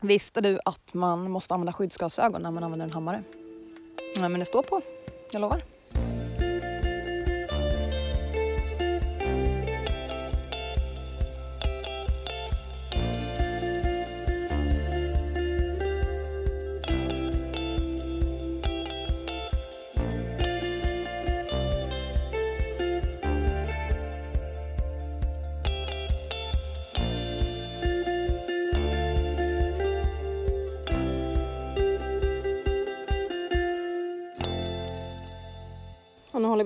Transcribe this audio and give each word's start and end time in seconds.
Visste 0.00 0.40
du 0.40 0.58
att 0.64 0.94
man 0.94 1.30
måste 1.30 1.54
använda 1.54 1.72
skyddsglasögon 1.72 2.42
när 2.42 2.50
man 2.50 2.64
använder 2.64 2.86
en 2.86 2.92
hammare? 2.92 3.22
Nej, 4.20 4.28
men 4.28 4.38
det 4.38 4.44
står 4.44 4.62
på. 4.62 4.80
Jag 5.32 5.40
lovar. 5.40 5.62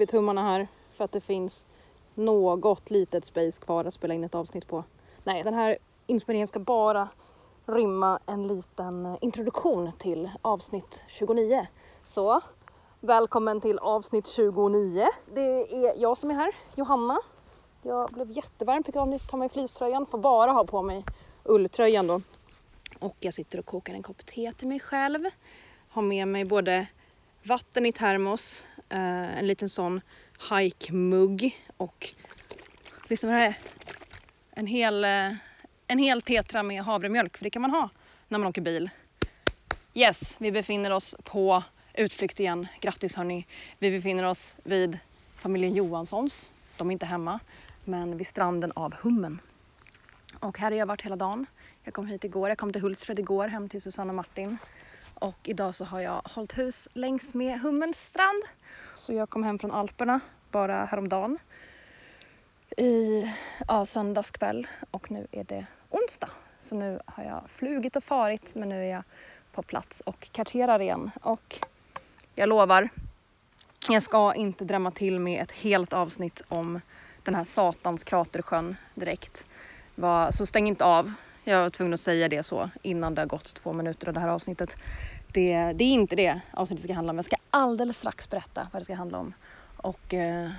Vi 0.02 0.06
tummarna 0.06 0.42
här 0.42 0.68
för 0.90 1.04
att 1.04 1.12
det 1.12 1.20
finns 1.20 1.68
något 2.14 2.90
litet 2.90 3.24
space 3.24 3.62
kvar 3.62 3.84
att 3.84 3.94
spela 3.94 4.14
in 4.14 4.24
ett 4.24 4.34
avsnitt 4.34 4.68
på. 4.68 4.84
Nej, 5.24 5.42
den 5.42 5.54
här 5.54 5.78
inspelningen 6.06 6.48
ska 6.48 6.60
bara 6.60 7.08
rymma 7.66 8.18
en 8.26 8.46
liten 8.46 9.06
eh, 9.06 9.16
introduktion 9.20 9.92
till 9.98 10.30
avsnitt 10.42 11.04
29. 11.08 11.66
Så 12.06 12.40
välkommen 13.00 13.60
till 13.60 13.78
avsnitt 13.78 14.26
29. 14.26 15.04
Det 15.34 15.40
är 15.86 16.00
jag 16.00 16.16
som 16.16 16.30
är 16.30 16.34
här, 16.34 16.52
Johanna. 16.76 17.18
Jag 17.82 18.10
blev 18.10 18.30
jättevarm, 18.30 18.84
fick 18.84 18.96
av 18.96 19.08
mig 19.08 19.18
ta 19.18 19.36
mig 19.36 19.48
fleecetröjan, 19.48 20.06
får 20.06 20.18
bara 20.18 20.50
ha 20.50 20.64
på 20.64 20.82
mig 20.82 21.04
ulltröjan 21.44 22.06
då. 22.06 22.20
Och 22.98 23.16
jag 23.20 23.34
sitter 23.34 23.58
och 23.58 23.66
kokar 23.66 23.94
en 23.94 24.02
kopp 24.02 24.26
te 24.26 24.52
till 24.52 24.68
mig 24.68 24.80
själv. 24.80 25.24
Har 25.88 26.02
med 26.02 26.28
mig 26.28 26.44
både 26.44 26.86
vatten 27.42 27.86
i 27.86 27.92
termos, 27.92 28.64
eh, 28.88 29.38
en 29.38 29.46
liten 29.46 29.68
sån 29.68 30.00
hike-mugg 30.50 31.56
och 31.76 32.14
liksom 33.08 33.30
här 33.30 33.42
är 33.42 33.58
en 34.50 34.66
hel, 34.66 35.04
eh, 35.04 35.34
en 35.86 35.98
hel 35.98 36.22
tetra 36.22 36.62
med 36.62 36.82
havremjölk 36.82 37.36
för 37.36 37.44
det 37.44 37.50
kan 37.50 37.62
man 37.62 37.70
ha 37.70 37.90
när 38.28 38.38
man 38.38 38.48
åker 38.48 38.62
bil. 38.62 38.90
Yes, 39.94 40.36
vi 40.40 40.52
befinner 40.52 40.90
oss 40.90 41.16
på 41.24 41.64
utflykt 41.94 42.40
igen. 42.40 42.66
Grattis 42.80 43.16
hörni. 43.16 43.46
Vi 43.78 43.90
befinner 43.90 44.24
oss 44.24 44.56
vid 44.62 44.98
familjen 45.36 45.74
Johanssons. 45.74 46.50
De 46.76 46.90
är 46.90 46.92
inte 46.92 47.06
hemma, 47.06 47.40
men 47.84 48.16
vid 48.16 48.26
stranden 48.26 48.72
av 48.72 48.94
Hummen. 48.94 49.40
Och 50.40 50.58
här 50.58 50.70
har 50.70 50.78
jag 50.78 50.86
varit 50.86 51.02
hela 51.02 51.16
dagen. 51.16 51.46
Jag 51.84 51.94
kom 51.94 52.06
hit 52.06 52.24
igår, 52.24 52.48
jag 52.48 52.58
kom 52.58 52.72
till 52.72 52.82
Hultsfred 52.82 53.18
igår 53.18 53.48
hem 53.48 53.68
till 53.68 53.82
Susanna 53.82 54.10
och 54.10 54.14
Martin. 54.14 54.58
Och 55.22 55.48
idag 55.48 55.74
så 55.74 55.84
har 55.84 56.00
jag 56.00 56.22
hållit 56.24 56.58
hus 56.58 56.88
längs 56.92 57.34
med 57.34 57.60
Hummelns 57.60 57.98
strand. 57.98 58.42
Så 58.94 59.12
jag 59.12 59.30
kom 59.30 59.44
hem 59.44 59.58
från 59.58 59.70
Alperna 59.70 60.20
bara 60.50 60.84
häromdagen 60.84 61.38
i 62.76 63.24
ja, 63.68 63.84
söndagskväll 63.86 64.66
och 64.90 65.10
nu 65.10 65.26
är 65.32 65.44
det 65.44 65.66
onsdag. 65.90 66.28
Så 66.58 66.76
nu 66.76 67.00
har 67.06 67.24
jag 67.24 67.50
flugit 67.50 67.96
och 67.96 68.04
farit 68.04 68.54
men 68.54 68.68
nu 68.68 68.84
är 68.84 68.90
jag 68.90 69.02
på 69.52 69.62
plats 69.62 70.00
och 70.00 70.28
karterar 70.32 70.80
igen. 70.80 71.10
Och 71.22 71.58
jag 72.34 72.48
lovar, 72.48 72.88
jag 73.88 74.02
ska 74.02 74.34
inte 74.34 74.64
drämma 74.64 74.90
till 74.90 75.20
med 75.20 75.42
ett 75.42 75.52
helt 75.52 75.92
avsnitt 75.92 76.42
om 76.48 76.80
den 77.22 77.34
här 77.34 77.44
satans 77.44 78.04
kratersjön 78.04 78.76
direkt. 78.94 79.46
Så 80.30 80.46
stäng 80.46 80.68
inte 80.68 80.84
av. 80.84 81.12
Jag 81.44 81.62
var 81.62 81.70
tvungen 81.70 81.94
att 81.94 82.00
säga 82.00 82.28
det 82.28 82.42
så 82.42 82.70
innan 82.82 83.14
det 83.14 83.20
har 83.20 83.26
gått 83.26 83.54
två 83.54 83.72
minuter 83.72 84.08
av 84.08 84.14
det 84.14 84.20
här 84.20 84.28
avsnittet. 84.28 84.76
Det, 85.32 85.72
det 85.72 85.84
är 85.84 85.92
inte 85.92 86.16
det 86.16 86.40
avsnittet 86.50 86.84
ska 86.84 86.94
handla 86.94 87.10
om. 87.10 87.16
Jag 87.16 87.24
ska 87.24 87.36
alldeles 87.50 87.98
strax 87.98 88.30
berätta 88.30 88.68
vad 88.72 88.80
det 88.80 88.84
ska 88.84 88.94
handla 88.94 89.18
om. 89.18 89.34
Och 89.76 90.14
eh, 90.14 90.50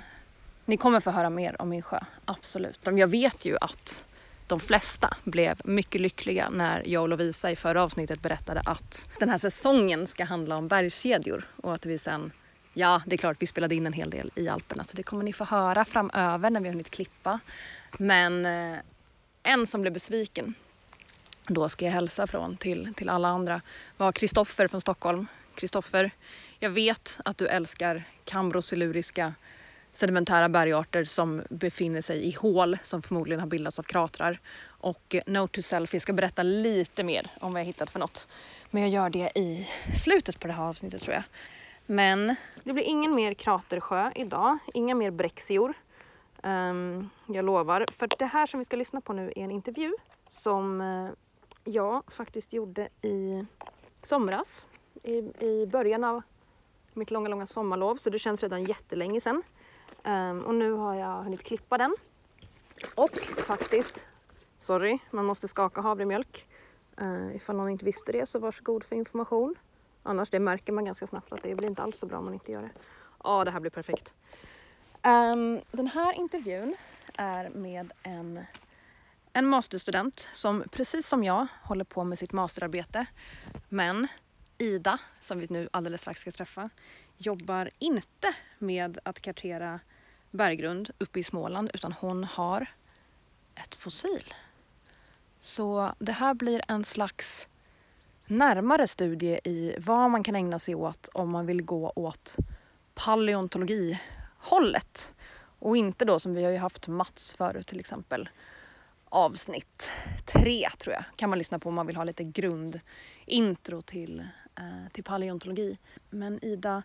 ni 0.64 0.76
kommer 0.76 1.00
få 1.00 1.10
höra 1.10 1.30
mer 1.30 1.62
om 1.62 1.68
min 1.68 1.82
sjö, 1.82 2.00
absolut. 2.24 2.80
Jag 2.84 3.08
vet 3.08 3.44
ju 3.44 3.56
att 3.60 4.04
de 4.46 4.60
flesta 4.60 5.16
blev 5.24 5.60
mycket 5.64 6.00
lyckliga 6.00 6.50
när 6.50 6.82
jag 6.86 7.02
och 7.02 7.08
Lovisa 7.08 7.50
i 7.50 7.56
förra 7.56 7.82
avsnittet 7.82 8.22
berättade 8.22 8.62
att 8.64 9.08
den 9.18 9.28
här 9.28 9.38
säsongen 9.38 10.06
ska 10.06 10.24
handla 10.24 10.56
om 10.56 10.68
bergskedjor 10.68 11.48
och 11.62 11.74
att 11.74 11.86
vi 11.86 11.98
sen 11.98 12.32
Ja, 12.76 13.02
det 13.06 13.14
är 13.14 13.18
klart, 13.18 13.36
vi 13.40 13.46
spelade 13.46 13.74
in 13.74 13.86
en 13.86 13.92
hel 13.92 14.10
del 14.10 14.30
i 14.34 14.48
Alperna 14.48 14.84
så 14.84 14.96
det 14.96 15.02
kommer 15.02 15.24
ni 15.24 15.32
få 15.32 15.44
höra 15.44 15.84
framöver 15.84 16.50
när 16.50 16.60
vi 16.60 16.68
har 16.68 16.72
hunnit 16.72 16.90
klippa. 16.90 17.40
Men 17.98 18.46
eh, 18.46 18.78
en 19.42 19.66
som 19.66 19.80
blev 19.80 19.92
besviken, 19.92 20.54
då 21.48 21.68
ska 21.68 21.84
jag 21.84 21.92
hälsa 21.92 22.26
från 22.26 22.56
till, 22.56 22.94
till 22.94 23.08
alla 23.08 23.28
andra, 23.28 23.60
var 23.96 24.12
Kristoffer 24.12 24.68
från 24.68 24.80
Stockholm. 24.80 25.26
Kristoffer, 25.54 26.10
jag 26.58 26.70
vet 26.70 27.20
att 27.24 27.38
du 27.38 27.46
älskar 27.46 28.04
kambrosiluriska 28.24 29.34
sedimentära 29.92 30.48
bergarter 30.48 31.04
som 31.04 31.42
befinner 31.50 32.00
sig 32.00 32.28
i 32.28 32.30
hål 32.32 32.78
som 32.82 33.02
förmodligen 33.02 33.40
har 33.40 33.46
bildats 33.46 33.78
av 33.78 33.82
kratrar. 33.82 34.38
Och 34.66 35.14
eh, 35.14 35.22
note 35.26 35.52
to 35.52 35.62
self, 35.62 35.92
jag 35.92 36.02
ska 36.02 36.12
berätta 36.12 36.42
lite 36.42 37.04
mer 37.04 37.30
om 37.40 37.52
vad 37.52 37.60
jag 37.60 37.66
hittat 37.66 37.90
för 37.90 38.00
något. 38.00 38.28
Men 38.70 38.82
jag 38.82 38.90
gör 38.90 39.10
det 39.10 39.32
i 39.34 39.68
slutet 39.94 40.40
på 40.40 40.46
det 40.46 40.52
här 40.52 40.64
avsnittet 40.64 41.02
tror 41.02 41.14
jag. 41.14 41.22
Men 41.86 42.36
det 42.64 42.72
blir 42.72 42.84
ingen 42.84 43.14
mer 43.14 43.34
kratersjö 43.34 44.10
idag, 44.14 44.58
inga 44.74 44.94
mer 44.94 45.10
brexior. 45.10 45.74
Um, 46.42 47.10
jag 47.26 47.44
lovar. 47.44 47.86
För 47.92 48.08
det 48.18 48.26
här 48.26 48.46
som 48.46 48.58
vi 48.58 48.64
ska 48.64 48.76
lyssna 48.76 49.00
på 49.00 49.12
nu 49.12 49.32
är 49.36 49.44
en 49.44 49.50
intervju 49.50 49.92
som 50.28 50.80
eh, 50.80 51.10
jag 51.64 52.12
faktiskt 52.12 52.52
gjorde 52.52 52.88
i 53.02 53.46
somras. 54.02 54.66
I, 55.02 55.18
I 55.46 55.66
början 55.66 56.04
av 56.04 56.22
mitt 56.92 57.10
långa, 57.10 57.28
långa 57.28 57.46
sommarlov. 57.46 57.96
Så 57.96 58.10
det 58.10 58.18
känns 58.18 58.42
redan 58.42 58.64
jättelänge 58.64 59.20
sedan. 59.20 59.42
Um, 60.04 60.42
och 60.44 60.54
nu 60.54 60.72
har 60.72 60.94
jag 60.94 61.22
hunnit 61.22 61.42
klippa 61.42 61.78
den. 61.78 61.96
Och 62.94 63.18
faktiskt, 63.46 64.06
sorry, 64.58 64.98
man 65.10 65.24
måste 65.24 65.48
skaka 65.48 65.80
havremjölk. 65.80 66.46
Uh, 67.02 67.36
ifall 67.36 67.56
någon 67.56 67.68
inte 67.68 67.84
visste 67.84 68.12
det 68.12 68.26
så 68.26 68.38
varsågod 68.38 68.84
för 68.84 68.96
information. 68.96 69.54
Annars 70.02 70.30
det 70.30 70.40
märker 70.40 70.72
man 70.72 70.84
ganska 70.84 71.06
snabbt 71.06 71.32
att 71.32 71.42
det 71.42 71.54
blir 71.54 71.68
inte 71.68 71.82
alls 71.82 71.98
så 71.98 72.06
bra 72.06 72.18
om 72.18 72.24
man 72.24 72.34
inte 72.34 72.52
gör 72.52 72.62
det. 72.62 72.70
Ja, 73.24 73.40
oh, 73.40 73.44
det 73.44 73.50
här 73.50 73.60
blir 73.60 73.70
perfekt. 73.70 74.14
Um, 75.02 75.60
den 75.70 75.86
här 75.86 76.12
intervjun 76.12 76.76
är 77.14 77.48
med 77.48 77.92
en, 78.02 78.44
en 79.36 79.46
masterstudent 79.46 80.28
som 80.32 80.64
precis 80.70 81.08
som 81.08 81.24
jag 81.24 81.46
håller 81.62 81.84
på 81.84 82.04
med 82.04 82.18
sitt 82.18 82.32
masterarbete. 82.32 83.06
Men 83.68 84.08
Ida, 84.58 84.98
som 85.20 85.38
vi 85.38 85.46
nu 85.50 85.68
alldeles 85.72 86.00
strax 86.00 86.20
ska 86.20 86.30
träffa, 86.30 86.70
jobbar 87.16 87.70
inte 87.78 88.34
med 88.58 88.98
att 89.02 89.20
kartera 89.20 89.80
berggrund 90.30 90.90
uppe 90.98 91.20
i 91.20 91.24
Småland 91.24 91.70
utan 91.74 91.92
hon 91.92 92.24
har 92.24 92.66
ett 93.54 93.74
fossil. 93.74 94.34
Så 95.40 95.94
det 95.98 96.12
här 96.12 96.34
blir 96.34 96.62
en 96.68 96.84
slags 96.84 97.48
närmare 98.26 98.88
studie 98.88 99.40
i 99.44 99.76
vad 99.78 100.10
man 100.10 100.22
kan 100.22 100.36
ägna 100.36 100.58
sig 100.58 100.74
åt 100.74 101.08
om 101.12 101.30
man 101.30 101.46
vill 101.46 101.62
gå 101.62 101.92
åt 101.96 102.36
paleontologihållet. 102.94 105.14
Och 105.58 105.76
inte 105.76 106.04
då 106.04 106.20
som 106.20 106.34
vi 106.34 106.44
har 106.44 106.50
ju 106.50 106.58
haft 106.58 106.88
Mats 106.88 107.32
förut 107.32 107.66
till 107.66 107.80
exempel. 107.80 108.28
Avsnitt 109.14 109.90
tre 110.26 110.68
tror 110.78 110.94
jag 110.94 111.04
kan 111.16 111.30
man 111.30 111.38
lyssna 111.38 111.58
på 111.58 111.68
om 111.68 111.74
man 111.74 111.86
vill 111.86 111.96
ha 111.96 112.04
lite 112.04 112.24
grundintro 112.24 113.82
till, 113.82 114.20
eh, 114.58 114.92
till 114.92 115.04
paleontologi. 115.04 115.78
Men 116.10 116.44
Ida 116.44 116.82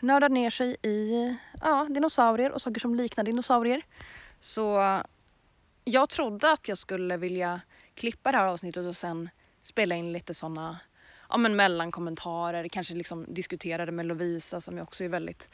nördar 0.00 0.28
ner 0.28 0.50
sig 0.50 0.76
i 0.82 1.36
ja, 1.60 1.86
dinosaurier 1.90 2.52
och 2.52 2.62
saker 2.62 2.80
som 2.80 2.94
liknar 2.94 3.24
dinosaurier. 3.24 3.82
Så 4.40 5.00
jag 5.84 6.08
trodde 6.08 6.52
att 6.52 6.68
jag 6.68 6.78
skulle 6.78 7.16
vilja 7.16 7.60
klippa 7.94 8.32
det 8.32 8.38
här 8.38 8.46
avsnittet 8.46 8.86
och 8.86 8.96
sen 8.96 9.28
spela 9.62 9.94
in 9.94 10.12
lite 10.12 10.34
sådana 10.34 10.78
ja, 11.28 11.36
men 11.36 11.56
mellankommentarer, 11.56 12.68
kanske 12.68 12.94
liksom 12.94 13.26
diskutera 13.28 13.86
det 13.86 13.92
med 13.92 14.06
Lovisa 14.06 14.60
som 14.60 14.76
ju 14.76 14.82
också 14.82 15.04
är 15.04 15.08
väldigt 15.08 15.48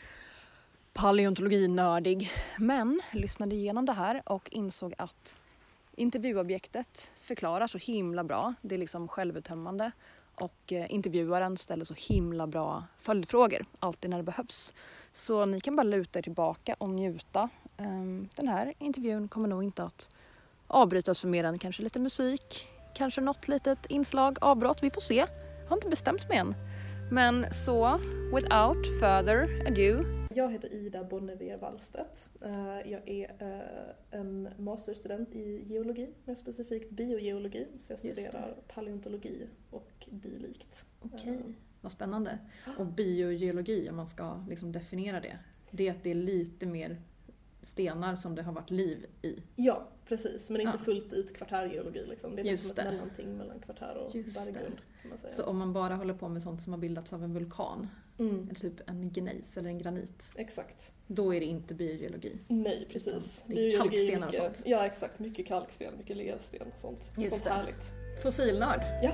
paleontologinördig. 0.93 2.31
Men 2.59 3.01
lyssnade 3.13 3.55
igenom 3.55 3.87
det 3.87 3.93
här 3.93 4.23
och 4.27 4.49
insåg 4.53 4.95
att 4.99 5.39
intervjuobjektet 5.97 7.11
förklarar 7.21 7.67
så 7.67 7.79
himla 7.79 8.25
bra. 8.25 8.55
Det 8.63 8.75
är 8.75 8.79
liksom 8.79 9.09
självuttömmande 9.09 9.93
och 10.35 10.73
eh, 10.73 10.87
intervjuaren 10.95 11.57
ställer 11.57 11.85
så 11.85 11.95
himla 11.95 12.47
bra 12.47 12.85
följdfrågor 12.99 13.65
alltid 13.79 14.11
när 14.11 14.17
det 14.17 14.23
behövs. 14.23 14.75
Så 15.13 15.47
ni 15.47 15.61
kan 15.61 15.77
bara 15.77 15.83
luta 15.83 16.19
er 16.19 16.23
tillbaka 16.23 16.77
och 16.79 16.91
njuta. 16.91 17.49
Ehm, 17.77 18.29
den 18.35 18.49
här 18.49 18.75
intervjun 18.79 19.29
kommer 19.29 19.49
nog 19.49 19.63
inte 19.63 19.83
att 19.83 20.11
avbrytas 20.67 21.21
för 21.21 21.29
mer 21.29 21.45
än 21.45 21.59
kanske 21.59 21.83
lite 21.83 21.99
musik, 21.99 22.69
kanske 22.95 23.21
något 23.21 23.49
litet 23.49 23.87
inslag, 23.87 24.39
avbrott. 24.41 24.83
Vi 24.83 24.91
får 24.91 25.01
se. 25.01 25.27
Jag 25.63 25.69
har 25.69 25.77
inte 25.77 25.89
bestämt 25.89 26.29
mig 26.29 26.39
än. 26.39 26.55
Men 27.11 27.47
så, 27.65 28.01
without 28.35 28.87
further 29.01 29.67
ado 29.67 30.24
jag 30.35 30.53
heter 30.53 30.75
Ida 30.75 31.05
Bonnevier 31.05 31.57
Wallstedt. 31.59 32.31
Eh, 32.43 32.91
Jag 32.91 33.09
är 33.09 33.33
eh, 33.39 34.19
en 34.21 34.49
masterstudent 34.59 35.35
i 35.35 35.63
geologi, 35.67 36.09
mer 36.25 36.35
specifikt 36.35 36.91
biogeologi. 36.91 37.67
Så 37.79 37.93
jag 37.93 37.99
studerar 37.99 38.55
paleontologi 38.69 39.47
och 39.71 40.09
dylikt. 40.11 40.85
Okej, 41.01 41.35
Eh, 41.35 41.41
vad 41.81 41.93
spännande. 41.93 42.39
Och 42.79 42.87
biogeologi, 42.87 43.91
om 43.91 43.97
man 43.97 44.07
ska 44.07 44.45
liksom 44.49 44.73
definiera 44.73 45.21
det, 45.21 45.39
det 45.71 45.87
är 45.89 45.91
att 45.91 46.03
det 46.03 46.11
är 46.11 46.15
lite 46.15 46.67
mer 46.67 46.97
stenar 47.63 48.17
som 48.17 48.35
det 48.35 48.43
har 48.43 48.53
varit 48.53 48.71
liv 48.71 49.07
i. 49.23 49.39
Ja, 49.57 49.89
precis. 50.09 50.51
Men 50.51 50.61
inte 50.61 50.77
Ja. 50.79 50.85
fullt 50.85 51.13
ut 51.13 51.37
kvartärgeologi 51.37 52.07
liksom. 52.07 52.37
Det 52.37 52.43
är 52.43 52.47
Just 52.47 52.65
liksom 52.65 52.85
ett 52.85 52.91
det. 52.91 52.97
mellanting 52.97 53.37
mellan 53.37 53.61
kvartär 53.61 53.97
och 53.97 54.15
Just 54.15 54.47
berggrund. 54.47 54.77
Så 55.31 55.45
om 55.45 55.57
man 55.59 55.73
bara 55.73 55.95
håller 55.95 56.15
på 56.15 56.29
med 56.29 56.43
sånt 56.43 56.61
som 56.63 56.73
har 56.73 56.81
bildats 56.81 57.13
av 57.13 57.25
en 57.25 57.35
vulkan, 57.35 57.89
Mm, 58.19 58.43
eller 58.45 58.55
typ 58.55 58.89
en 58.91 59.11
gnejs 59.13 59.57
eller 59.57 59.69
en 59.69 59.79
granit, 59.79 60.33
exakt. 60.37 60.93
då 61.07 61.35
är 61.35 61.41
det 61.41 61.47
inte 61.47 61.75
biogeologi. 61.75 62.39
Nej, 62.49 62.87
precis. 62.93 63.43
det 63.47 63.53
är 63.53 63.57
Biologi 63.57 63.79
kalkstenar 63.79 64.27
och 64.27 64.33
mycket, 64.33 64.57
sånt. 64.57 64.63
Ja, 64.67 64.87
exakt. 64.87 65.19
Mycket 65.19 65.47
kalksten, 65.47 65.93
mycket 65.99 66.17
lersten 66.17 66.63
och 66.75 66.79
sånt. 66.81 67.11
Just 67.17 67.31
sånt 67.33 67.45
det. 67.45 67.51
härligt. 67.51 67.93
Fossilnörd. 68.23 68.81
Ja. 69.03 69.13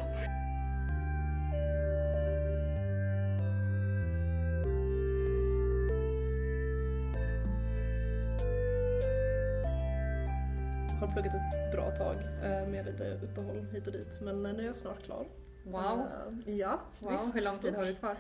Har 11.01 11.07
pluggat 11.13 11.35
ett 11.35 11.73
bra 11.73 11.91
tag 11.91 12.17
eh, 12.45 12.69
med 12.69 12.87
lite 12.87 13.19
uppehåll 13.23 13.67
hit 13.73 13.87
och 13.87 13.93
dit 13.93 14.21
men 14.21 14.47
eh, 14.47 14.53
nu 14.53 14.63
är 14.63 14.67
jag 14.67 14.77
snart 14.77 15.03
klar. 15.05 15.27
Wow. 15.65 16.01
Eh, 16.47 16.55
Ja, 16.57 16.81
wow. 16.99 17.13
visst, 17.13 17.37
Hur 17.37 17.41
lång 17.43 17.59
tid 17.59 17.75
har 17.75 17.85
du 17.85 17.95
kvar? 17.95 18.17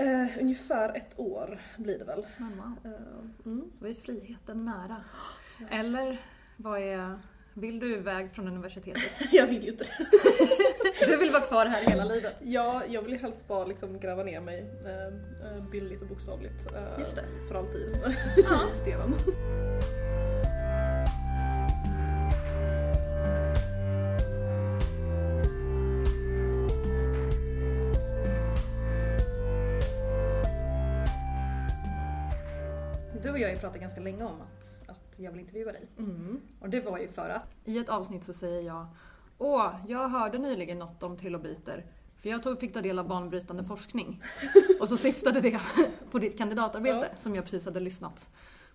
Eh, 0.00 0.28
ungefär 0.40 0.96
ett 0.96 1.18
år 1.18 1.60
blir 1.76 1.98
det 1.98 2.04
väl. 2.04 2.26
Wow. 2.38 2.72
Eh, 2.84 3.46
mm. 3.46 3.70
Då 3.80 3.86
är 3.88 3.94
friheten 3.94 4.64
nära. 4.64 4.96
Eller 5.70 6.18
vad 6.56 6.80
är... 6.80 7.18
Vill 7.54 7.78
du 7.78 7.94
iväg 7.94 8.30
från 8.32 8.48
universitetet? 8.48 9.02
Jag 9.32 9.46
vill 9.46 9.62
ju 9.64 9.70
inte 9.70 9.84
det. 9.84 10.06
Du 11.06 11.16
vill 11.16 11.30
vara 11.30 11.42
kvar 11.42 11.66
här 11.66 11.90
hela 11.90 12.04
livet? 12.04 12.36
Ja, 12.42 12.82
jag 12.88 13.02
vill 13.02 13.18
helst 13.20 13.48
bara 13.48 13.64
liksom 13.64 13.98
gräva 14.00 14.22
ner 14.24 14.40
mig 14.40 14.70
eh, 14.84 15.06
eh, 15.56 15.70
bildligt 15.70 16.02
och 16.02 16.08
bokstavligt. 16.08 16.72
eh, 16.74 16.98
Just 16.98 17.16
det. 17.16 17.24
För 17.48 17.54
alltid 17.54 17.96
Ja. 18.36 18.60
i 18.72 18.76
stenen. 18.82 19.14
Jag 33.60 33.72
pratat 33.72 33.80
ganska 33.80 34.00
länge 34.00 34.24
om 34.24 34.40
att, 34.40 34.82
att 34.88 35.18
jag 35.18 35.30
vill 35.30 35.40
intervjua 35.40 35.72
dig. 35.72 35.88
Mm. 35.98 36.40
Och 36.60 36.70
det 36.70 36.80
var 36.80 36.98
ju 36.98 37.08
för 37.08 37.30
att 37.30 37.46
i 37.64 37.78
ett 37.78 37.88
avsnitt 37.88 38.24
så 38.24 38.32
säger 38.32 38.62
jag 38.62 38.86
Åh, 39.38 39.74
jag 39.88 40.08
hörde 40.08 40.38
nyligen 40.38 40.78
något 40.78 41.02
om 41.02 41.16
trilobiter 41.16 41.84
för 42.16 42.28
jag 42.28 42.42
tog, 42.42 42.60
fick 42.60 42.72
ta 42.72 42.80
del 42.80 42.98
av 42.98 43.08
banbrytande 43.08 43.64
forskning. 43.64 44.22
Och 44.80 44.88
så 44.88 44.96
syftade 44.96 45.40
det 45.40 45.60
på 46.10 46.18
ditt 46.18 46.38
kandidatarbete 46.38 47.08
Ja. 47.10 47.16
som 47.16 47.34
jag 47.34 47.44
precis 47.44 47.64
hade 47.64 47.80
lyssnat 47.80 48.28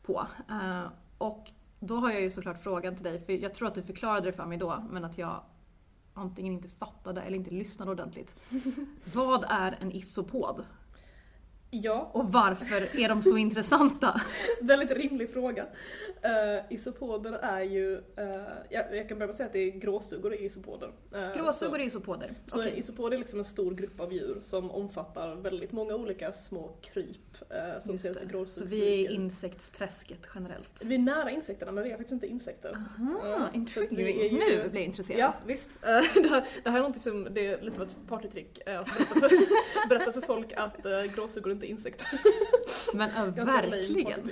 på. 0.04 0.28
Eh, 0.50 0.84
och 1.18 1.52
då 1.80 1.96
har 1.96 2.12
jag 2.12 2.22
ju 2.22 2.32
såklart 2.32 2.64
frågan 2.64 2.96
till 2.96 3.04
dig, 3.04 3.20
för 3.20 3.34
jag 3.34 3.54
tror 3.54 3.68
att 3.68 3.76
du 3.76 3.84
förklarade 3.84 4.28
det 4.28 4.34
för 4.34 4.46
mig 4.46 4.58
då, 4.58 4.84
men 4.90 5.06
att 5.06 5.18
jag 5.18 5.42
antingen 6.14 6.54
inte 6.54 6.68
fattade 6.68 7.22
eller 7.22 7.38
inte 7.38 7.52
lyssnade 7.52 7.92
ordentligt. 7.92 8.36
Vad 9.14 9.46
är 9.50 9.78
en 9.82 9.92
isopod? 9.92 10.66
Ja, 11.84 12.10
Och 12.14 12.32
varför 12.32 13.00
är 13.00 13.10
de 13.10 13.24
så 13.24 13.38
intressanta? 13.48 14.22
väldigt 14.62 14.92
rimlig 14.92 15.30
fråga. 15.30 15.64
Uh, 15.64 16.74
isopoder 16.74 17.34
är 17.34 17.62
ju, 17.64 17.94
eh, 17.94 18.26
jag, 18.70 18.98
jag 18.98 19.10
kan 19.10 19.18
börja 19.18 19.28
med 19.28 19.30
att 19.30 19.36
säga 19.36 19.48
att 19.48 19.54
det 19.54 19.60
är 19.60 19.72
gråsuggor 19.72 20.30
och 20.32 20.36
isopoder. 20.40 20.92
Eh, 21.16 21.34
Gråsuggor 21.38 21.80
är 21.80 21.84
isopoder. 21.86 22.30
Så 22.48 22.60
Okej. 22.60 22.74
isopod 22.80 23.14
är 23.14 23.18
liksom 23.18 23.40
en 23.40 23.46
stor 23.46 23.76
grupp 23.76 24.00
av 24.00 24.14
djur 24.14 24.38
som 24.42 24.72
omfattar 24.72 25.36
väldigt 25.36 25.72
många 25.72 25.96
olika 25.96 26.32
små 26.34 26.72
kryp 26.82 27.18
eh, 27.50 27.84
som 27.84 27.94
Just 27.94 28.06
ser 28.06 28.42
ut 28.42 28.50
Så 28.50 28.64
vi 28.66 28.82
är 29.06 29.12
i 29.12 29.14
insektsträsket 29.14 30.20
generellt. 30.36 30.82
Vi 30.86 30.96
är 30.96 31.00
nära 31.00 31.32
insekterna 31.32 31.72
men 31.72 31.84
vi 31.84 31.90
är 31.92 31.94
faktiskt 31.98 32.12
inte 32.14 32.28
insekter. 32.28 32.78
Aha, 33.00 33.50
intriguing. 33.54 34.00
är 34.00 34.24
ju- 34.24 34.32
Nu 34.32 34.70
blir 34.70 34.82
jag 34.82 34.86
intresserad. 34.86 35.20
Ja, 35.20 35.34
visst. 35.46 35.70
Eh, 35.82 35.88
det, 36.24 36.30
här, 36.30 36.48
det 36.64 36.70
här 36.70 36.78
är 36.80 36.84
något 36.84 37.02
som, 37.02 37.28
det 37.32 37.48
är 37.48 37.62
lite 37.62 37.82
av 37.82 37.88
ett 37.88 37.98
partytrick, 38.08 38.60
att 38.60 38.66
berätta 38.66 39.20
för, 39.20 39.30
berätta 39.90 40.12
för 40.12 40.22
folk 40.22 40.54
att 40.54 40.86
uh, 40.86 41.04
gråsuggor 41.16 41.52
inte 41.52 41.65
är 41.66 41.70
insekter. 41.70 42.08
Men 42.94 43.10
äh, 43.10 43.16
Ganska 43.16 43.44
lame 43.44 43.70
verkligen. 43.70 44.32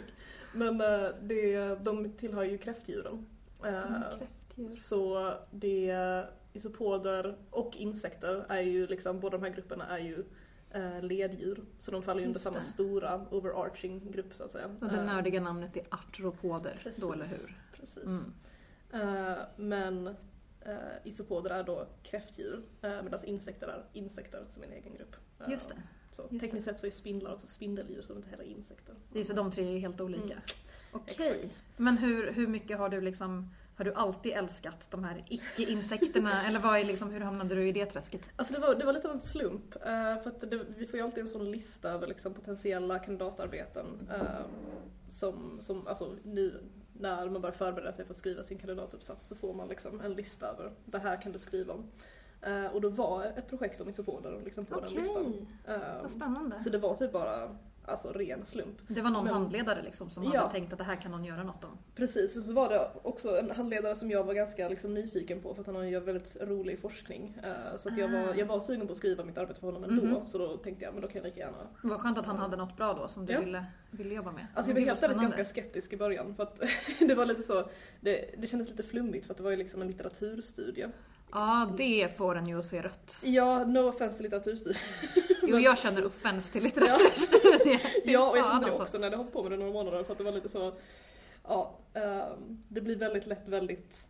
Men 0.53 0.81
eh, 0.81 1.09
det, 1.21 1.75
de 1.83 2.13
tillhör 2.13 2.43
ju 2.43 2.57
kräftdjuren. 2.57 3.25
Eh, 3.65 3.81
Kräftdjur. 4.17 4.69
så 4.69 5.33
det, 5.51 6.25
isopoder 6.53 7.37
och 7.49 7.77
insekter 7.77 8.45
är 8.49 8.61
ju 8.61 8.87
liksom, 8.87 9.19
båda 9.19 9.37
de 9.37 9.43
här 9.43 9.53
grupperna 9.53 9.87
är 9.87 10.03
ju 10.03 10.23
eh, 10.71 11.01
leddjur. 11.01 11.63
Så 11.79 11.91
de 11.91 12.03
faller 12.03 12.21
ju 12.21 12.27
under 12.27 12.39
samma 12.39 12.55
det. 12.55 12.63
stora 12.63 13.25
overarching 13.31 14.11
grupp 14.11 14.33
så 14.33 14.43
att 14.43 14.51
säga. 14.51 14.75
Och 14.81 14.89
det 14.89 15.03
nördiga 15.03 15.41
namnet 15.41 15.77
är 15.77 15.83
artropoder, 15.89 16.79
Precis. 16.83 17.03
då 17.03 17.13
eller 17.13 17.25
hur? 17.25 17.57
Precis. 17.79 18.05
Mm. 18.05 18.33
Eh, 18.93 19.37
men 19.55 20.07
uh, 20.07 20.75
isopoder 21.03 21.49
är 21.49 21.63
då 21.63 21.87
kräftdjur 22.03 22.63
uh, 22.83 23.03
medan 23.03 23.25
insekter 23.25 23.67
är 23.67 23.85
insekter 23.93 24.45
som 24.49 24.63
en 24.63 24.71
egen 24.71 24.95
grupp. 24.95 25.15
Just 25.47 25.69
det. 25.69 25.75
Så 26.13 26.27
Just 26.31 26.41
tekniskt 26.45 26.65
sett 26.65 26.79
så 26.79 26.87
är 26.87 26.91
spindlar 26.91 27.33
också 27.33 27.47
spindeldjur 27.47 28.01
som 28.01 28.17
inte 28.17 28.29
heller 28.29 28.43
är 28.43 28.47
insekter. 28.47 28.95
Det 29.13 29.19
är 29.19 29.23
så 29.23 29.33
de 29.33 29.51
tre 29.51 29.75
är 29.75 29.79
helt 29.79 30.01
olika. 30.01 30.23
Mm. 30.23 30.41
Okej. 30.91 31.41
Exakt. 31.45 31.63
Men 31.77 31.97
hur, 31.97 32.31
hur 32.31 32.47
mycket 32.47 32.77
har 32.77 32.89
du 32.89 33.01
liksom 33.01 33.49
har 33.75 33.85
du 33.85 33.93
alltid 33.93 34.31
älskat 34.31 34.87
de 34.91 35.03
här 35.03 35.25
icke-insekterna? 35.29 36.43
eller 36.47 36.59
vad 36.59 36.79
är 36.79 36.83
liksom, 36.85 37.11
hur 37.11 37.19
hamnade 37.19 37.55
du 37.55 37.67
i 37.67 37.71
det 37.71 37.85
träsket? 37.85 38.29
Alltså 38.35 38.53
det 38.53 38.59
var, 38.59 38.75
det 38.75 38.85
var 38.85 38.93
lite 38.93 39.07
av 39.07 39.13
en 39.13 39.19
slump. 39.19 39.75
eh, 39.75 40.17
för 40.17 40.27
att 40.27 40.41
det, 40.51 40.65
vi 40.77 40.87
får 40.87 40.99
ju 40.99 41.05
alltid 41.05 41.23
en 41.23 41.29
sån 41.29 41.51
lista 41.51 41.89
över 41.89 42.07
liksom 42.07 42.33
potentiella 42.33 42.99
kandidatarbeten. 42.99 44.09
eh, 44.11 44.45
som, 45.09 45.57
som, 45.61 45.87
alltså 45.87 46.15
nu 46.23 46.63
när 46.93 47.29
man 47.29 47.41
börjar 47.41 47.53
förbereda 47.53 47.93
sig 47.93 48.05
för 48.05 48.13
att 48.13 48.17
skriva 48.17 48.43
sin 48.43 48.57
kandidatuppsats 48.57 49.27
så 49.27 49.35
får 49.35 49.53
man 49.53 49.67
liksom 49.67 50.01
en 50.01 50.13
lista 50.13 50.47
över 50.47 50.71
det 50.85 50.99
här 50.99 51.21
kan 51.21 51.31
du 51.31 51.39
skriva 51.39 51.73
om. 51.73 51.91
Eh, 52.47 52.65
och 52.75 52.81
då 52.81 52.89
var 52.89 53.23
ett 53.23 53.47
projekt 53.49 53.81
om 53.81 53.89
isopoder 53.89 54.41
liksom 54.45 54.65
på 54.65 54.79
den 54.79 54.89
listan. 54.89 55.47
Eh, 55.67 55.73
vad 56.01 56.11
spännande. 56.11 56.59
så 56.59 56.69
det 56.69 56.77
var 56.77 56.95
typ 56.95 57.11
bara 57.11 57.55
alltså, 57.85 58.11
ren 58.11 58.45
slump. 58.45 58.77
Det 58.87 59.01
var 59.01 59.09
någon 59.09 59.23
Men- 59.23 59.33
handledare 59.33 59.81
liksom 59.81 60.09
som 60.09 60.23
Ja. 60.23 60.39
hade 60.39 60.51
tänkt 60.51 60.71
att 60.73 60.77
det 60.79 60.83
här 60.85 60.95
kan 60.95 61.11
någon 61.11 61.23
göra 61.25 61.43
något 61.43 61.63
om. 61.63 61.77
Precis, 61.95 62.37
och 62.37 62.43
så 62.43 62.53
var 62.53 62.69
det 62.69 62.87
också 63.03 63.39
en 63.39 63.51
handledare 63.51 63.95
som 63.95 64.11
jag 64.11 64.23
var 64.23 64.33
ganska 64.33 64.69
liksom, 64.69 64.93
nyfiken 64.93 65.41
på 65.41 65.53
för 65.53 65.61
att 65.61 65.67
han 65.67 65.89
gör 65.89 66.01
väldigt 66.01 66.37
rolig 66.41 66.79
forskning. 66.79 67.37
Eh, 67.43 67.77
så 67.77 67.89
att 67.89 67.97
jag, 67.97 68.07
var, 68.11 68.19
Ah. 68.19 68.35
jag 68.35 68.45
var 68.45 68.59
sugen 68.59 68.87
på 68.87 68.91
att 68.91 68.97
skriva 68.97 69.23
mitt 69.23 69.37
arbete 69.37 69.59
för 69.59 69.67
honom 69.67 69.83
ändå, 69.83 70.05
Mhm. 70.05 70.25
så 70.25 70.37
då 70.37 70.57
tänkte 70.57 70.85
jag 70.85 70.93
men 70.93 71.01
då 71.01 71.07
kan 71.07 71.15
jag 71.17 71.25
lika 71.25 71.39
gärna 71.39 71.67
Vad 71.83 71.99
skönt 72.01 72.17
att 72.17 72.25
han 72.25 72.37
hade 72.37 72.57
något 72.57 72.77
bra 72.77 72.93
då 72.93 73.07
som 73.07 73.25
du 73.25 73.33
Ja. 73.33 73.39
ville, 73.39 73.65
ville 73.91 74.13
jobba 74.15 74.31
med. 74.31 74.47
Alltså 74.53 74.71
jag 74.71 74.75
var 74.79 74.85
helt 74.85 75.03
ärligt 75.03 75.21
ganska 75.21 75.45
skeptisk 75.45 75.93
i 75.93 75.97
början 75.97 76.35
för 76.35 76.43
att 76.43 76.59
det 76.99 77.15
var 77.15 77.25
lite 77.25 77.43
så, 77.43 77.69
det, 78.01 78.35
det 78.37 78.47
kändes 78.47 78.69
lite 78.69 78.83
flummigt 78.83 79.25
för 79.25 79.33
att 79.33 79.37
det 79.37 79.43
var 79.43 79.51
ju 79.51 79.57
liksom 79.57 79.81
en 79.81 79.87
litteraturstudie. 79.87 80.89
Ja, 81.33 81.69
det 81.77 82.17
får 82.17 82.35
en 82.35 82.47
ju 82.47 82.59
att 82.59 82.65
se 82.65 82.81
rött. 82.81 83.21
Ja, 83.23 83.65
no 83.65 83.79
offense 83.89 84.17
till 84.17 84.23
litteraturstudie. 84.23 84.77
Jo, 85.47 85.59
jag 85.59 85.77
känner 85.77 86.05
offense 86.05 86.51
till 86.51 86.63
litteratur. 86.63 87.05
Ja. 87.65 87.79
Ja, 88.05 88.29
och 88.29 88.37
jag 88.37 88.45
kände 88.45 88.59
det 88.61 88.65
alltså. 88.65 88.83
också 88.83 88.97
när 88.97 89.11
jag 89.11 89.17
höll 89.17 89.27
på 89.27 89.43
med 89.43 89.51
det 89.51 89.57
några 89.57 89.73
månader 89.73 90.03
för 90.03 90.11
att 90.11 90.17
det 90.17 90.23
var 90.23 90.31
lite 90.31 90.49
så, 90.49 90.73
ja, 91.47 91.79
ehm, 91.93 92.63
det 92.69 92.81
blir 92.81 92.95
väldigt 92.95 93.25
lätt 93.27 93.47
väldigt 93.47 94.07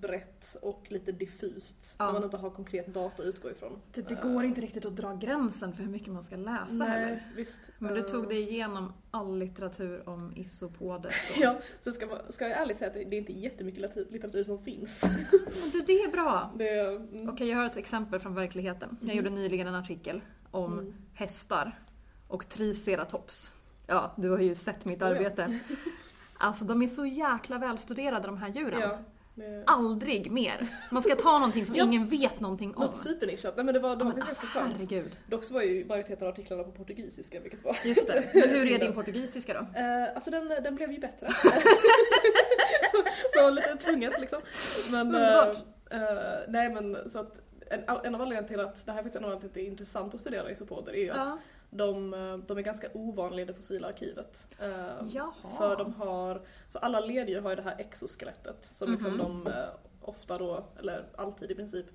brett 0.00 0.56
och 0.62 0.82
lite 0.88 1.12
diffust 1.12 1.94
Ja. 1.98 2.06
när 2.06 2.12
man 2.12 2.24
inte 2.24 2.36
har 2.36 2.50
konkret 2.50 2.86
data 2.86 3.22
att 3.22 3.28
utgå 3.28 3.50
ifrån. 3.50 3.80
Typ, 3.92 4.08
det 4.08 4.14
Eh, 4.14 4.22
går 4.32 4.44
inte 4.44 4.60
riktigt 4.60 4.86
att 4.86 4.96
dra 4.96 5.14
gränsen 5.14 5.72
för 5.72 5.82
hur 5.82 5.90
mycket 5.90 6.08
man 6.12 6.22
ska 6.22 6.36
läsa 6.36 6.72
Nej, 6.74 6.88
heller. 6.88 7.26
visst. 7.36 7.60
Men 7.78 7.94
du 7.94 8.00
Eh, 8.00 8.06
tog 8.06 8.28
dig 8.28 8.50
igenom 8.50 8.92
all 9.10 9.38
litteratur 9.38 10.08
om 10.08 10.32
isopoder. 10.36 11.14
Ja, 11.40 11.58
sen 11.80 11.92
ska, 11.92 12.06
man, 12.06 12.18
ska 12.30 12.48
jag 12.48 12.58
ärligt 12.60 12.78
säga 12.78 12.88
att 12.88 12.94
det, 12.94 13.00
är 13.00 13.14
inte 13.14 13.32
jättemycket 13.32 13.96
litteratur, 14.10 14.44
som 14.44 14.58
finns. 14.64 15.02
Men 15.32 15.70
du, 15.72 15.80
det 15.86 15.92
är 16.02 16.10
bra! 16.10 16.52
Det, 16.56 16.68
mm, 16.80 17.28
Okej, 17.28 17.48
jag 17.48 17.56
har 17.58 17.66
ett 17.66 17.76
exempel 17.76 18.20
från 18.20 18.34
verkligheten. 18.34 18.96
Jag 19.00 19.06
Mhm. 19.08 19.16
gjorde 19.16 19.30
nyligen 19.30 19.66
en 19.66 19.74
artikel 19.74 20.20
om 20.50 20.72
mm. 20.72 20.94
hästar 21.14 21.78
och 22.28 22.48
triceratops. 22.48 23.54
Ja, 23.86 24.12
du 24.16 24.30
har 24.30 24.38
ju 24.38 24.54
sett 24.54 24.84
mitt 24.84 25.02
Oh 25.02 25.08
ja. 25.08 25.14
arbete. 25.16 25.58
Alltså, 26.38 26.64
de 26.64 26.82
är 26.82 26.86
så 26.86 27.06
jäkla 27.06 27.58
välstuderade 27.58 28.26
de 28.26 28.36
här 28.36 28.48
djuren. 28.48 28.80
Ja, 28.80 28.98
det, 29.34 29.64
Aldrig 29.66 30.30
mer! 30.32 30.68
Man 30.90 31.02
ska 31.02 31.14
ta 31.16 31.32
någonting 31.38 31.66
som 31.66 31.76
Ja. 31.78 31.84
ingen 31.84 32.06
vet 32.08 32.40
någonting 32.40 32.74
om. 32.76 32.82
något 32.84 32.96
supernischat. 32.96 33.56
Nej 33.56 33.64
men 33.64 33.74
det 33.74 33.80
var, 33.80 33.96
det 33.96 34.04
var 34.04 34.12
men 34.12 34.22
alltså, 34.22 34.46
herregud. 34.54 35.16
Dock 35.26 35.44
så 35.44 35.54
var 35.54 35.62
ju 35.62 35.84
majoriteten 35.84 36.26
av 36.26 36.32
artiklarna 36.32 36.62
på 36.64 36.70
portugisiska 36.70 37.40
vilket 37.40 37.64
var... 37.64 37.76
Just 37.84 38.06
det. 38.06 38.24
Men 38.34 38.48
hur 38.48 38.66
är 38.72 38.78
din 38.78 38.92
portugisiska 38.94 39.54
då? 39.54 39.60
Eh, 39.80 40.14
alltså 40.14 40.30
den, 40.30 40.48
den 40.48 40.74
blev 40.74 40.92
ju 40.92 40.98
bättre. 40.98 41.26
det 43.32 43.42
var 43.42 43.50
lite 43.50 43.76
tvunget 43.76 44.20
liksom. 44.20 44.40
Men, 44.92 45.14
eh, 45.14 45.20
Underbart. 45.20 45.56
eh, 45.90 45.98
nej 46.48 46.70
men 46.70 47.10
så 47.10 47.18
att 47.18 47.40
en, 47.70 47.80
en 48.04 48.14
av 48.14 48.20
anledningarna 48.22 48.48
till 48.48 48.60
att, 48.60 48.86
det 48.86 48.92
här 48.92 48.98
är 48.98 49.02
faktiskt 49.02 49.16
en 49.16 49.24
av 49.24 49.30
anledningarna 49.30 49.40
till 49.40 49.48
att 49.48 49.54
det 49.54 49.60
är 49.60 49.66
intressant 49.70 50.14
att 50.14 50.20
studera 50.20 50.50
isopoder 50.50 50.92
är 50.92 50.96
ju 50.96 51.10
att 51.10 51.16
Ja. 51.16 51.38
De, 51.74 52.14
eh, 52.14 52.36
de 52.36 52.58
är 52.58 52.62
ganska 52.62 52.88
ovanliga 52.94 53.42
i 53.42 53.46
det 53.46 53.54
fossila 53.54 53.88
arkivet. 53.88 54.46
Eh, 54.58 54.70
Jaha. 55.12 55.32
För 55.58 55.76
de 55.76 55.94
har, 55.94 56.42
så 56.68 56.78
alla 56.78 57.00
leddjur 57.00 57.40
har 57.40 57.50
ju 57.50 57.56
det 57.56 57.62
här 57.62 57.76
exoskelettet 57.78 58.68
som 58.72 58.90
liksom 58.92 59.10
Mhm. 59.10 59.18
de 59.18 59.46
eh, 59.46 59.64
ofta 60.00 60.38
då, 60.38 60.64
eller 60.78 61.06
alltid 61.16 61.50
i 61.50 61.54
princip, 61.54 61.86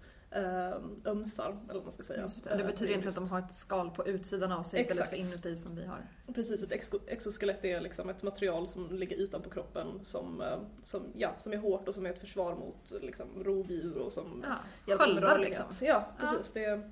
ömsar, 1.06 1.58
eller 1.64 1.74
vad 1.74 1.84
man 1.84 1.92
ska 1.92 2.04
säga. 2.04 2.22
Just 2.22 2.44
det. 2.44 2.58
det 2.58 2.64
betyder 2.64 2.90
egentligen 2.92 3.10
att 3.10 3.16
de 3.16 3.30
har 3.30 3.40
ett 3.40 3.56
skal 3.56 3.90
på 3.90 4.08
utsidan 4.08 4.52
av 4.52 4.64
sig 4.64 4.82
istället 4.82 5.10
för 5.10 5.16
inuti 5.16 5.58
som 5.58 5.76
vi 5.76 5.86
har. 5.86 6.08
Precis, 6.34 6.64
ett 6.64 6.72
exo- 6.72 7.02
exoskelett 7.08 7.66
är 7.66 7.82
liksom 7.82 8.10
ett 8.10 8.24
material 8.24 8.68
som 8.68 8.96
ligger 8.96 9.18
utanpå 9.18 9.50
kroppen 9.50 9.88
som, 10.04 10.44
som, 10.84 11.04
ja, 11.16 11.30
som 11.38 11.54
är 11.54 11.58
hårt 11.58 11.88
och 11.88 11.94
som 11.94 12.06
är 12.06 12.10
ett 12.10 12.20
försvar 12.20 12.56
mot 12.56 12.92
liksom, 13.02 13.44
rovdjur 13.44 13.98
och 13.98 14.14
som 14.14 14.44
Ja, 14.48 14.56
hjälper 14.88 15.14
med 15.14 15.24
rörlighet. 15.24 15.66
liksom. 15.70 15.88
Ja, 15.88 16.06
precis. 16.20 16.52
Det, 16.52 16.92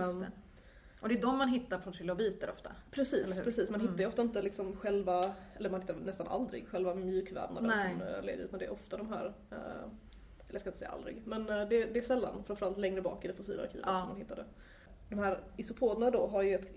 Just 0.00 0.20
det. 0.20 0.30
Och 1.04 1.10
det 1.10 1.14
är 1.18 1.22
de 1.22 1.38
man 1.38 1.48
hittar 1.48 1.78
på 1.78 1.92
trilobiter 1.92 2.50
ofta. 2.50 2.70
Precis, 2.90 3.40
precis. 3.40 3.70
Man 3.70 3.80
Mm. 3.80 3.92
hittar 3.92 4.02
ju 4.04 4.08
ofta 4.08 4.22
inte 4.22 4.42
liksom 4.42 4.76
själva, 4.76 5.24
eller 5.56 5.70
man 5.70 5.80
hittar 5.80 5.94
nästan 5.94 6.28
aldrig 6.28 6.68
själva 6.68 6.94
mjukvävnaden 6.94 7.70
Nej. 7.76 7.88
från 7.98 8.08
eh, 8.14 8.22
ledet, 8.22 8.44
utan 8.44 8.58
det 8.58 8.64
är 8.64 8.72
ofta 8.72 8.96
de 8.96 9.08
här, 9.12 9.24
eh, 9.50 9.56
eller 9.58 10.52
jag 10.52 10.60
ska 10.60 10.70
inte 10.70 10.78
säga 10.78 10.90
aldrig, 10.90 11.22
men 11.24 11.48
eh, 11.48 11.68
det, 11.68 11.84
det 11.84 11.98
är 11.98 12.02
sällan, 12.02 12.44
framförallt 12.46 12.78
längre 12.78 13.02
bak 13.02 13.24
i 13.24 13.28
det 13.28 13.34
fossila 13.34 13.62
arkivet 13.62 13.84
Ja. 13.88 13.98
som 14.00 14.08
man 14.08 14.18
hittar 14.18 14.36
det. 14.36 14.44
De 15.08 15.18
här 15.18 15.40
isopoderna 15.56 16.10
då 16.10 16.26
har 16.26 16.42
ju 16.42 16.54
ett 16.54 16.68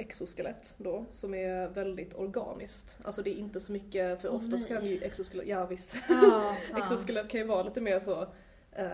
exoskelett 0.00 0.74
då 0.78 1.04
som 1.10 1.34
är 1.34 1.68
väldigt 1.68 2.14
organiskt. 2.14 2.98
Alltså 3.04 3.22
det 3.22 3.30
är 3.30 3.34
inte 3.38 3.60
så 3.60 3.72
mycket, 3.72 4.20
för 4.20 4.28
Åh, 4.28 4.36
ofta 4.36 4.50
så 4.58 4.68
nej. 4.68 4.78
kan 4.80 4.86
ju 4.88 5.02
exoskelett, 5.02 5.46
ja 5.46 5.66
visst, 5.66 5.96
Ja, 6.08 6.56
exoskelett 6.76 7.28
kan 7.28 7.40
ju 7.40 7.46
vara 7.46 7.62
lite 7.62 7.80
mer 7.80 8.00
så 8.00 8.22
eh, 8.72 8.86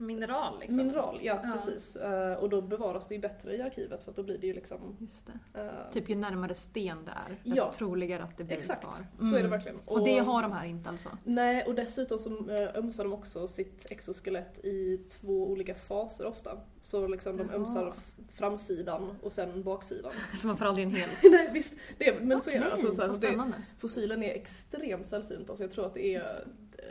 Mineral 0.00 0.58
liksom. 0.60 0.76
mineral, 0.76 1.18
ja, 1.22 1.40
Ja. 1.44 1.52
precis. 1.52 1.96
Eh, 1.96 2.32
och 2.34 2.48
då 2.50 2.62
bevaras 2.62 3.06
det 3.06 3.14
ju 3.14 3.20
bättre 3.20 3.56
i 3.56 3.62
arkivet 3.62 4.02
för 4.02 4.10
att 4.10 4.16
då 4.16 4.22
blir 4.22 4.38
det 4.38 4.46
ju 4.46 4.52
liksom 4.52 4.96
Just 5.00 5.26
det. 5.52 5.60
eh, 5.60 5.92
Typ 5.92 6.08
ju 6.10 6.14
närmare 6.16 6.54
sten 6.54 7.04
det 7.04 7.10
är, 7.10 7.36
Ja. 7.42 7.54
desto 7.54 7.72
troligare 7.78 8.22
att 8.22 8.36
det 8.36 8.44
blir 8.44 8.56
Exakt, 8.56 8.82
kvar. 8.82 8.92
så 9.18 9.26
är 9.26 9.32
det 9.32 9.38
Mm. 9.38 9.50
verkligen. 9.50 9.78
Och 9.86 10.04
det 10.04 10.18
har 10.18 10.42
de 10.42 10.52
här 10.52 10.64
inte 10.66 10.90
alltså? 10.90 11.08
Nej, 11.24 11.64
och 11.66 11.74
dessutom 11.74 12.18
så 12.18 12.50
eh, 12.50 12.76
ömsar 12.78 13.04
de 13.04 13.12
också 13.12 13.48
sitt 13.48 13.86
exoskelett 13.90 14.64
i 14.64 14.96
två 15.08 15.48
olika 15.50 15.74
faser 15.74 16.26
ofta. 16.26 16.58
Så 16.82 17.06
liksom 17.08 17.36
de 17.36 17.50
ömsar 17.50 17.92
f- 17.96 18.14
framsidan 18.34 19.16
och 19.22 19.32
sen 19.32 19.62
baksidan. 19.62 20.12
Så 20.40 20.46
man 20.46 20.56
får 20.56 20.64
aldrig 20.64 20.86
en 20.86 20.94
hel? 20.94 21.08
Nej 21.30 21.50
visst, 21.54 21.74
det, 21.98 22.20
men 22.22 22.40
så 22.40 22.50
är 22.50 22.60
det. 22.60 22.72
Alltså, 22.72 22.92
så 22.92 23.02
här, 23.02 23.18
det 23.20 23.52
fossilen 23.78 24.22
är 24.22 24.34
extremt 24.34 25.06
sällsynt. 25.06 25.50
Alltså, 25.50 25.64
jag 25.64 25.70
tror 25.70 25.86
att 25.86 25.94
det 25.94 26.06
är 26.14 26.22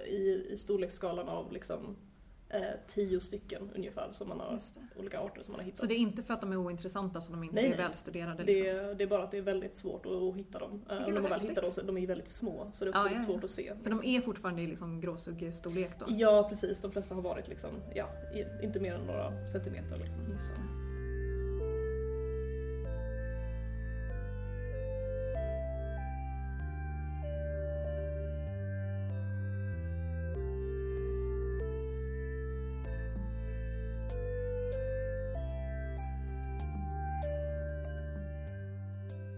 i, 0.07 0.47
i 0.49 0.57
storleksskalan 0.57 1.29
av 1.29 1.51
liksom, 1.51 1.95
tio 2.87 3.19
stycken 3.19 3.71
ungefär 3.75 4.11
som 4.11 4.29
man 4.29 4.39
har, 4.39 4.51
det. 4.51 4.99
olika 4.99 5.19
arter 5.19 5.41
som 5.41 5.51
man 5.51 5.59
har 5.59 5.65
hittat. 5.65 5.79
Så 5.79 5.85
det 5.85 5.93
är 5.93 5.97
inte 5.97 6.23
för 6.23 6.33
att 6.33 6.41
de 6.41 6.51
är 6.51 6.57
ointressanta 6.57 7.21
som 7.21 7.35
de 7.35 7.43
inte 7.43 7.55
Nej, 7.55 7.65
är 7.65 7.69
nej. 7.69 7.77
välstuderade? 7.77 8.43
det, 8.43 8.43
Liksom. 8.43 8.67
är, 8.67 8.95
det 8.95 9.03
är 9.03 9.07
bara 9.07 9.23
att 9.23 9.31
det 9.31 9.37
är 9.37 9.41
väldigt 9.41 9.75
svårt 9.75 10.05
att, 10.05 10.35
hitta 10.35 10.59
dem. 10.59 10.81
Eh, 10.89 10.99
när 10.99 11.21
man 11.21 11.23
väl 11.23 11.39
hittar 11.39 11.61
dem 11.61 11.71
så 11.71 11.81
de 11.81 11.97
är 11.97 12.07
väldigt 12.07 12.27
små 12.27 12.71
så 12.73 12.85
det 12.85 12.89
är 12.89 12.91
också 12.91 13.03
väldigt 13.03 13.17
ja, 13.17 13.25
ja. 13.27 13.33
svårt 13.33 13.43
att 13.43 13.51
se. 13.51 13.73
För 13.83 13.89
de 13.89 14.03
är 14.03 14.21
fortfarande 14.21 14.61
i 14.61 14.67
liksom 14.67 15.01
gråsuggestorlek 15.01 15.99
då? 15.99 16.05
Ja 16.09 16.49
precis, 16.49 16.81
de 16.81 16.91
flesta 16.91 17.15
har 17.15 17.21
varit 17.21 17.47
liksom, 17.47 17.69
ja, 17.95 18.09
inte 18.63 18.79
mer 18.79 18.93
än 18.93 19.05
några 19.05 19.47
centimeter. 19.47 19.97
Liksom. 19.97 20.21
Just 20.31 20.55
det. 20.55 20.86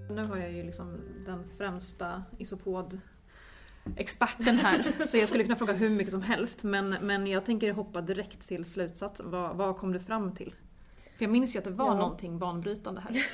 Nu 0.10 0.24
har 0.24 0.38
jag 0.38 0.52
ju 0.52 0.64
liksom 0.64 0.98
den 1.26 1.44
främsta 1.58 2.24
isopod 2.38 3.00
experten 3.96 4.58
här, 4.58 5.06
så 5.06 5.18
jag 5.18 5.28
skulle 5.28 5.44
kunna 5.44 5.56
fråga 5.56 5.74
hur 5.74 5.90
mycket 5.90 6.12
som 6.12 6.22
helst. 6.22 6.64
Men, 6.64 6.96
men 7.02 7.28
jag 7.28 7.46
tänker 7.46 7.74
hoppa 7.74 8.02
direkt 8.02 8.48
till 8.48 8.66
slutsatsen. 8.66 9.32
Vad, 9.32 9.56
vad 9.56 9.78
kom 9.78 9.94
du 9.94 10.00
fram 10.00 10.36
till? 10.36 10.54
För 11.20 11.26
jag 11.26 11.32
minns 11.32 11.56
ju 11.56 11.60
att 11.60 11.66
det 11.66 11.72
var 11.72 11.86
Ja. 11.86 11.96
någonting 11.96 12.40
banbrytande 12.40 13.02
här. 13.02 13.14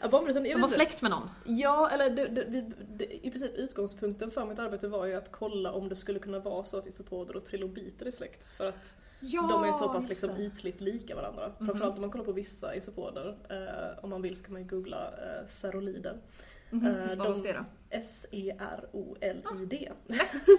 Ja, 0.00 0.08
barnbrytaren, 0.08 0.46
jag 0.46 0.54
De 0.56 0.60
var 0.60 0.68
inte. 0.68 0.76
släkt 0.76 1.02
med 1.02 1.10
någon. 1.10 1.30
Ja, 1.44 1.90
eller 1.90 2.10
det, 2.10 2.28
det, 2.28 2.44
vi, 2.48 2.72
det, 2.96 3.26
i 3.26 3.30
princip 3.30 3.54
utgångspunkten 3.54 4.30
för 4.30 4.46
mitt 4.46 4.58
arbete 4.58 4.88
var 4.88 5.06
ju 5.06 5.14
att 5.14 5.32
kolla 5.32 5.72
om 5.72 5.88
det 5.88 5.96
skulle 5.96 6.18
kunna 6.18 6.38
vara 6.38 6.64
så 6.64 6.76
att 6.78 6.86
isopoder 6.86 7.36
och 7.36 7.44
trilobiter 7.44 8.06
är 8.06 8.10
släkt. 8.10 8.46
För 8.56 8.66
att 8.66 8.96
Ja, 9.20 9.42
de 9.50 9.64
är 9.64 9.72
så 9.72 9.88
pass 9.88 10.08
liksom 10.08 10.30
ytligt 10.36 10.80
lika 10.80 11.16
varandra. 11.16 11.52
Mhm. 11.58 11.66
Framförallt 11.66 11.94
om 11.94 12.00
man 12.00 12.10
kollar 12.10 12.24
på 12.24 12.32
vissa 12.32 12.74
isopoder. 12.74 13.36
Eh, 13.50 14.04
om 14.04 14.10
man 14.10 14.22
vill 14.22 14.36
så 14.36 14.42
kan 14.42 14.52
man 14.52 14.62
ju 14.62 14.68
googla 14.68 15.06
eh, 15.06 15.46
serolider. 15.48 16.16
Mhm, 16.70 16.86
eh, 16.86 16.92
Hur 16.94 17.08
stavas 17.08 17.42
de- 17.42 17.48
det 17.48 17.52
då? 17.58 17.64
S-E-R-O-L-I-D. 17.90 19.92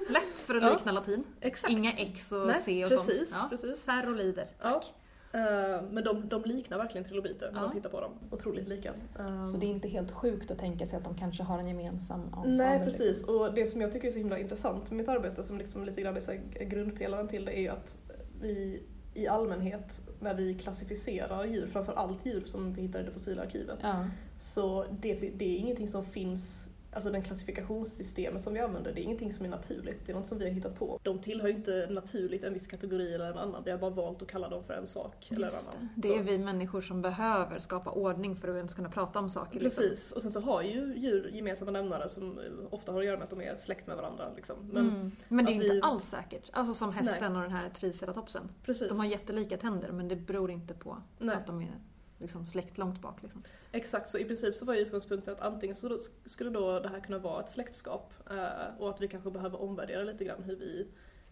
Lätt 0.10 0.39
för 0.39 0.55
att 0.55 0.63
likna 0.74 0.91
latin. 0.91 1.24
Exakt. 1.41 1.72
Inga 1.74 1.91
X 1.91 2.32
och 2.32 2.48
Nej, 2.48 2.55
C 2.65 2.84
och 2.86 2.89
precis, 2.91 3.29
sånt. 3.29 3.41
Ja. 3.43 3.48
precis. 3.50 3.84
Serolider. 3.84 4.48
Ja. 4.62 4.84
Eh, 5.33 5.81
men 5.91 6.03
de, 6.03 6.29
de 6.29 6.41
liknar 6.45 6.77
verkligen 6.77 7.05
trilobiter 7.05 7.51
när 7.51 7.59
Ja. 7.59 7.65
man 7.65 7.71
tittar 7.75 7.89
på 7.89 8.01
dem. 8.01 8.11
Otroligt 8.31 8.67
lika. 8.67 8.93
Eh, 9.19 9.43
Så 9.43 9.57
det 9.57 9.65
är 9.65 9.69
inte 9.69 9.87
helt 9.87 10.11
sjukt 10.11 10.51
att 10.51 10.59
tänka 10.59 10.85
sig 10.85 10.97
att 10.97 11.03
de 11.03 11.15
kanske 11.15 11.43
har 11.43 11.59
en 11.59 11.67
gemensam 11.67 12.21
avfader, 12.33 12.49
Nej 12.49 12.79
liksom. 12.85 12.85
precis, 13.05 13.23
och 13.23 13.53
det 13.53 13.67
som 13.67 13.81
jag 13.81 13.91
tycker 13.91 14.07
är 14.07 14.11
så 14.11 14.17
himla 14.17 14.37
intressant 14.39 14.91
med 14.91 14.97
mitt 14.97 15.07
arbete 15.07 15.43
som 15.43 15.57
liksom 15.57 15.83
lite 15.85 16.01
grann 16.01 16.15
är 16.17 16.21
så 16.21 16.31
här 16.31 16.41
grundpelaren 16.65 17.27
till 17.27 17.45
det 17.45 17.57
är 17.57 17.61
ju 17.61 17.67
att 17.69 17.97
vi 18.41 18.83
i 19.13 19.27
allmänhet 19.27 20.01
när 20.19 20.33
vi 20.35 20.53
klassificerar 20.53 21.45
djur, 21.45 21.67
framför 21.67 21.93
allt 21.93 22.25
djur 22.25 22.43
som 22.45 22.73
vi 22.73 22.81
hittar 22.81 22.99
i 22.99 23.03
det 23.03 23.11
fossila 23.11 23.41
arkivet, 23.41 23.79
Ja. 23.81 24.05
så 24.37 24.85
det, 25.01 25.13
det 25.13 25.45
är 25.45 25.57
ingenting 25.57 25.87
som 25.87 26.05
finns 26.05 26.67
Alltså 26.95 27.12
den 27.12 27.21
klassifikationssystemet 27.21 28.41
som 28.41 28.53
vi 28.53 28.59
använder, 28.59 28.93
det 28.93 29.01
är 29.01 29.03
ingenting 29.03 29.33
som 29.33 29.45
är 29.45 29.50
naturligt. 29.50 30.05
Det 30.05 30.12
är 30.12 30.15
något 30.15 30.27
som 30.27 30.38
vi 30.38 30.45
har 30.45 30.51
hittat 30.51 30.79
på. 30.79 31.00
De 31.03 31.19
tillhör 31.19 31.47
ju 31.47 31.53
inte 31.53 31.88
naturligt 31.89 32.43
en 32.43 32.53
viss 32.53 32.67
kategori 32.67 33.13
eller 33.13 33.31
en 33.31 33.38
annan. 33.38 33.62
Vi 33.65 33.71
har 33.71 33.77
bara 33.77 33.91
valt 33.91 34.21
att 34.21 34.27
kalla 34.27 34.50
dem 34.50 34.63
för 34.63 34.73
en 34.73 34.88
sak 34.88 35.27
eller 35.31 35.47
en 35.47 35.53
Just 35.53 35.69
annan. 35.69 35.89
det. 35.95 36.07
det 36.07 36.15
är 36.15 36.23
vi 36.23 36.38
människor 36.38 36.81
som 36.81 37.01
behöver 37.01 37.59
skapa 37.59 37.91
ordning 37.91 38.35
för 38.35 38.47
att 38.47 38.55
ens 38.55 38.73
kunna 38.73 38.89
prata 38.89 39.19
om 39.19 39.29
saker. 39.29 39.59
liksom. 39.59 39.83
Precis, 39.83 40.12
och 40.12 40.21
sen 40.21 40.31
så 40.31 40.39
har 40.39 40.62
ju 40.62 40.93
djur 40.97 41.29
gemensamma 41.33 41.71
nämnare 41.71 42.09
som 42.09 42.39
ofta 42.69 42.91
har 42.91 43.00
att 43.00 43.05
göra 43.05 43.17
med 43.17 43.23
att 43.23 43.29
de 43.29 43.41
är 43.41 43.55
släkt 43.57 43.88
med 43.88 43.95
varandra. 43.95 44.25
Liksom. 44.35 44.55
Men 44.71 44.89
mm. 44.89 45.12
men 45.27 45.45
det 45.45 45.51
är 45.51 45.53
inte 45.53 45.67
vi- 45.67 45.81
alls 45.81 46.03
säkert. 46.03 46.50
Alltså 46.53 46.73
som 46.73 46.93
hästen 46.93 47.35
och 47.35 47.41
den 47.41 47.51
här 47.51 47.69
triceratopsen. 47.69 48.50
precis. 48.65 48.89
De 48.89 49.00
har 49.00 49.05
jättelika 49.05 49.57
tänder 49.57 49.91
men 49.91 50.07
det 50.07 50.15
beror 50.15 50.51
inte 50.51 50.73
på 50.73 50.97
Nej. 51.17 51.35
att 51.35 51.47
de 51.47 51.62
är 51.62 51.75
liksom 52.24 52.48
släkt 52.48 52.77
långt 52.77 53.01
bak. 53.01 53.24
Liksom. 53.24 53.44
Exakt, 53.72 54.10
så 54.10 54.18
i 54.18 54.25
princip 54.25 54.56
så 54.56 54.65
var 54.65 54.74
ju 54.74 54.80
utgångspunkten 54.80 55.34
att 55.34 55.42
antingen 55.42 55.75
så 55.75 55.98
skulle 56.25 56.50
då 56.50 56.80
det 56.80 56.89
här 56.89 57.00
kunna 57.00 57.18
vara 57.18 57.44
ett 57.44 57.50
släktskap 57.50 58.13
eh, 58.30 58.80
och 58.80 58.89
att 58.89 59.01
vi 59.01 59.08
kanske 59.08 59.32
behöver 59.32 59.62
omvärdera 59.62 60.03
lite 60.03 60.24
grann 60.24 60.44
hur 60.44 60.56
vi 60.56 60.88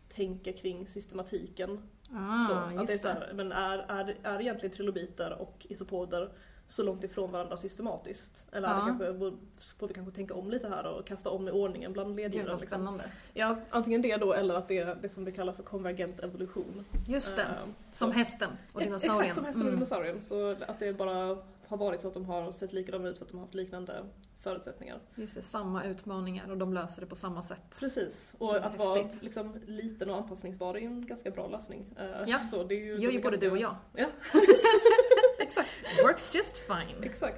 tänker 0.09 0.51
kring 0.51 0.87
systematiken. 0.87 1.89
Ah, 2.13 2.47
så, 2.47 2.53
att 2.53 2.87
det 2.87 2.93
är 2.93 2.97
så 2.97 3.07
här, 3.07 3.31
men 3.33 3.51
är, 3.51 3.77
är, 3.77 4.17
är 4.23 4.41
egentligen 4.41 4.75
trilobiter 4.75 5.41
och 5.41 5.65
isopoder 5.69 6.31
så 6.71 6.83
långt 6.83 7.03
ifrån 7.03 7.31
varandra 7.31 7.57
systematiskt? 7.57 8.45
Eller 8.51 8.67
Ja. 8.69 8.83
kanske, 8.87 9.05
får 9.79 9.87
vi 9.87 9.93
kanske 9.93 10.15
tänka 10.15 10.33
om 10.33 10.49
lite 10.51 10.67
här 10.69 10.97
och 10.97 11.05
kasta 11.05 11.29
om 11.29 11.47
i 11.47 11.51
ordningen 11.51 11.93
bland 11.93 12.15
leddjuren? 12.15 12.47
Liksom. 12.47 12.67
spännande. 12.67 13.03
Ja, 13.33 13.55
antingen 13.69 14.01
det 14.01 14.17
då 14.17 14.33
eller 14.33 14.55
att 14.55 14.67
det 14.67 14.77
är 14.77 14.95
det 14.95 15.09
som 15.09 15.25
vi 15.25 15.31
kallar 15.31 15.53
för 15.53 15.63
konvergent 15.63 16.19
evolution. 16.19 16.85
Just 17.07 17.35
det. 17.35 17.41
Eh, 17.41 17.47
som 17.91 18.11
så- 18.11 18.17
hästen 18.17 18.49
och 18.73 18.81
dinosaurien. 18.81 19.21
Exakt 19.21 19.35
som 19.35 19.45
hästen 19.45 19.61
och 19.61 19.67
Mm. 19.67 19.79
dinosaurien. 19.79 20.23
Så 20.23 20.51
att 20.67 20.79
det 20.79 20.93
bara 20.93 21.37
har 21.67 21.77
varit 21.77 22.01
så 22.01 22.07
att 22.07 22.13
de 22.13 22.25
har 22.25 22.51
sett 22.51 22.73
likadana 22.73 23.09
ut 23.09 23.17
för 23.17 23.25
att 23.25 23.31
de 23.31 23.37
har 23.37 23.45
haft 23.45 23.53
liknande 23.55 24.03
förutsättningar. 24.39 24.99
Just 25.15 25.35
det, 25.35 25.41
samma 25.41 25.83
utmaningar 25.85 26.51
och 26.51 26.57
de 26.57 26.73
löser 26.73 27.01
det 27.01 27.07
på 27.07 27.15
samma 27.15 27.43
sätt. 27.43 27.77
Precis, 27.79 28.33
och 28.37 28.55
att 28.55 28.77
vara 28.77 28.97
häftigt. 29.03 29.23
liksom, 29.23 29.55
liten 29.65 30.09
och 30.09 30.15
anpassningsbar 30.17 30.75
är 30.75 30.79
ju 30.79 30.85
en 30.87 31.05
ganska 31.05 31.31
bra 31.31 31.47
lösning. 31.47 31.85
Eh, 31.99 32.05
Ja, 32.27 32.39
så 32.51 32.63
det 32.63 32.75
är 32.75 32.79
ju, 32.79 32.85
gör 32.97 33.11
ju 33.11 33.21
både 33.21 33.21
ganska- 33.21 33.45
du 33.45 33.51
och 33.51 33.57
jag. 33.57 33.75
Ja, 33.95 34.05
Exakt. 35.41 35.69
Works 36.03 36.35
just 36.35 36.57
fine. 36.57 37.03
exakt. 37.03 37.37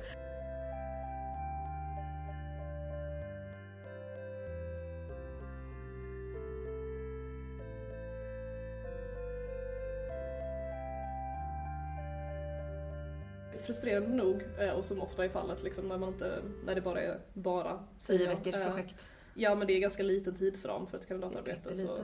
Frustrerande 13.65 14.09
nog, 14.09 14.43
eh, 14.59 14.69
och 14.69 14.85
som 14.85 15.01
ofta 15.01 15.25
är 15.25 15.29
fallet 15.29 15.63
liksom, 15.63 15.87
när, 15.87 15.97
man 15.97 16.09
inte, 16.09 16.41
när 16.65 16.75
det 16.75 16.81
bara 16.81 17.01
är 17.01 17.19
bara 17.33 17.83
Tio 17.99 18.27
veckors 18.27 18.55
eh, 18.55 18.67
projekt. 18.67 19.09
Ja 19.33 19.55
men 19.55 19.67
det 19.67 19.73
är 19.73 19.79
ganska 19.79 20.03
liten 20.03 20.35
tidsram 20.35 20.87
för 20.87 20.97
ett 20.97 21.07
kandidatarbete. 21.07 21.75
Så. 21.75 21.97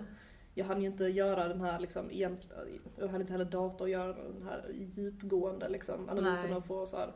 Jag 0.54 0.66
hann 0.66 0.82
ju 0.82 0.88
inte 0.88 1.04
göra 1.04 1.48
den 1.48 1.62
här 1.62 1.80
liksom, 1.80 2.10
egent- 2.12 2.48
jag 2.98 3.08
hade 3.08 3.22
inte 3.22 3.34
heller 3.34 3.46
data 3.46 3.84
att 3.84 3.90
göra 3.90 4.14
den 4.14 4.44
här 4.50 4.66
djupgående 4.96 5.70
liksom, 5.70 6.10
analysen 6.10 6.54
och 6.54 6.66
få 6.66 6.86
så 6.86 6.98
här, 6.98 7.12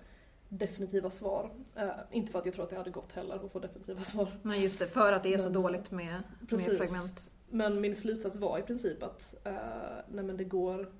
definitiva 0.50 1.10
svar. 1.10 1.52
Eh, 1.76 1.90
inte 2.12 2.32
för 2.32 2.40
att 2.40 2.46
jag 2.46 2.54
tror 2.56 2.64
att 2.64 2.70
det 2.70 2.76
hade 2.78 2.90
gått 2.92 3.12
heller 3.12 3.36
att 3.46 3.52
få 3.52 3.60
definitiva 3.60 4.02
svar. 4.02 4.28
Men 4.42 4.62
just 4.62 4.80
det, 4.80 4.88
för 4.88 5.14
att 5.14 5.24
det 5.24 5.34
är 5.34 5.38
så 5.38 5.44
Men- 5.44 5.54
dåligt 5.54 5.92
med, 5.92 6.24
med 6.40 6.50
Precis. 6.50 6.78
fragment. 6.78 7.32
Men 7.50 7.82
min 7.82 7.96
slutsats 7.96 8.36
var 8.36 8.60
i 8.60 8.62
princip 8.62 9.04
att 9.04 9.36
eh, 9.44 9.54
nej 10.08 10.24
men 10.26 10.38
det 10.38 10.44
går 10.44 10.92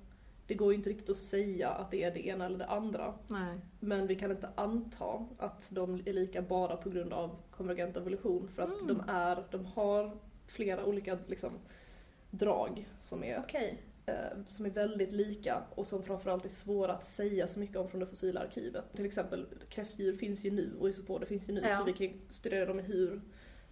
det 0.46 0.54
går 0.54 0.72
ju 0.72 0.78
inte 0.78 0.90
riktigt 0.90 1.10
att 1.10 1.16
säga 1.16 1.68
att 1.70 1.90
det 1.90 2.04
är 2.04 2.10
det 2.14 2.26
ena 2.26 2.46
eller 2.46 2.58
det 2.58 2.66
andra. 2.66 3.14
Nej. 3.28 3.58
Men 3.80 4.06
vi 4.06 4.14
kan 4.16 4.30
inte 4.30 4.48
anta 4.54 5.26
att 5.38 5.66
de 5.70 5.94
är 5.94 6.12
lika 6.12 6.42
bara 6.42 6.76
på 6.76 6.90
grund 6.90 7.12
av 7.12 7.36
konvergent 7.50 7.96
evolution 7.96 8.48
för 8.48 8.62
att 8.62 8.68
Mm. 8.82 8.86
de, 8.86 9.02
är, 9.08 9.44
de 9.50 9.66
har 9.66 10.16
flera 10.46 10.84
olika 10.84 11.18
liksom, 11.26 11.50
drag 12.38 12.88
som 13.00 13.24
är, 13.24 13.38
Okej. 13.38 13.82
eh, 14.06 14.14
som 14.46 14.66
är 14.66 14.70
väldigt 14.70 15.12
lika 15.12 15.62
och 15.74 15.86
som 15.86 16.02
framförallt 16.02 16.44
är 16.44 16.48
svåra 16.48 16.92
att 16.92 17.04
säga 17.04 17.46
så 17.46 17.58
mycket 17.58 17.76
om 17.76 17.88
från 17.88 18.00
det 18.00 18.06
fossila 18.06 18.40
arkivet. 18.40 18.84
Till 18.96 19.06
exempel 19.06 19.46
kräftdjur 19.68 20.16
finns 20.16 20.44
ju 20.44 20.50
nu 20.50 20.70
och 20.80 20.88
isopoder 20.88 21.26
finns 21.26 21.48
ju 21.48 21.52
nu 21.52 21.60
Ja. 21.68 21.76
så 21.78 21.84
vi 21.84 21.92
kan 21.92 22.20
studera 22.30 22.66
dem 22.66 22.80
i 22.80 22.82
hur, 22.82 23.20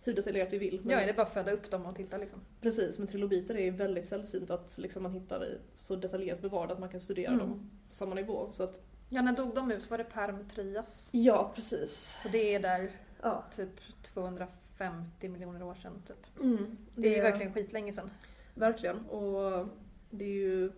hur 0.02 0.14
detaljerat 0.14 0.52
vi 0.52 0.58
vill. 0.58 0.80
Men- 0.82 0.90
Ja, 0.90 1.00
är 1.00 1.06
det 1.06 1.12
bara 1.12 1.22
att 1.22 1.32
föda 1.34 1.52
upp 1.52 1.70
dem 1.70 1.86
och 1.86 1.96
titta 1.96 2.16
liksom? 2.18 2.40
Precis, 2.60 2.98
men 2.98 3.08
trilobiter 3.08 3.56
är 3.56 3.70
väldigt 3.70 4.06
sällsynt 4.06 4.50
att 4.50 4.78
liksom 4.78 5.02
man 5.02 5.12
hittar 5.12 5.40
det 5.40 5.58
så 5.76 5.96
detaljerat 5.96 6.40
bevarade 6.42 6.72
att 6.72 6.80
man 6.80 6.88
kan 6.88 7.00
studera 7.00 7.32
Mm. 7.32 7.38
dem 7.48 7.70
på 7.88 7.94
samma 7.94 8.14
nivå. 8.14 8.48
Så 8.52 8.62
att, 8.62 8.80
Ja, 9.14 9.22
när 9.22 9.32
dog 9.32 9.54
de 9.54 9.72
ut? 9.72 9.90
Var 9.90 9.98
det 9.98 10.04
Perm 10.04 10.48
Trias? 10.48 11.10
ja, 11.12 11.52
precis. 11.54 12.16
Så 12.22 12.28
det 12.28 12.54
är 12.54 12.60
där 12.60 12.90
Ja. 13.22 13.44
typ 13.56 13.70
250 14.02 15.28
miljoner 15.28 15.62
år 15.62 15.74
sedan 15.74 16.02
typ. 16.06 16.40
Mm, 16.40 16.76
Det 16.94 17.08
är 17.08 17.16
ju 17.16 17.22
verkligen 17.22 17.52
skitlänge 17.52 17.92
sedan. 17.92 18.10
Verkligen. 18.54 18.98
Och 18.98 19.68
det 20.10 20.24
är 20.24 20.28
ju... 20.28 20.72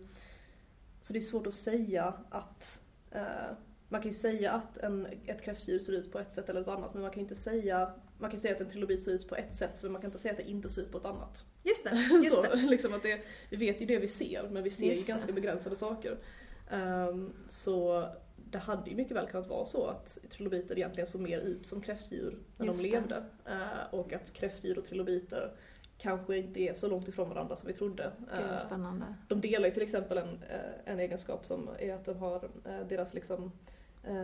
Så 1.01 1.13
det 1.13 1.19
är 1.19 1.21
svårt 1.21 1.47
att 1.47 1.53
säga 1.53 2.13
att... 2.29 2.81
Eh, 3.11 3.21
man 3.89 4.01
kan 4.01 4.11
ju 4.11 4.17
säga 4.17 4.51
att 4.51 4.77
en, 4.77 5.07
ett 5.25 5.41
kräftdjur 5.41 5.79
ser 5.79 5.93
ut 5.93 6.11
på 6.11 6.19
ett 6.19 6.33
sätt 6.33 6.49
eller 6.49 6.61
ett 6.61 6.67
annat 6.67 6.93
men 6.93 7.01
man 7.01 7.11
kan 7.11 7.19
ju 7.19 7.23
inte 7.23 7.35
säga... 7.35 7.93
Man 8.17 8.31
kan 8.31 8.39
säga 8.39 8.55
att 8.55 8.61
en 8.61 8.69
trilobit 8.69 9.03
ser 9.03 9.11
ut 9.11 9.27
på 9.27 9.35
ett 9.35 9.55
sätt 9.55 9.83
men 9.83 9.91
man 9.91 10.01
kan 10.01 10.07
inte 10.07 10.19
säga 10.19 10.31
att 10.31 10.37
det 10.37 10.49
inte 10.49 10.69
ser 10.69 10.81
ut 10.81 10.91
på 10.91 10.97
ett 10.97 11.05
annat. 11.05 11.45
Just 11.63 11.83
det, 11.83 11.95
just 12.23 12.33
så, 12.35 12.41
det. 12.41 12.55
liksom 12.69 12.93
att 12.93 13.03
det, 13.03 13.21
vi 13.49 13.57
vet 13.57 13.81
ju 13.81 13.85
det 13.85 13.99
vi 13.99 14.07
ser 14.07 14.49
men 14.51 14.63
vi 14.63 14.69
ser 14.69 14.85
Just 14.85 14.97
ju 14.97 15.05
det. 15.05 15.11
ganska 15.11 15.33
begränsade 15.33 15.75
saker. 15.75 16.17
Ehm, 16.69 17.33
så 17.49 18.07
det 18.51 18.57
hade 18.57 18.89
ju 18.89 18.95
mycket 18.95 19.17
väl 19.17 19.27
kunnat 19.27 19.47
vara 19.47 19.65
så 19.65 19.87
att 19.87 20.17
trilobiter 20.29 20.77
egentligen 20.77 21.07
såg 21.07 21.21
mer 21.21 21.39
ut 21.39 21.65
som 21.65 21.81
kräftdjur 21.81 22.37
när 22.57 22.65
Just 22.65 22.83
de 22.83 22.89
det. 22.89 22.95
levde. 22.95 23.23
Eh, 23.45 23.93
och 23.93 24.13
att 24.13 24.33
kräftdjur 24.33 24.77
och 24.77 24.85
trilobiter 24.85 25.51
kanske 25.97 26.37
inte 26.37 26.59
är 26.59 26.73
så 26.73 26.87
långt 26.87 27.07
ifrån 27.07 27.29
varandra 27.29 27.55
som 27.55 27.67
vi 27.67 27.73
trodde. 27.73 28.11
Gud 28.19 28.45
Eh, 28.51 28.57
spännande. 28.57 29.05
de 29.27 29.41
delar 29.41 29.67
ju 29.67 29.73
till 29.73 29.83
exempel 29.83 30.17
en, 30.17 30.43
eh, 30.49 30.91
en 30.93 30.99
egenskap 30.99 31.45
som 31.45 31.69
är 31.79 31.93
att 31.93 32.05
de 32.05 32.17
har 32.17 32.49
eh, 32.65 32.87
deras 32.89 33.13
liksom 33.13 33.51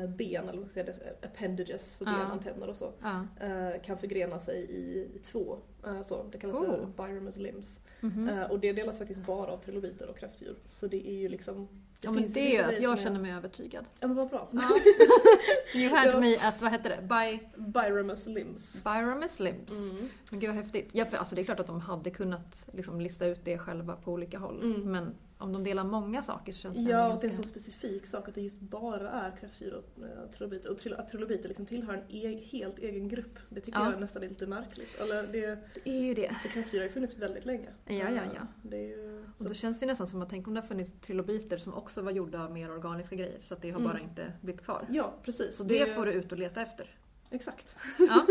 ben, 0.08 0.50
eller 0.50 0.62
vad 0.62 0.70
ska 0.72 0.80
jag 0.80 0.96
säga, 0.96 1.12
appendages, 1.24 2.02
Ja. 2.06 2.12
ben, 2.12 2.22
antenner 2.32 2.68
och 2.70 2.76
så, 2.78 2.92
Ja. 3.02 3.26
eh, 3.46 3.82
kan 3.82 3.98
förgrena 3.98 4.40
sig 4.40 4.58
i, 4.70 5.10
i 5.16 5.20
två. 5.24 5.58
Eh, 5.86 6.02
så, 6.02 6.24
det 6.32 6.38
kallas 6.38 6.58
Oh. 6.58 6.66
för 6.66 7.08
biramous 7.08 7.38
limbs. 7.38 7.80
Mhm. 8.02 8.30
Eh, 8.30 8.44
och 8.52 8.60
det 8.60 8.74
delas 8.74 8.98
faktiskt 8.98 9.26
bara 9.26 9.52
av 9.52 9.58
trilobiter 9.58 10.10
och 10.10 10.18
kräftdjur. 10.18 10.56
Så 10.66 10.88
det 10.88 11.10
är 11.10 11.16
ju 11.18 11.30
liksom... 11.30 11.68
Ja 12.04 12.12
men 12.12 12.24
det 12.24 12.42
vissa 12.42 12.66
att 12.66 12.80
jag 12.80 13.00
känner 13.00 13.20
mig 13.20 13.32
övertygad. 13.34 13.86
Ja 14.00 14.08
men 14.08 14.16
vad 14.18 14.30
bra. 14.30 14.50
You 15.76 15.90
had 15.96 16.08
Ja. 16.08 16.20
me 16.20 16.36
at, 16.38 16.62
vad 16.62 16.72
hette 16.72 16.90
det? 16.90 17.02
By 17.02 17.40
Biramous 17.72 18.28
limbs. 18.28 18.84
Byramus 18.84 19.40
Limbs. 19.40 19.92
Mm. 19.92 20.10
Men 20.32 20.40
gud 20.40 20.50
vad 20.50 20.58
häftigt. 20.58 20.90
Ja, 20.92 21.06
för 21.06 21.18
alltså 21.18 21.36
det 21.36 21.42
är 21.42 21.44
klart 21.46 21.60
att 21.60 21.68
de 21.68 21.80
hade 21.82 22.10
kunnat 22.10 22.70
liksom 22.74 23.02
lista 23.02 23.26
ut 23.26 23.40
det 23.46 23.58
själva 23.58 23.96
på 23.96 24.12
olika 24.12 24.40
håll. 24.40 24.60
Mm. 24.64 24.92
Men 24.92 25.16
om 25.42 25.54
de 25.54 25.64
delar 25.64 25.84
många 25.84 26.22
saker 26.22 26.54
så 26.54 26.60
känns 26.60 26.78
det 26.86 26.92
Ja, 26.92 27.14
och 27.14 27.22
det 27.22 27.26
är 27.28 27.30
en 27.30 27.36
så 27.36 27.42
ganska... 27.42 27.60
specifik 27.60 28.06
sak 28.08 28.28
att 28.30 28.36
det 28.36 28.42
just 28.42 28.60
bara 28.60 29.10
är 29.10 29.32
kräftdjur 29.40 29.74
och 29.74 30.04
eh, 30.04 30.32
trilobiter. 30.38 30.70
Och 30.72 31.00
att 31.00 31.08
trilobiter 31.08 31.48
liksom 31.48 31.66
tillhör 31.66 31.94
en 31.94 32.04
e- 32.16 32.44
helt 32.52 32.80
egen 32.80 33.08
grupp. 33.08 33.40
Det 33.50 33.62
tycker 33.62 33.80
Ja. 33.80 33.92
jag 33.92 34.02
nästan 34.02 34.24
är 34.24 34.30
lite 34.30 34.48
märkligt. 34.48 34.96
Eller 35.00 35.24
det, 35.28 35.58
Det 35.84 35.90
är 35.90 36.02
ju 36.02 36.14
det. 36.14 36.36
för 36.42 36.50
kräftdjur 36.50 36.80
har 36.80 36.88
ju 36.88 36.94
funnits 36.94 37.18
väldigt 37.18 37.46
länge. 37.46 37.70
Ja, 37.86 37.94
ja, 37.94 38.08
Eh, 38.08 38.16
ja. 38.36 38.42
Det 38.64 38.78
är 38.78 38.88
ju, 38.98 39.20
Och 39.38 39.44
så, 39.44 39.48
då 39.48 39.54
känns 39.54 39.80
det 39.80 39.86
nästan 39.86 40.08
som 40.08 40.22
att 40.22 40.30
tänk 40.30 40.48
om 40.48 40.54
det 40.54 40.60
har 40.60 40.68
funnits 40.68 40.92
trilobiter 41.02 41.58
som 41.58 41.74
också 41.74 42.02
var 42.02 42.12
gjorda 42.12 42.44
av 42.44 42.52
mer 42.52 42.72
organiska 42.72 43.16
grejer 43.16 43.38
så 43.42 43.54
att 43.54 43.62
det 43.62 43.70
har 43.72 43.80
Mm. 43.80 43.92
bara 43.92 44.00
inte 44.00 44.34
blivit 44.42 44.62
kvar. 44.62 44.86
ja, 44.90 45.14
precis. 45.24 45.56
Så 45.58 45.64
det 45.64 45.96
får 45.96 46.06
du 46.06 46.12
ut 46.14 46.32
och 46.32 46.38
leta 46.38 46.62
efter. 46.62 46.96
Exakt. 47.30 47.76
Ja. 48.00 48.26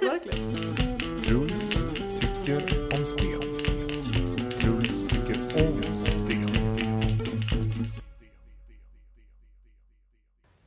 Verkligen. 0.10 0.54
Truls 1.22 1.70
tycker 2.20 2.98
om 2.98 3.06
sten. 3.06 3.59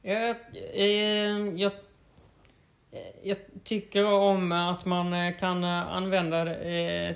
Jag, 0.06 0.36
eh, 0.74 1.56
jag, 1.56 1.72
jag 3.24 3.38
tycker 3.64 4.14
om 4.14 4.52
att 4.52 4.86
man 4.86 5.14
eh, 5.14 5.38
kan 5.38 5.64
eh, 5.64 5.70
använda 5.70 6.44
det 6.44 6.56
eh, 6.56 7.16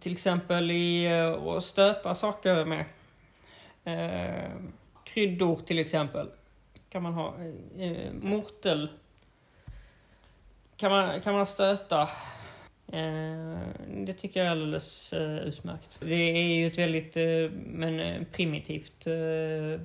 till 0.00 0.12
exempel 0.12 0.70
i 0.70 1.04
eh, 1.04 1.42
att 1.42 1.64
stöta 1.64 2.14
saker 2.14 2.64
med. 2.64 2.84
Eh, 3.84 4.50
kryddor 5.04 5.56
till 5.56 5.78
exempel. 5.78 6.28
Kan 6.90 7.02
man 7.02 7.14
ha. 7.14 7.34
Eh, 7.78 8.12
mortel. 8.12 8.88
Kan 10.76 10.90
man, 10.90 11.20
kan 11.20 11.34
man 11.34 11.46
stöta. 11.46 12.02
Eh, 12.92 13.58
det 13.88 14.14
tycker 14.14 14.40
jag 14.40 14.46
är 14.46 14.50
alldeles 14.50 15.12
utmärkt. 15.42 15.98
Det 16.00 16.14
är 16.14 16.54
ju 16.54 16.66
ett 16.66 16.78
väldigt 16.78 17.16
men, 17.52 18.26
primitivt 18.32 19.06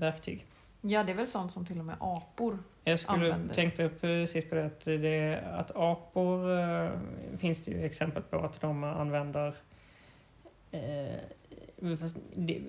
verktyg 0.01 0.45
ja, 0.89 1.03
det 1.03 1.11
är 1.11 1.15
väl 1.15 1.27
sånt 1.27 1.53
som 1.53 1.65
till 1.65 1.79
och 1.79 1.85
med 1.85 1.95
apor. 1.99 2.59
Jag 2.83 2.99
skulle 2.99 3.33
använder. 3.33 3.55
tänkte 3.55 3.89
precis 3.89 4.49
på 4.49 4.55
det 4.55 4.65
att, 4.65 4.85
det, 4.85 5.43
att 5.53 5.71
apor 5.75 6.59
eh, 6.59 6.89
finns 7.37 7.65
det 7.65 7.71
ju 7.71 7.85
exempel 7.85 8.23
på 8.23 8.39
att 8.39 8.61
de 8.61 8.83
använder 8.83 9.55
eh, 10.71 11.97
fast 11.99 12.17
det, 12.35 12.61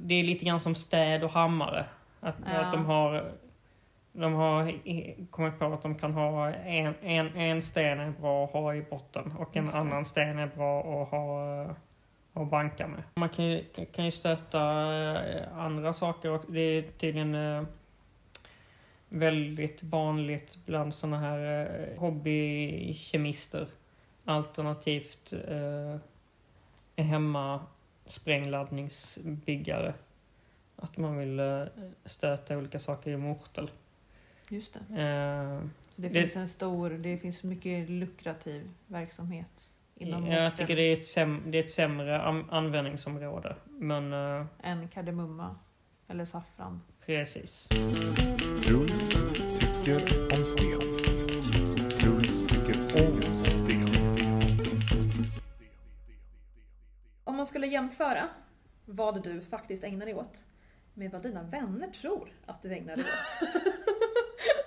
det 0.00 0.14
är 0.14 0.24
lite 0.24 0.44
grann 0.44 0.60
som 0.60 0.74
städ 0.74 1.24
och 1.24 1.30
hammare. 1.30 1.86
Att, 2.20 2.36
Ja. 2.46 2.60
att 2.60 2.72
de 2.72 2.86
har 2.86 3.32
de 4.12 4.34
har 4.34 4.72
kommit 5.30 5.58
på 5.58 5.64
att 5.64 5.82
de 5.82 5.94
kan 5.94 6.12
ha 6.12 6.52
en, 6.54 6.94
en, 7.02 7.36
en 7.36 7.62
sten 7.62 8.00
är 8.00 8.10
bra 8.10 8.44
att 8.44 8.52
ha 8.52 8.74
i 8.74 8.82
botten 8.82 9.32
och 9.38 9.56
en 9.56 9.70
annan 9.70 10.04
sten 10.04 10.38
är 10.38 10.46
bra 10.46 11.02
att 11.02 11.10
ha 11.10 11.66
att 12.34 12.50
banka 12.50 12.86
med. 12.86 13.02
Man 13.14 13.28
kan 13.28 13.44
ju, 13.44 13.64
kan 13.92 14.04
ju 14.04 14.10
stöta 14.10 14.60
eh, 15.22 15.58
andra 15.58 15.94
saker 15.94 16.30
och 16.30 16.44
det 16.48 16.60
är 16.60 16.82
tydligen 16.82 17.34
eh, 17.34 17.62
väldigt 19.08 19.82
vanligt 19.82 20.58
bland 20.66 20.94
såna 20.94 21.18
här 21.18 21.68
eh, 21.92 21.98
hobbykemister. 22.00 23.66
Alternativt 24.24 25.32
eh, 25.48 25.96
hemma 27.04 27.60
sprängladdningsbyggare. 28.06 29.94
Att 30.76 30.96
man 30.96 31.16
vill 31.18 31.40
eh, 31.40 31.62
stöta 32.04 32.58
olika 32.58 32.80
saker 32.80 33.10
i 33.10 33.16
mortel. 33.16 33.70
Just 34.48 34.72
det. 34.88 35.02
Eh, 35.02 35.60
Så 35.94 36.02
det, 36.02 36.08
Det- 36.08 36.20
finns 36.20 36.36
en 36.36 36.48
stor, 36.48 36.90
det 36.90 37.18
finns 37.18 37.42
mycket 37.42 37.90
lukrativ 37.90 38.70
verksamhet 38.86 39.69
inom 40.00 40.26
jag 40.26 40.56
tycker 40.56 40.76
det 40.76 40.82
är 40.82 40.92
ett, 40.92 41.04
säm, 41.04 41.42
det 41.46 41.58
är 41.58 41.64
ett 41.64 41.72
sämre 41.72 42.22
an, 42.22 42.50
användningsområde. 42.50 43.56
Men 43.64 44.12
eh, 44.12 44.46
än 44.62 44.88
kardemumma 44.88 45.56
eller 46.08 46.24
saffran. 46.24 46.82
precis. 47.06 47.68
Truls 48.64 49.08
tycker 49.60 50.34
om 50.38 50.44
sten. 50.44 50.80
Truls 51.90 52.46
tycker 52.46 53.04
om 53.04 53.10
sten. 53.34 53.80
Om 57.24 57.36
man 57.36 57.46
skulle 57.46 57.66
jämföra 57.66 58.28
vad 58.84 59.24
du 59.24 59.40
faktiskt 59.40 59.84
ägnar 59.84 60.06
dig 60.06 60.14
åt 60.14 60.44
med 60.94 61.10
vad 61.10 61.22
dina 61.22 61.42
vänner 61.42 61.88
tror 61.88 62.32
att 62.46 62.62
du 62.62 62.72
ägnar 62.72 62.96
dig 62.96 63.04
åt. 63.04 63.48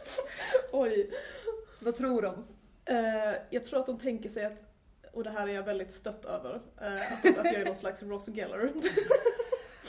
Oj. 0.71 1.09
vad 1.79 1.97
tror 1.97 2.21
de? 2.21 2.45
Eh, 2.85 3.35
jag 3.49 3.63
tror 3.63 3.79
att 3.79 3.85
de 3.85 3.97
tänker 3.97 4.29
sig 4.29 4.45
att, 4.45 4.72
och 5.13 5.23
det 5.23 5.29
här 5.29 5.47
är 5.47 5.53
jag 5.53 5.63
väldigt 5.63 5.93
stött 5.93 6.25
över, 6.25 6.61
eh, 6.81 7.13
att, 7.13 7.25
att 7.39 7.45
jag 7.45 7.53
är 7.53 7.65
någon 7.65 7.75
slags 7.75 8.03
Ross 8.03 8.27
Geller. 8.27 8.69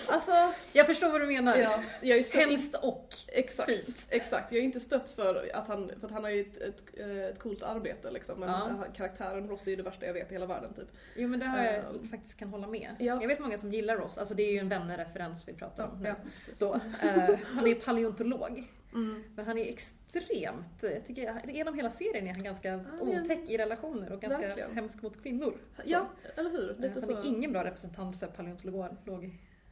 Alltså, 0.08 0.32
jag 0.72 0.86
förstår 0.86 1.10
vad 1.10 1.20
du 1.20 1.26
menar. 1.26 1.56
ja, 1.56 1.82
jag 2.02 2.18
är 2.18 2.22
stött 2.22 2.40
Hemskt 2.40 2.74
och 2.74 3.08
Exakt, 3.28 3.70
fint. 3.70 4.06
exakt. 4.10 4.52
Jag 4.52 4.60
är 4.60 4.64
inte 4.64 4.80
stött 4.80 5.10
för 5.10 5.50
att 5.54 5.68
han, 5.68 5.90
för 6.00 6.06
att 6.06 6.12
han 6.12 6.24
har 6.24 6.30
ju 6.30 6.40
ett, 6.40 6.58
ett, 6.58 6.98
ett 7.32 7.38
coolt 7.38 7.62
arbete 7.62 8.10
liksom. 8.10 8.40
Men 8.40 8.48
Ja. 8.48 8.84
karaktären 8.96 9.48
Ross 9.48 9.66
är 9.66 9.70
ju 9.70 9.76
det 9.76 9.82
värsta 9.82 10.06
jag 10.06 10.12
vet 10.12 10.30
i 10.30 10.34
hela 10.34 10.46
världen 10.46 10.74
typ. 10.74 10.88
Jo 11.16 11.28
men 11.28 11.40
det 11.40 11.46
har 11.46 11.64
jag 11.64 11.74
Ehm. 11.74 12.08
faktiskt 12.10 12.36
kan 12.38 12.48
hålla 12.48 12.66
med. 12.66 12.90
Ja. 12.98 13.18
Jag 13.20 13.28
vet 13.28 13.38
många 13.38 13.58
som 13.58 13.72
gillar 13.72 13.96
Ross, 13.96 14.18
alltså 14.18 14.34
det 14.34 14.42
är 14.42 14.52
ju 14.52 14.58
en 14.58 14.68
vännerreferens 14.68 15.48
vi 15.48 15.52
pratar 15.52 15.84
om. 15.84 16.02
nu. 16.02 16.08
Ja, 16.08 16.14
precis. 16.34 16.58
Så, 16.58 16.74
eh, 16.74 17.38
han 17.54 17.66
är 17.66 17.74
paleontolog. 17.74 18.64
Mm. 18.94 19.22
Men 19.36 19.46
han 19.46 19.58
är 19.58 19.68
extremt, 19.68 20.82
jag 20.82 21.04
tycker, 21.06 21.40
genom 21.50 21.74
hela 21.74 21.90
serien 21.90 22.26
är 22.26 22.34
han 22.34 22.42
ganska 22.44 22.70
en- 22.72 22.86
otäck 23.00 23.48
i 23.50 23.58
relationer 23.58 24.12
och 24.12 24.20
ganska 24.20 24.40
Verkligen. 24.40 24.74
hemsk 24.74 25.02
mot 25.02 25.22
kvinnor. 25.22 25.54
Så. 25.76 25.82
Ja, 25.84 26.06
eller 26.36 26.50
hur? 26.50 26.70
Eh, 26.70 26.76
Lite 26.80 27.00
så 27.00 27.06
så. 27.06 27.14
han 27.14 27.24
är 27.24 27.28
ingen 27.28 27.52
bra 27.52 27.64
representant 27.64 28.20
för 28.20 28.26
paleontolog. 28.26 29.30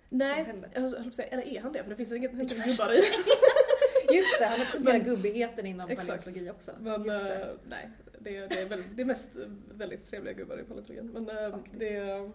Nej, 0.09 0.47
jag 0.75 1.15
säga, 1.15 1.29
eller 1.29 1.43
är 1.57 1.61
han 1.61 1.73
det? 1.73 1.83
För 1.83 1.91
det 1.91 1.97
finns 1.97 2.13
inget 2.13 2.33
gubbar 2.33 2.93
i. 2.93 2.97
Just 4.17 4.39
det, 4.39 4.45
han 4.47 4.59
representerar 4.59 4.99
Men- 4.99 5.05
gubbigheten 5.07 5.67
inom 5.67 5.91
Exakt. 5.91 6.09
paleontologi 6.09 6.51
också. 6.51 6.71
Men 6.81 7.05
Just 7.05 7.21
det. 7.25 7.35
eh, 7.43 7.49
nej, 7.69 7.89
det, 8.21 8.37
är- 8.37 8.49
det, 8.49 8.61
är 8.61 8.67
väldigt, 8.67 8.97
det 8.97 9.03
är 9.03 9.07
mest 9.07 9.29
väldigt 9.73 10.07
trevliga 10.11 10.35
gubbar 10.35 10.59
i 10.61 10.63
paleontologin. 10.65 11.11
Men 11.13 11.29
eh, 11.29 11.59
det. 11.79 12.31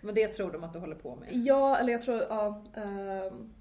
Men 0.00 0.14
det 0.14 0.28
tror 0.28 0.52
de 0.52 0.64
att 0.64 0.72
du 0.72 0.78
håller 0.78 0.94
på 0.96 1.16
med? 1.16 1.28
Ja, 1.32 1.76
eller 1.78 1.92
jag 1.92 2.02
tror, 2.02 2.22
ja. 2.28 2.64
ehm, 2.76 3.52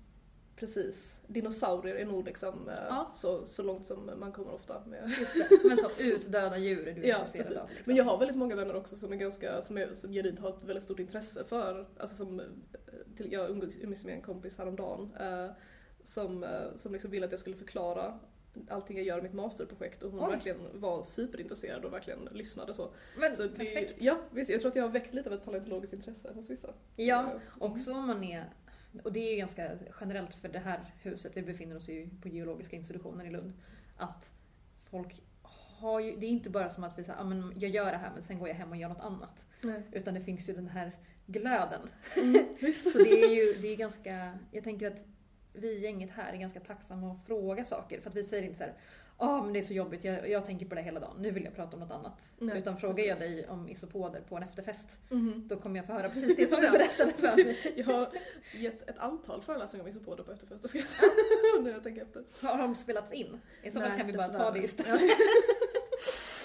precis. 0.62 1.19
Dinosaurier 1.28 1.95
är 1.95 2.06
nog 2.06 2.26
liksom 2.26 2.69
eh, 2.69 2.76
Ja. 2.89 3.12
så, 3.15 3.45
så 3.45 3.63
långt 3.63 3.88
som 3.88 4.12
man 4.19 4.32
kommer 4.32 4.52
ofta 4.54 4.82
med. 4.86 5.13
Just 5.19 5.34
det. 5.34 5.60
Men 5.67 5.78
så 5.78 5.89
utdöda 6.04 6.58
djur 6.58 6.88
är 6.88 6.93
du 6.93 7.02
Ja, 7.08 7.17
intresserad 7.17 7.45
precis. 7.45 7.62
av? 7.62 7.69
Liksom. 7.69 7.84
Men 7.86 7.95
jag 7.95 8.04
har 8.04 8.17
väldigt 8.17 8.38
många 8.38 8.56
vänner 8.56 8.76
också 8.76 8.95
som 8.95 9.12
är 9.13 9.17
ganska, 9.17 9.62
som, 9.62 9.78
är, 9.78 9.88
som 9.88 10.12
genuint 10.12 10.39
har 10.39 10.50
ett 10.50 10.63
väldigt 10.63 10.84
stort 10.84 11.00
intresse 11.00 11.43
för, 11.43 11.88
alltså 11.97 12.15
som, 12.15 12.39
eh, 12.39 12.45
till, 13.17 13.32
jag 13.32 13.50
umgicks 13.50 14.04
med 14.06 14.15
en 14.15 14.21
kompis 14.21 14.58
häromdagen 14.58 15.10
eh, 15.19 15.47
som, 16.04 16.43
eh, 16.43 16.50
som 16.76 16.91
liksom 16.93 17.12
ville 17.12 17.26
att 17.26 17.32
jag 17.32 17.39
skulle 17.41 17.56
förklara 17.56 18.19
allting 18.69 18.97
jag 18.97 19.06
gör 19.06 19.19
i 19.19 19.21
mitt 19.21 19.34
masterprojekt 19.34 20.04
och 20.04 20.12
hon 20.12 20.24
Oj. 20.24 20.30
verkligen 20.32 20.58
var 20.74 21.04
superintresserad 21.04 21.86
och 21.86 21.93
verkligen 21.93 22.30
lyssnade 22.32 22.74
så. 22.74 22.89
Men 23.17 23.36
så 23.36 23.41
det, 23.41 23.50
perfekt. 23.50 23.93
ja, 24.02 24.17
visst, 24.32 24.50
jag 24.50 24.60
tror 24.62 24.69
att 24.69 24.76
jag 24.76 24.84
har 24.84 24.89
väckt 24.89 25.13
lite 25.13 25.30
av 25.30 25.36
ett 25.36 25.45
paleontologiskt 25.45 25.93
intresse 25.93 26.32
hos 26.34 26.50
vissa. 26.50 26.74
Ja, 26.95 27.21
Eh, 27.21 27.39
också 27.63 27.91
om 27.93 28.08
man 28.08 28.24
är... 28.24 28.50
Och 29.04 29.13
det 29.13 29.19
är 29.19 29.32
ju 29.32 29.38
ganska 29.38 29.71
generellt 29.99 30.36
för 30.36 30.49
det 30.49 30.60
här 30.60 30.93
huset, 31.01 31.32
vi 31.36 31.41
befinner 31.41 31.75
oss 31.75 31.89
ju 31.89 32.10
på 32.21 32.27
geologiska 32.27 32.75
institutionen 32.75 33.27
i 33.27 33.30
Lund. 33.30 33.54
Att 33.97 34.32
folk 34.80 35.21
har 35.41 35.99
ju, 35.99 36.15
det 36.15 36.25
är 36.25 36.30
inte 36.30 36.49
bara 36.49 36.69
som 36.69 36.84
att 36.84 36.99
vi 36.99 37.04
säger, 37.04 37.19
ah, 37.19 37.23
men 37.23 37.54
jag 37.56 37.71
gör 37.71 37.91
det 37.91 37.97
här 37.97 38.12
men 38.13 38.23
sen 38.23 38.39
går 38.39 38.47
jag 38.47 38.56
hem 38.56 38.69
och 38.69 38.77
gör 38.77 38.89
något 38.89 39.01
annat. 39.01 39.47
Nej. 39.62 39.82
Utan 39.91 40.13
det 40.13 40.21
finns 40.21 40.49
ju 40.49 40.54
den 40.54 40.67
här 40.67 40.91
glöden. 41.25 41.89
Visst. 42.60 42.91
Så 42.91 42.97
det 42.97 43.23
är 43.23 43.30
ju 43.30 43.54
det 43.62 43.67
är 43.67 43.75
ganska, 43.75 44.39
jag 44.51 44.63
tänker 44.63 44.88
att 44.88 45.06
vi 45.54 45.67
i 45.67 45.84
gänget 45.84 46.10
här 46.12 46.34
är 46.34 46.38
ganska 46.38 46.60
tacksamma 46.60 47.12
att 47.12 47.25
fråga 47.25 47.65
saker. 47.65 48.01
För 48.01 48.10
att 48.10 48.15
vi 48.15 48.23
säger 48.23 48.43
inte 48.43 48.58
så 48.58 48.63
här, 48.63 48.73
ah, 49.21 49.41
men 49.43 49.53
det 49.53 49.60
är 49.60 49.63
så 49.63 49.73
jobbigt, 49.73 50.03
jag, 50.03 50.29
jag 50.29 50.45
tänker 50.45 50.65
på 50.65 50.75
det 50.75 50.81
hela 50.81 50.99
dagen, 50.99 51.15
nu 51.19 51.31
vill 51.31 51.43
jag 51.43 51.55
prata 51.55 51.73
om 51.77 51.79
något 51.79 51.91
annat. 51.91 52.31
Nej, 52.38 52.57
Utan 52.57 52.77
frågar 52.77 53.03
jag 53.03 53.19
dig 53.19 53.47
om 53.47 53.69
isopoder 53.69 54.21
på 54.21 54.38
en 54.38 54.43
efterfest, 54.43 54.99
Mhm. 55.10 55.47
då 55.47 55.57
kommer 55.57 55.77
jag 55.77 55.86
få 55.86 55.93
höra 55.93 56.10
precis 56.10 56.36
det 56.36 56.47
som 56.49 56.60
du 56.60 56.65
Ja. 56.65 56.71
berättade 56.71 57.12
för 57.13 57.36
mig. 57.43 57.57
Jag 57.77 57.86
har 57.86 58.10
gett 58.55 58.89
ett 58.89 58.97
antal 58.97 59.41
föreläsningar 59.41 59.84
om 59.84 59.89
isopoder 59.89 60.23
på 60.23 60.31
efterfester 60.31 60.67
ska 60.67 60.77
jag 60.79 60.88
säga. 60.88 61.12
nu 61.63 61.69
jag 61.69 61.84
tänker 61.84 62.01
efter. 62.01 62.23
Har 62.47 62.57
de 62.57 62.75
spelats 62.75 63.12
in? 63.12 63.39
I 63.63 63.71
så 63.71 63.79
fall 63.79 63.97
kan 63.97 64.07
vi 64.07 64.13
bara 64.13 64.27
ta 64.27 64.51
det 64.51 64.60
istället. 64.60 65.01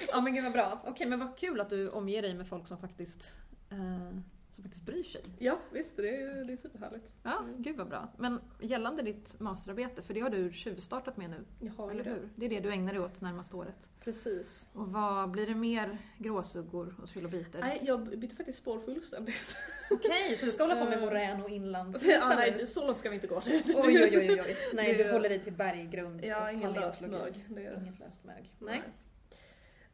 ja 0.09 0.21
men 0.21 0.35
gud 0.35 0.45
vad 0.45 0.53
bra. 0.53 0.81
Okej 0.87 1.07
men 1.07 1.19
vad 1.21 1.37
kul 1.39 1.61
att 1.61 1.71
du 1.71 1.89
omger 1.89 2.23
dig 2.23 2.35
med 2.35 2.47
folk 2.49 2.69
som 2.69 2.79
faktiskt, 2.79 3.33
eh, 3.71 4.19
som 4.57 4.65
faktiskt 4.65 4.87
bryr 4.87 5.03
sig. 5.03 5.23
Ja 5.39 5.59
visst, 5.71 5.97
det 5.97 6.17
är, 6.23 6.45
det 6.45 6.53
är 6.53 6.57
superhärligt. 6.57 7.09
Ja, 7.23 7.45
gud 7.59 7.77
vad 7.77 7.89
bra. 7.89 8.13
Men 8.19 8.41
gällande 8.61 9.03
ditt 9.03 9.41
masterarbete, 9.41 10.03
för 10.03 10.15
det 10.15 10.21
har 10.21 10.31
du 10.31 10.53
tjuvstartat 10.53 11.17
med 11.17 11.31
nu, 11.31 11.45
Jag 11.61 11.73
har 11.73 11.91
eller 11.91 12.05
hur? 12.05 12.29
Det 12.37 12.47
är 12.47 12.51
det 12.51 12.61
du 12.61 12.71
ägnar 12.73 12.93
dig 12.93 13.03
åt 13.03 13.21
närmaste 13.21 13.57
året. 13.57 13.91
Precis. 14.01 14.69
Och 14.73 14.89
vad 14.89 15.31
blir 15.31 15.47
det 15.47 15.55
mer 15.55 15.99
gråsuggor 16.19 16.95
och 17.03 17.09
trilobiter? 17.09 17.61
Nej, 17.61 17.81
jag 17.83 18.19
bytte 18.19 18.37
faktiskt 18.37 18.59
spår 18.59 18.79
fullständigt. 18.81 19.57
Okej, 19.91 20.37
så 20.37 20.47
du 20.47 20.53
ska 20.53 20.63
hålla 20.63 20.77
på 20.77 20.85
med 20.85 20.97
Eh, 20.99 21.05
morän 21.05 21.43
och 21.43 21.51
inlands... 21.51 22.05
ja, 22.05 22.33
nej, 22.37 22.67
så 22.67 22.87
långt 22.87 22.99
ska 22.99 23.09
vi 23.09 23.15
inte 23.15 23.27
gå. 23.27 23.37
Oj, 23.47 23.63
oj, 23.77 24.19
oj, 24.19 24.43
oj. 24.47 24.57
Nej, 24.75 24.95
Det- 24.95 25.05
du 25.05 25.13
håller 25.13 25.29
dig 25.29 25.39
till 25.41 25.53
berggrund 25.53 26.25
Ja, 26.25 26.51
ingen 26.53 26.73
löst 26.73 27.01
mög. 27.01 27.45
Det 27.49 27.77
Inget 27.83 27.99
löst 28.01 28.25
mög. 28.25 28.53
Nej. 28.59 28.83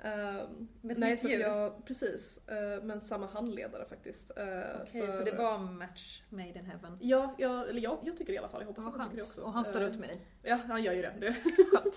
Ehm, 0.05 0.69
Men 0.81 1.01
nej, 1.01 1.19
så 1.19 1.29
jag, 1.29 1.85
precis. 1.87 2.49
eh, 2.49 2.83
men 2.83 3.01
samma 3.01 3.27
handledare 3.27 3.85
faktiskt. 3.85 4.31
Uh, 4.39 4.83
Okej, 4.83 5.13
så 5.13 5.25
det 5.25 5.31
var 5.33 5.59
match 5.59 6.23
made 6.29 6.49
in 6.59 6.65
heaven. 6.67 6.99
Ja, 7.01 7.35
jag, 7.39 7.69
eller 7.69 7.81
jag, 7.81 7.99
jag 8.05 8.17
tycker 8.17 8.33
det 8.33 8.35
i 8.35 8.39
alla 8.39 8.49
fall. 8.49 8.61
Jag 8.61 8.67
hoppas 8.67 8.87
att 8.87 8.97
han 8.97 9.09
tycker 9.11 9.17
det 9.23 9.29
också. 9.29 9.43
Och 9.43 9.53
han 9.53 9.65
står 9.65 9.81
Eh, 9.81 9.87
ut 9.87 9.99
med 9.99 10.09
dig. 10.09 10.21
Ja, 10.43 10.59
han 10.67 10.83
gör 10.83 10.93
ju 10.93 11.03
det. 11.03 11.15
det. 11.21 11.33
Skönt. 11.33 11.95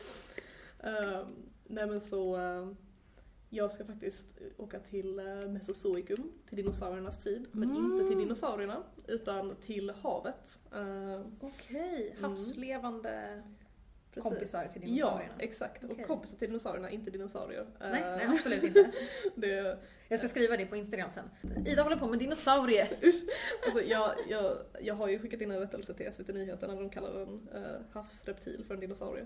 Ehm, 0.79 1.27
nej 1.63 1.87
men 1.87 2.01
så, 2.01 2.35
ehm, 2.35 2.75
jag 3.49 3.71
ska 3.71 3.85
faktiskt 3.85 4.27
åka 4.57 4.79
till 4.79 5.19
uh, 5.19 5.49
Mesozoikum, 5.49 6.31
till 6.49 6.57
dinosauriernas 6.57 7.23
tid. 7.23 7.47
Men 7.51 7.69
Mm. 7.71 7.85
inte 7.85 8.07
till 8.07 8.17
dinosaurierna, 8.17 8.83
utan 9.07 9.55
till 9.55 9.89
havet. 9.89 10.59
Ehm, 10.75 11.37
Okej, 11.41 12.15
Mm. 12.17 12.23
havslevande 12.31 13.43
precis. 14.15 14.23
kompisar 14.23 14.67
till 14.73 14.81
dinosaurierna. 14.81 15.33
Ja, 15.37 15.43
exakt. 15.43 15.83
Okej. 15.83 16.01
Och 16.01 16.07
kompisar 16.07 16.37
till 16.37 16.47
dinosaurierna, 16.47 16.89
inte 16.89 17.11
dinosaurier. 17.11 17.65
Nej, 17.79 18.03
Ehm, 18.03 18.17
nej, 18.17 18.27
absolut 18.37 18.63
inte. 18.63 18.91
det, 19.35 19.77
Jag 20.07 20.19
ska 20.19 20.27
skriva 20.27 20.57
det 20.57 20.65
på 20.65 20.75
Instagram 20.75 21.11
sen. 21.11 21.29
Ida 21.65 21.83
håller 21.83 21.95
på 21.97 22.07
med 22.07 22.19
dinosaurier. 22.19 22.87
alltså, 23.65 23.81
jag, 23.81 24.11
jag, 24.29 24.57
jag 24.81 24.95
har 24.95 25.07
ju 25.07 25.19
skickat 25.19 25.41
in 25.41 25.51
en 25.51 25.59
rättelse 25.59 25.93
till 25.93 26.13
SVT 26.13 26.27
Nyheterna 26.27 26.73
när 26.73 26.81
de 26.81 26.89
kallar 26.89 27.21
en 27.21 27.49
uh, 27.55 27.81
havsreptil 27.91 28.63
för 28.67 28.73
en 28.73 28.79
dinosaurie. 28.79 29.25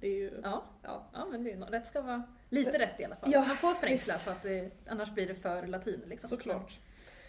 Det 0.00 0.06
är 0.08 0.14
ju, 0.14 0.40
Ja, 0.42 0.64
ja. 0.82 1.10
ja 1.12 1.26
men 1.30 1.44
det 1.44 1.52
är, 1.52 1.56
rätt 1.58 1.86
ska 1.86 2.00
vara 2.00 2.22
lite 2.48 2.78
rätt 2.78 3.00
i 3.00 3.04
alla 3.04 3.16
fall. 3.16 3.32
Ja, 3.32 3.40
Man 3.40 3.56
får 3.56 3.74
förenkla 3.74 4.14
för 4.14 4.30
att 4.30 4.42
det, 4.42 4.70
annars 4.86 5.10
blir 5.14 5.26
det 5.26 5.34
för 5.34 5.66
latin. 5.66 6.02
Liksom. 6.06 6.30
Såklart. 6.30 6.78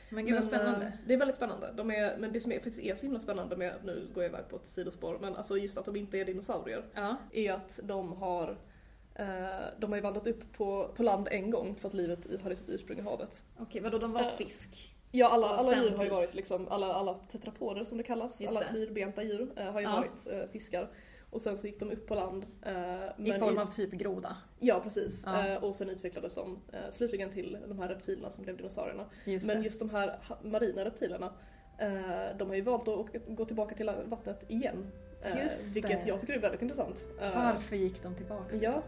Men 0.09 0.25
gud 0.25 0.35
vad 0.35 0.43
spännande. 0.43 0.85
eh, 0.85 0.91
Det 1.07 1.13
är 1.13 1.17
väldigt 1.17 1.35
spännande. 1.37 1.71
De 1.75 1.91
är, 1.91 2.17
men 2.17 2.33
det 2.33 2.41
som 2.41 2.51
är, 2.51 2.55
faktiskt 2.55 2.79
är 2.79 2.95
så 2.95 3.05
himla 3.05 3.19
spännande 3.19 3.55
med, 3.55 3.73
nu 3.83 4.07
går 4.13 4.23
jag 4.23 4.29
iväg 4.29 4.49
på 4.49 4.55
ett 4.55 4.65
sidospår, 4.65 5.17
men 5.21 5.35
alltså 5.35 5.57
just 5.57 5.77
att 5.77 5.85
de 5.85 5.95
inte 5.95 6.17
är 6.17 6.25
dinosaurier, 6.25 6.83
Ja. 6.93 7.15
är 7.33 7.51
att 7.53 7.79
de 7.83 8.13
har 8.13 8.57
eh, 9.15 9.25
de 9.79 9.91
har 9.91 9.95
ju 9.97 10.01
vandrat 10.01 10.27
upp 10.27 10.53
på, 10.53 10.89
på 10.95 11.03
land 11.03 11.27
en 11.31 11.49
gång 11.51 11.75
för 11.75 11.87
att 11.87 11.93
livet 11.93 12.41
hade 12.43 12.55
sitt 12.55 12.69
ursprung 12.69 12.97
i 12.99 13.01
havet. 13.01 13.43
Okej, 13.57 13.81
vadå 13.81 13.97
de 13.97 14.11
var 14.11 14.21
Eh, 14.21 14.27
fisk? 14.37 14.91
Ja, 15.11 15.27
alla, 15.29 15.47
alla 15.47 15.75
djur 15.75 15.81
har 15.89 15.97
ju 15.97 15.97
typ- 15.97 16.11
varit 16.11 16.33
liksom, 16.35 16.67
alla, 16.67 16.93
alla 16.93 17.13
tetrapoder 17.13 17.83
som 17.83 17.97
det 17.97 18.03
kallas, 18.03 18.41
Just 18.41 18.49
alla 18.57 18.59
det. 18.65 18.71
fyrbenta 18.73 19.23
djur 19.23 19.51
har 19.71 19.79
ju 19.79 19.85
Ja. 19.87 19.95
varit 20.25 20.51
fiskar. 20.51 20.89
Och 21.29 21.41
sen 21.41 21.57
så 21.57 21.67
gick 21.67 21.79
de 21.79 21.91
upp 21.91 22.07
på 22.07 22.15
land. 22.15 22.45
eh, 22.61 23.27
I 23.27 23.33
form 23.39 23.57
av 23.57 23.67
typ 23.67 23.91
groda? 23.91 24.37
Ja, 24.59 24.79
precis. 24.79 25.23
Ja. 25.25 25.47
Eh, 25.47 25.63
och 25.63 25.75
sen 25.75 25.89
utvecklades 25.89 26.35
de 26.35 26.59
eh, 26.73 26.79
slutligen 26.91 27.29
till 27.31 27.57
de 27.67 27.79
här 27.79 27.89
reptilerna 27.89 28.29
som 28.29 28.43
blev 28.43 28.57
dinosaurierna. 28.57 29.05
Just 29.25 29.47
Men 29.47 29.63
just 29.63 29.79
de 29.79 29.89
här 29.89 30.19
marina 30.43 30.85
reptilerna, 30.85 31.33
de 32.37 32.47
har 32.49 32.55
ju 32.55 32.61
valt 32.61 32.87
att 32.87 33.07
gå 33.27 33.45
tillbaka 33.45 33.75
till 33.75 33.91
vattnet 34.05 34.43
igen. 34.47 34.91
Just 35.43 35.75
vilket 35.75 36.01
det. 36.03 36.07
jag 36.07 36.19
tycker 36.19 36.33
är 36.33 36.39
väldigt 36.39 36.61
intressant. 36.61 37.03
Varför 37.19 37.75
gick 37.75 38.03
de 38.03 38.15
tillbaka? 38.15 38.55
Ja. 38.55 38.83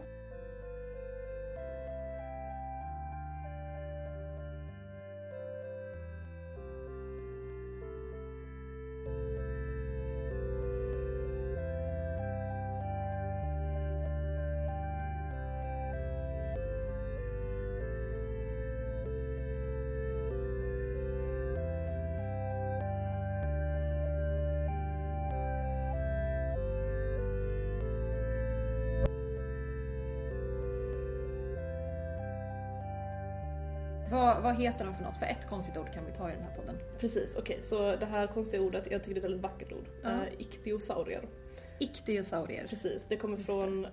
Vad, 34.10 34.42
vad 34.42 34.56
heter 34.56 34.84
de 34.84 34.94
för 34.94 35.04
något? 35.04 35.16
För 35.16 35.26
ett 35.26 35.48
konstigt 35.48 35.76
ord 35.76 35.92
kan 35.94 36.04
vi 36.06 36.12
ta 36.12 36.28
i 36.28 36.32
den 36.32 36.42
här 36.42 36.56
podden. 36.56 36.74
Precis, 36.98 37.36
okej. 37.36 37.58
Så 37.62 37.96
det 37.96 38.06
här 38.06 38.26
konstiga 38.26 38.62
ordet, 38.62 38.88
jag 38.90 39.02
tycker 39.02 39.14
det 39.14 39.18
är 39.18 39.20
ett 39.20 39.24
väldigt 39.24 39.42
vackert 39.42 39.72
ord. 39.72 39.88
Ja. 40.02 40.10
Eh, 40.10 40.16
iktiosaurier. 40.38 41.22
Iktiosaurier. 41.80 42.66
Precis, 42.68 43.06
det 43.08 43.16
kommer 43.16 43.36
Just 43.36 43.46
det. 43.48 43.52
från, 43.54 43.84
eh, 43.84 43.90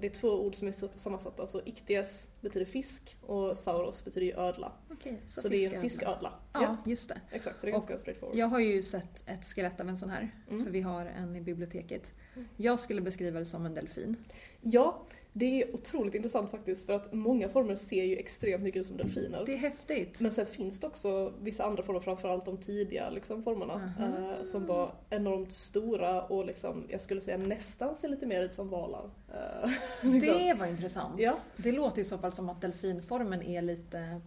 det 0.00 0.06
är 0.06 0.10
två 0.14 0.28
ord 0.28 0.54
som 0.54 0.68
är 0.68 0.72
så- 0.72 0.88
sammansatta. 0.94 1.46
Så 1.46 1.60
ikties 1.64 2.28
betyder 2.40 2.66
fisk 2.66 3.16
och 3.22 3.56
sauros 3.56 4.04
betyder 4.04 4.38
ödla. 4.40 4.72
Okej, 4.92 5.22
Så, 5.26 5.48
det 5.48 5.64
är 5.64 5.74
en 5.74 5.80
fisködla. 5.82 6.32
Ja, 6.52 6.76
just 6.86 7.08
det. 7.08 7.20
exakt. 7.32 7.60
Så 7.60 7.66
det 7.66 7.72
är 7.72 7.74
Och 7.76 7.80
ganska 7.80 7.98
straightforward. 7.98 8.36
Jag 8.36 8.46
har 8.46 8.58
ju 8.60 8.82
sett 8.82 9.28
ett 9.28 9.44
skelett 9.44 9.80
av 9.80 9.88
en 9.88 9.96
sån 9.96 10.10
här, 10.10 10.30
Mm. 10.50 10.64
för 10.64 10.70
vi 10.72 10.80
har 10.80 11.06
en 11.06 11.36
i 11.36 11.40
biblioteket. 11.40 12.14
Jag 12.56 12.80
skulle 12.80 13.00
beskriva 13.00 13.38
det 13.38 13.44
som 13.44 13.66
en 13.66 13.74
delfin. 13.74 14.16
Ja, 14.60 15.02
det 15.32 15.62
är 15.62 15.74
otroligt 15.74 16.14
intressant 16.14 16.50
faktiskt 16.50 16.86
för 16.86 16.92
att 16.92 17.12
många 17.12 17.48
former 17.48 17.74
ser 17.74 18.04
ju 18.04 18.16
extremt 18.16 18.62
mycket 18.62 18.80
ut 18.80 18.86
som 18.86 18.96
delfiner. 18.96 19.42
Det 19.46 19.52
är 19.52 19.56
häftigt. 19.56 20.20
Men 20.20 20.32
sen 20.32 20.46
finns 20.46 20.80
det 20.80 20.86
också 20.86 21.32
vissa 21.42 21.64
andra 21.64 21.82
former, 21.82 22.00
framförallt 22.00 22.44
de 22.44 22.56
tidiga 22.56 23.10
liksom, 23.10 23.42
formerna, 23.42 23.72
Aha. 23.98 24.34
eh, 24.38 24.42
som 24.44 24.66
var 24.66 24.94
enormt 25.10 25.52
stora 25.52 26.22
och 26.22 26.46
liksom, 26.46 26.86
jag 26.88 27.00
skulle 27.00 27.13
säga 27.20 27.36
nästan 27.38 27.96
ser 27.96 28.08
lite 28.08 28.26
mer 28.26 28.42
ut 28.42 28.54
som 28.54 28.68
valar. 28.68 29.10
Eh, 29.34 29.70
liksom. 30.02 30.20
Det 30.20 30.54
var 30.58 30.66
intressant. 30.66 31.20
Ja. 31.20 31.38
Det 31.56 31.72
låter 31.72 32.02
i 32.02 32.04
så 32.04 32.18
fall 32.18 32.32
som 32.32 32.48
att 32.48 32.60
delfinformen 32.60 33.42
är 33.42 33.62
lite 33.62 34.20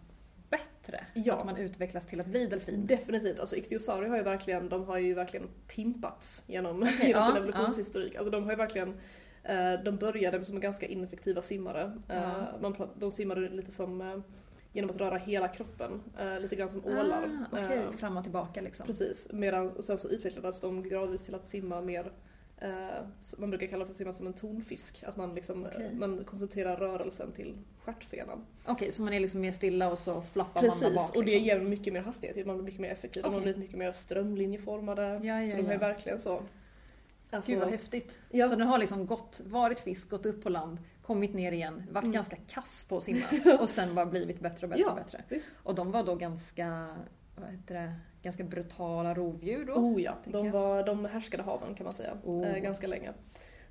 bättre. 0.49 0.99
Ja. 1.13 1.33
Att 1.35 1.45
man 1.45 1.57
utvecklas 1.57 2.05
till 2.07 2.19
att 2.19 2.27
bli 2.27 2.45
delfin. 2.45 2.85
Definitivt, 2.87 3.39
alltså 3.39 3.55
iktiosaurier 3.55 4.09
har 4.09 4.17
ju 4.17 4.23
verkligen, 4.23 4.69
de 4.69 4.83
har 4.85 4.97
ju 4.97 5.13
verkligen 5.13 5.47
pimpats 5.67 6.43
genom, 6.47 6.83
Okej, 6.83 6.95
genom 7.07 7.23
sin 7.23 7.31
ja, 7.35 7.37
evolutionshistorik. 7.37 8.15
Alltså 8.15 8.31
de 8.31 8.43
har 8.43 8.51
ju 8.51 8.57
verkligen, 8.57 8.89
eh, 9.43 9.73
de 9.85 9.95
började 9.97 10.45
som 10.45 10.59
ganska 10.59 10.85
ineffektiva 10.85 11.41
simmare. 11.41 11.81
Eh, 12.09 12.15
Ja. 12.17 12.47
man, 12.61 12.73
prat- 12.73 12.93
de 12.99 13.11
simmade 13.11 13.49
lite 13.49 13.71
som, 13.71 14.23
genom 14.73 14.89
att 14.89 14.97
röra 14.97 15.17
hela 15.17 15.47
kroppen, 15.47 16.01
lite 16.41 16.55
grann 16.55 16.69
som 16.69 16.85
ålar. 16.85 17.45
Ah, 17.51 17.57
Eh, 17.59 17.91
fram 17.91 18.17
och 18.17 18.23
tillbaka 18.23 18.61
liksom. 18.61 18.85
Precis, 18.85 19.27
medan 19.31 19.69
och 19.71 19.83
sen 19.83 19.97
så 19.97 20.09
utvecklades 20.09 20.61
de 20.61 20.83
gradvis 20.83 21.25
till 21.25 21.35
att 21.35 21.45
simma 21.45 21.81
mer 21.81 22.11
man 23.37 23.49
brukar 23.49 23.67
kalla 23.67 23.83
det 23.85 23.87
för 23.91 23.97
simma 23.97 24.13
som 24.13 24.27
en 24.27 24.33
tonfisk, 24.33 25.03
att 25.03 25.17
man, 25.17 25.35
liksom, 25.35 25.65
eh, 25.65 25.71
Okej. 25.75 25.93
man 25.95 26.23
koncentrerar 26.25 26.77
rörelsen 26.77 27.31
till 27.31 27.57
stjärtfenan. 27.79 28.45
Okej, 28.65 28.91
så 28.91 29.01
man 29.03 29.13
är 29.13 29.19
liksom 29.19 29.41
mer 29.41 29.51
stilla 29.51 29.91
och 29.91 29.99
så 29.99 30.21
flappar 30.21 30.61
man 30.61 30.63
där 30.63 30.69
Precis, 30.69 30.95
bak. 30.95 31.15
och 31.15 31.25
det 31.25 31.31
liksom. 31.31 31.45
ger 31.45 31.59
mycket 31.59 31.93
mer 31.93 32.01
hastighet, 32.01 32.45
man 32.47 32.55
blir 32.55 32.65
mycket 32.65 32.79
mer 32.81 32.89
effektiv, 32.91 33.23
har 33.23 33.29
Okej. 33.29 33.41
blivit 33.41 33.59
mycket 33.59 33.77
mer 33.77 33.91
strömlinjeformade. 33.91 35.19
Ja, 35.23 35.41
ja, 35.41 35.49
så 35.49 35.57
de 35.57 35.71
ja. 35.71 35.77
verkligen 35.77 36.19
så... 36.19 36.43
Alltså, 37.31 37.51
Gud 37.51 37.59
vad 37.59 37.69
häftigt. 37.69 38.19
Ja. 38.31 38.47
Så 38.47 38.55
den 38.55 38.67
har 38.67 38.77
liksom 38.77 39.05
gått, 39.05 39.41
varit 39.45 39.79
fisk, 39.79 40.09
gått 40.09 40.25
upp 40.25 40.43
på 40.43 40.49
land, 40.49 40.77
kommit 41.01 41.33
ner 41.33 41.51
igen, 41.51 41.83
varit 41.91 42.03
Mm. 42.03 42.13
ganska 42.13 42.35
kass 42.47 42.85
på 42.89 42.97
att 42.97 43.03
simma 43.03 43.25
och 43.59 43.69
sen 43.69 43.95
bara 43.95 44.05
blivit 44.05 44.39
bättre 44.39 44.65
och 44.65 44.69
bättre 44.69 44.89
och 44.89 44.95
bättre. 44.95 45.23
visst. 45.29 45.51
Och 45.63 45.75
de 45.75 45.91
var 45.91 46.03
då 46.03 46.15
ganska, 46.15 46.87
vad 47.35 47.49
heter 47.51 47.75
det, 47.75 47.93
ganska 48.27 48.43
brutala 48.43 49.13
rovdjur 49.13 49.65
då? 49.65 49.73
Oh 49.73 50.01
ja, 50.01 50.17
de, 50.25 50.51
var, 50.51 50.83
de 50.83 51.05
härskade 51.05 51.43
haven 51.43 51.75
kan 51.75 51.83
man 51.83 51.93
säga, 51.93 52.17
Oh. 52.23 52.47
eh, 52.47 52.57
ganska 52.59 52.87
länge. 52.87 53.13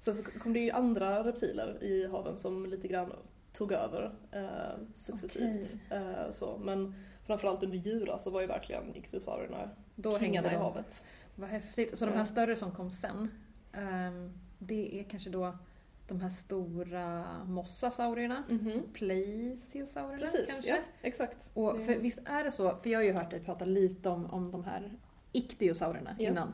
Sen 0.01 0.15
så 0.15 0.23
kom 0.23 0.53
det 0.53 0.61
ju 0.61 0.71
andra 0.71 1.25
reptiler 1.25 1.85
i 1.85 2.09
haven 2.11 2.37
som 2.37 2.67
lite 2.67 2.89
grann 2.89 3.13
tog 3.53 3.73
över 3.73 4.15
eh, 4.33 4.79
successivt. 4.93 5.75
Eh, 5.91 6.31
så. 6.31 6.59
Men 6.59 6.95
framförallt 7.27 7.63
under 7.63 7.79
Djura 7.79 8.19
så 8.19 8.31
var 8.31 8.41
ju 8.41 8.47
verkligen 8.47 8.97
ichthyosaurierna 8.97 9.71
Då 9.95 10.19
kingarna 10.19 10.53
i 10.53 10.57
havet. 10.57 11.05
Vad 11.35 11.49
häftigt. 11.49 11.99
Så 11.99 12.07
de 12.07 12.13
här 12.13 12.25
större 12.25 12.57
som 12.57 12.71
kom 12.71 12.91
sen, 12.91 13.31
ehm, 13.73 14.33
det 14.59 15.01
är 15.01 15.05
kanske 15.05 15.31
då 15.31 15.59
de 16.09 16.21
här 16.21 16.29
stora 16.29 17.25
mossasaurierna? 17.45 18.45
Mhm. 18.49 18.83
Plesiosaurierna 18.93 20.19
Precis, 20.19 20.47
kanske? 20.47 20.69
ja 20.71 20.77
exakt. 21.03 21.51
Och 21.55 21.77
för, 21.77 21.97
visst 21.99 22.19
är 22.25 22.45
det 22.45 22.51
så, 22.51 22.77
för 22.77 22.91
jag 22.91 22.99
har 22.99 23.05
ju 23.05 23.13
hört 23.13 23.31
dig 23.31 23.41
prata 23.41 23.65
lite 23.65 24.09
om, 24.09 24.27
om 24.27 24.51
de 24.51 24.65
här 24.65 24.93
iktiosaurierna 25.33 26.17
Ja. 26.19 26.31
innan. 26.31 26.53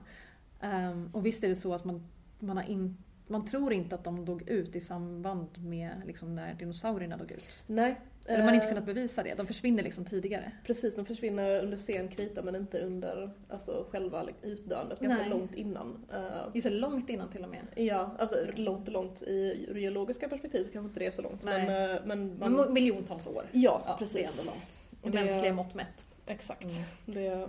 Ehm, 0.61 1.11
och 1.13 1.27
visst 1.27 1.45
är 1.45 1.49
det 1.49 1.57
så 1.57 1.75
att 1.75 1.85
man, 1.85 2.07
man, 2.39 2.57
har 2.57 2.65
in, 2.65 2.97
man 3.33 3.45
tror 3.45 3.73
inte 3.73 3.95
att 3.95 4.05
de 4.05 4.25
dog 4.25 4.49
ut 4.49 4.77
i 4.77 4.81
samband 4.81 5.49
med 5.65 5.91
liksom 6.07 6.35
när 6.35 6.55
dinosaurierna 6.55 7.17
dog 7.17 7.31
ut. 7.33 7.63
Nej. 7.67 8.01
Eller 8.27 8.39
man 8.39 8.49
har 8.49 8.55
inte 8.55 8.67
eh, 8.67 8.71
kunnat 8.73 8.87
bevisa 8.87 9.23
det, 9.23 9.35
de 9.35 9.47
försvinner 9.47 9.83
liksom 9.83 10.05
tidigare. 10.05 10.53
Precis, 10.67 10.95
de 10.97 11.05
försvinner 11.05 11.63
under 11.63 11.77
sen 11.77 12.09
krita 12.09 12.43
men 12.43 12.55
inte 12.57 12.79
under 12.81 13.31
alltså, 13.49 13.87
själva 13.91 14.25
utdöendet, 14.43 15.01
ganska 15.01 15.21
Nej. 15.23 15.31
långt 15.31 15.55
innan. 15.55 16.05
Eh, 16.13 16.21
Just 16.55 16.65
det, 16.65 16.71
långt 16.75 17.11
innan 17.11 17.29
till 17.31 17.45
och 17.45 17.51
med. 17.51 17.61
Ja, 17.75 18.17
alltså 18.19 18.37
långt 18.55 18.89
långt 18.89 19.23
i 19.23 19.67
geologiska 19.75 20.29
perspektiv 20.29 20.65
så 20.65 20.73
kanske 20.73 20.89
inte 20.89 21.01
det 21.01 21.07
är 21.07 21.11
så 21.11 21.23
långt. 21.23 21.43
Nej. 21.45 21.67
Men, 21.67 21.91
eh, 21.97 22.01
men 22.05 22.39
man, 22.39 22.53
Men 22.53 22.73
miljontals 22.73 23.27
år. 23.27 23.45
ja, 23.53 23.83
Ja, 23.87 23.97
precis. 23.99 24.15
det 24.15 24.23
är 24.23 24.41
ändå 24.41 24.53
långt. 24.53 24.89
I 25.03 25.11
Det- 25.11 25.25
mänskliga 25.25 25.53
mått 25.53 25.75
mätt. 25.75 26.07
Exakt. 26.27 26.65
Mm. 26.65 26.75
Det, 27.07 27.49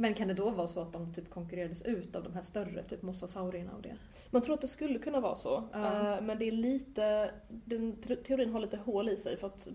Men 0.00 0.14
kan 0.14 0.28
det 0.28 0.34
då 0.34 0.50
vara 0.50 0.66
så 0.66 0.80
att 0.80 0.92
de 0.92 1.12
typ 1.14 1.30
konkurrerades 1.30 1.82
ut 1.82 2.16
av 2.16 2.22
de 2.22 2.32
här 2.32 2.42
större, 2.42 2.82
typ 2.82 3.02
mossasaurierna 3.02 3.72
och 3.72 3.82
det? 3.82 3.96
man 4.30 4.42
tror 4.42 4.54
att 4.54 4.60
det 4.60 4.68
skulle 4.68 4.98
kunna 4.98 5.20
vara 5.20 5.34
så. 5.34 5.56
Eh, 5.56 6.20
men 6.22 6.38
det 6.38 6.44
är 6.48 6.52
lite, 6.52 7.30
den 7.48 7.96
te- 7.96 8.16
teorin 8.16 8.52
har 8.52 8.60
lite 8.60 8.76
hål 8.76 9.08
i 9.08 9.16
sig 9.16 9.36
för 9.36 9.46
att 9.46 9.68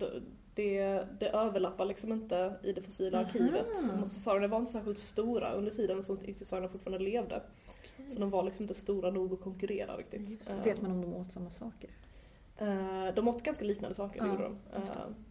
det, 0.55 1.07
det, 1.19 1.27
överlappar 1.27 1.85
liksom 1.85 2.11
inte 2.11 2.55
i 2.63 2.73
det 2.73 2.81
fossila 2.81 3.17
Aha. 3.17 3.25
arkivet. 3.27 3.67
Mosasaurierna 3.99 4.47
var 4.47 4.59
inte 4.59 4.71
särskilt 4.71 4.97
stora 4.97 5.51
under 5.51 5.71
tiden 5.71 6.03
som 6.03 6.15
ichthyosaurierna 6.15 6.71
fortfarande 6.71 7.05
levde. 7.05 7.41
Så 8.07 8.19
de 8.19 8.29
var 8.29 8.43
liksom 8.43 8.63
inte 8.63 8.73
stora 8.73 9.11
nog 9.11 9.33
att 9.33 9.41
konkurrera 9.41 9.97
riktigt. 9.97 10.49
Eh, 10.49 10.63
Vet 10.63 10.81
man 10.81 10.91
om 10.91 11.01
de 11.01 11.13
åt 11.13 11.31
samma 11.31 11.49
saker? 11.49 11.89
Eh, 12.63 13.13
de 13.15 13.27
åt 13.27 13.43
ganska 13.43 13.65
liknande 13.65 13.95
saker, 13.95 14.19
Ja, 14.19 14.27
gjorde 14.27 14.43
de. 14.43 14.57
Eh, 14.75 14.81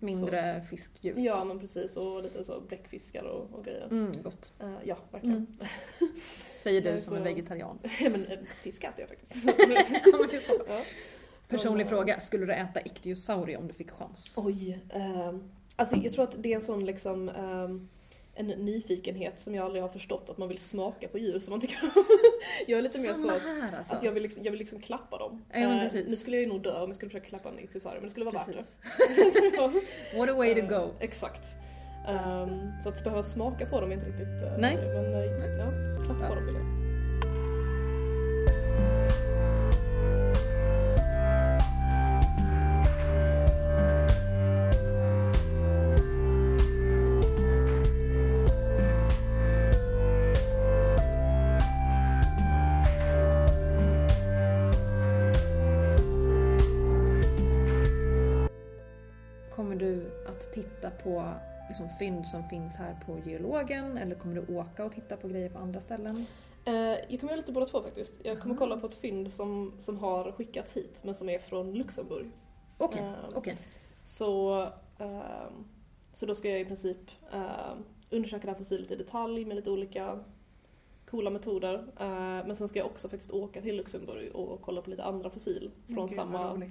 Mindre 0.01 0.63
fiskdjur? 0.71 1.15
Så, 1.15 1.21
ja 1.21 1.45
men 1.45 1.59
precis, 1.59 1.97
och 1.97 2.23
lite 2.23 2.45
så 2.45 2.61
bläckfiskar 2.61 3.23
och, 3.25 3.59
och 3.59 3.65
grejer. 3.65 3.87
Mm, 3.91 4.13
gott. 4.23 4.53
Eh, 4.61 4.75
ja, 4.85 4.97
verkligen. 5.11 5.37
Mm. 5.37 6.13
Säger 6.63 6.81
du 6.93 7.01
som 7.01 7.17
så- 7.17 7.23
vegetarian. 7.23 7.79
men 8.01 8.27
eh, 8.27 8.39
fisk 8.63 8.85
äter 8.85 8.95
jag 9.01 9.09
faktiskt. 9.09 9.47
ja. 10.69 10.81
Personlig 11.49 11.89
fråga, 11.89 12.21
skulle 12.21 12.47
du 12.47 12.53
äta 12.53 12.81
ichthyosaurier 12.81 13.59
om 13.59 13.69
du 13.69 13.75
fick 13.75 13.91
chans? 13.91 14.35
Oj. 14.39 14.79
ehm, 14.91 15.51
alltså 15.77 15.97
jag 15.97 16.13
tror 16.13 16.25
att 16.25 16.43
det 16.43 16.53
är 16.53 16.57
en 16.57 16.63
sån 16.63 16.85
liksom 16.87 17.29
ehm, 17.29 17.89
en 18.35 18.47
nyfikenhet 18.47 19.41
som 19.41 19.55
jag 19.55 19.65
aldrig 19.65 19.83
har 19.83 19.89
förstått 19.89 20.31
att 20.31 20.39
man 20.39 20.49
vill 20.49 20.59
smaka 20.59 21.09
på 21.09 21.19
djur 21.19 21.39
som 21.41 21.51
man 21.51 21.61
tycker 21.61 21.79
om. 21.85 21.91
jag 22.67 22.79
är 22.79 22.83
lite 22.83 23.01
mer 23.01 23.09
så 23.09 23.15
Samma 23.21 23.33
att, 23.33 23.43
här 23.43 23.79
alltså. 23.79 23.95
att 23.95 24.03
jag, 24.03 24.13
vill 24.13 24.23
liksom, 24.23 24.45
jag 24.45 24.51
vill 24.53 24.59
liksom 24.59 24.81
klappa 24.81 25.19
dem. 25.19 25.45
Ja, 25.53 25.59
Eh, 25.59 25.93
nu 26.09 26.17
skulle 26.17 26.37
jag 26.37 26.43
ju 26.43 26.49
nog 26.49 26.63
dö 26.63 26.81
om 26.83 26.89
jag 26.89 26.97
skulle 26.97 27.11
försöka 27.11 27.27
klappa 27.29 27.49
en 27.49 27.59
ichthyosaurier 27.59 28.01
men 28.01 28.05
det 28.05 28.11
skulle 28.11 28.25
vara 28.27 28.35
värt 28.39 28.47
Precis. 28.47 28.79
det. 29.41 29.57
Ja. 29.57 29.73
What 30.19 30.29
a 30.31 30.35
way 30.35 30.55
to 30.55 30.61
Eh, 30.61 30.69
go. 30.81 30.91
Exakt. 31.01 31.43
Ehm, 32.09 32.73
så 32.83 32.89
att 32.89 33.05
behöva 33.05 33.23
smaka 33.23 33.67
på 33.67 33.81
dem 33.81 33.91
är 33.91 33.95
inte 33.95 34.07
riktigt... 34.07 34.43
eh, 34.43 34.59
Nej. 34.59 34.77
Men 34.77 35.15
eh, 35.15 35.57
ja, 35.59 36.05
klappa 36.05 36.23
Ja. 36.23 36.29
på 36.29 36.35
dem 36.35 36.47
vill 36.47 36.55
jag. 36.55 36.82
Fynd 62.03 62.27
som 62.27 62.45
finns 62.45 62.77
här 62.77 62.97
på 63.07 63.19
geologen 63.31 63.99
eller 63.99 64.15
kommer 64.15 64.35
du 64.35 64.57
åka 64.57 64.85
och 64.85 64.93
titta 64.93 65.17
på 65.17 65.29
grejer 65.29 65.49
på 65.49 65.59
andra 65.59 65.81
ställen? 65.81 66.27
Eh, 66.65 66.75
jag 66.75 67.21
kommer 67.21 67.33
göra 67.33 67.37
lite 67.37 67.53
båda 67.53 67.67
två 67.67 67.83
faktiskt. 67.83 68.15
Jag 68.25 68.41
kommer 68.41 68.55
Aha. 68.55 68.59
kolla 68.59 68.77
på 68.77 68.87
ett 68.87 68.95
fynd 68.95 69.33
som, 69.33 69.73
som 69.79 69.99
har 69.99 70.33
skickats 70.33 70.77
hit 70.77 71.01
men 71.05 71.15
som 71.15 71.29
är 71.29 71.39
från 71.39 71.73
Luxemburg. 71.75 72.31
Okej, 72.79 73.01
Ehm, 73.01 73.15
okej. 73.35 73.57
Så, 74.05 74.63
ehm, 74.99 75.65
så 76.13 76.27
då 76.27 76.35
ska 76.35 76.49
jag 76.49 76.61
i 76.61 76.65
princip 76.65 77.11
ehm, 77.33 77.85
undersöka 78.11 78.43
det 78.47 78.53
här 78.53 78.59
fossilet 78.59 78.91
i 78.91 78.97
detalj 78.97 79.45
med 79.45 79.57
lite 79.57 79.71
olika 79.71 80.19
coola 81.11 81.31
metoder. 81.31 81.75
Eh, 82.01 82.47
men 82.47 82.57
sen 82.57 82.69
ska 82.69 82.79
jag 82.79 82.87
också 82.87 83.09
faktiskt 83.09 83.31
åka 83.31 83.61
till 83.61 83.77
Luxemburg 83.77 84.35
och 84.35 84.63
kolla 84.63 84.83
på 84.83 84.91
lite 84.91 85.05
andra 85.05 85.31
fossil 85.31 85.71
från 85.87 86.07
Gud, 86.07 86.17
samma. 86.17 86.63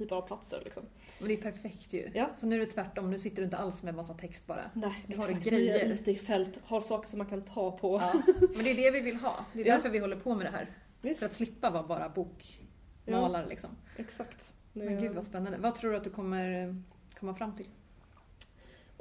Typer 0.00 0.16
av 0.16 0.26
platser. 0.26 0.60
Liksom. 0.64 0.82
Men 1.18 1.28
det 1.28 1.34
är 1.34 1.42
perfekt 1.42 1.92
ju. 1.92 2.10
Ja. 2.14 2.30
Så 2.36 2.46
nu 2.46 2.56
är 2.56 2.60
det 2.60 2.66
tvärtom, 2.66 3.10
nu 3.10 3.18
sitter 3.18 3.36
du 3.36 3.44
inte 3.44 3.56
alls 3.56 3.82
med 3.82 3.94
massa 3.94 4.14
text 4.14 4.46
bara. 4.46 4.70
Nej, 4.74 5.04
Nu 5.06 5.16
har 5.16 5.24
du 5.26 5.30
exakt. 5.30 5.50
Nu 5.50 5.56
är 5.56 5.60
jag 5.70 5.80
grejer. 5.80 5.94
ute 5.94 6.10
i 6.10 6.16
fält, 6.16 6.60
har 6.64 6.80
saker 6.80 7.08
som 7.08 7.18
man 7.18 7.26
kan 7.26 7.42
ta 7.42 7.70
på. 7.78 7.96
Ja. 8.00 8.12
Men 8.40 8.64
det 8.64 8.70
är 8.70 8.76
det 8.76 8.90
vi 8.90 9.00
vill 9.00 9.16
ha. 9.16 9.44
Det 9.52 9.62
är 9.62 9.66
Ja. 9.66 9.74
därför 9.74 9.88
vi 9.88 9.98
håller 9.98 10.16
på 10.16 10.34
med 10.34 10.46
det 10.46 10.50
här. 10.50 10.70
Visst, 11.02 11.18
För 11.20 11.26
att 11.26 11.32
slippa 11.32 11.70
vara 11.70 11.82
bara 11.82 12.08
bokmalare 12.08 13.46
liksom. 13.48 13.70
exakt. 13.96 14.54
Det- 14.72 14.84
Men 14.84 15.00
gud 15.00 15.12
vad 15.14 15.24
spännande. 15.24 15.58
Vad 15.58 15.74
tror 15.74 15.90
du 15.90 15.96
att 15.96 16.04
du 16.04 16.10
kommer 16.10 16.66
eh, 16.68 16.74
komma 17.20 17.34
fram 17.34 17.56
till? 17.56 17.66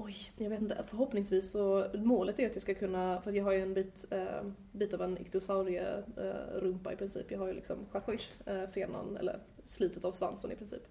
Oj, 0.02 0.16
jag 0.38 0.50
vet 0.50 0.62
inte. 0.62 0.84
Förhoppningsvis 0.90 1.52
så, 1.52 1.88
målet 1.94 2.40
är 2.40 2.46
att 2.46 2.56
jag 2.56 2.62
ska 2.62 2.74
kunna, 2.76 3.22
för 3.22 3.32
jag 3.32 3.44
har 3.44 3.52
ju 3.54 3.62
en 3.62 3.74
bit, 3.74 4.06
eh, 4.12 4.42
bit 4.72 4.94
av 4.94 5.02
en 5.02 5.18
ichthyosaurie-rumpa 5.18 6.94
i 6.94 6.96
princip. 6.96 7.32
Jag 7.32 7.40
har 7.40 7.48
ju 7.48 7.54
liksom 7.54 7.78
stjärtfenan, 7.92 9.18
eller 9.20 9.40
slutet 9.66 10.06
av 10.06 10.12
svansen 10.12 10.52
i 10.52 10.56
princip. 10.56 10.84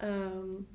Ehm, 0.00 0.66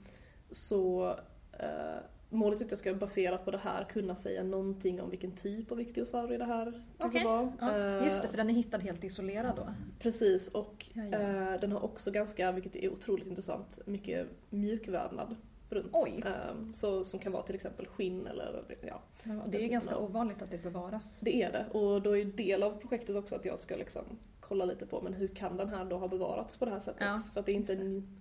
så 0.51 1.15
eh, 1.59 1.97
målet 2.29 2.61
är 2.61 2.65
att 2.65 2.71
jag 2.71 2.79
ska 2.79 2.93
baserat 2.93 3.45
på 3.45 3.51
det 3.51 3.57
här 3.57 3.83
kunna 3.83 4.15
säga 4.15 4.43
någonting 4.43 5.01
om 5.01 5.09
vilken 5.09 5.31
typ 5.31 5.71
av 5.71 5.81
ichthyosaurie 5.81 6.37
det 6.37 6.45
här 6.45 6.83
kanske 6.97 7.17
Okej. 7.19 7.23
var. 7.25 7.53
Ja, 7.59 7.77
Eh, 7.77 8.05
just 8.05 8.21
det, 8.21 8.27
för 8.27 8.37
den 8.37 8.49
är 8.49 8.53
hittad 8.53 8.77
helt 8.77 9.03
isolerad 9.03 9.55
då. 9.55 9.67
Precis, 9.99 10.47
och 10.47 10.85
Ja, 10.93 11.03
ja. 11.03 11.19
eh, 11.19 11.59
den 11.59 11.71
har 11.71 11.83
också 11.83 12.11
ganska, 12.11 12.51
vilket 12.51 12.75
är 12.75 12.89
otroligt 12.93 13.27
intressant, 13.27 13.79
mycket 13.85 14.27
mjukvävnad 14.49 15.35
runt. 15.69 15.89
Oj. 15.93 16.23
Ehm, 16.25 16.73
så, 16.73 17.03
som 17.03 17.19
kan 17.19 17.31
vara 17.31 17.43
till 17.43 17.55
exempel 17.55 17.85
skinn 17.87 18.27
eller 18.27 18.77
ja, 18.87 19.01
Ja, 19.23 19.31
det 19.47 19.57
är 19.57 19.61
ju 19.61 19.67
ganska 19.67 19.95
av- 19.95 20.03
ovanligt 20.03 20.41
att 20.41 20.51
det 20.51 20.57
bevaras. 20.57 21.19
det 21.21 21.41
är 21.43 21.51
det. 21.51 21.65
Och 21.79 22.01
då 22.01 22.17
är 22.17 22.25
del 22.25 22.63
av 22.63 22.71
projektet 22.81 23.15
också 23.15 23.35
att 23.35 23.45
jag 23.45 23.59
ska 23.59 23.75
liksom 23.75 24.03
kolla 24.49 24.65
lite 24.65 24.85
på 24.85 25.01
men 25.01 25.13
hur 25.13 25.27
kan 25.27 25.57
den 25.57 25.69
här 25.69 25.85
då 25.85 25.97
ha 25.97 26.07
bevarats 26.07 26.57
på 26.57 26.65
det 26.65 26.71
här 26.71 26.79
sättet? 26.79 27.01
Ja, 27.01 27.21
För 27.33 27.39
att 27.39 27.45
det 27.45 27.51
är 27.51 27.55
inte 27.55 27.75
det. 27.75 27.81
en, 27.81 28.19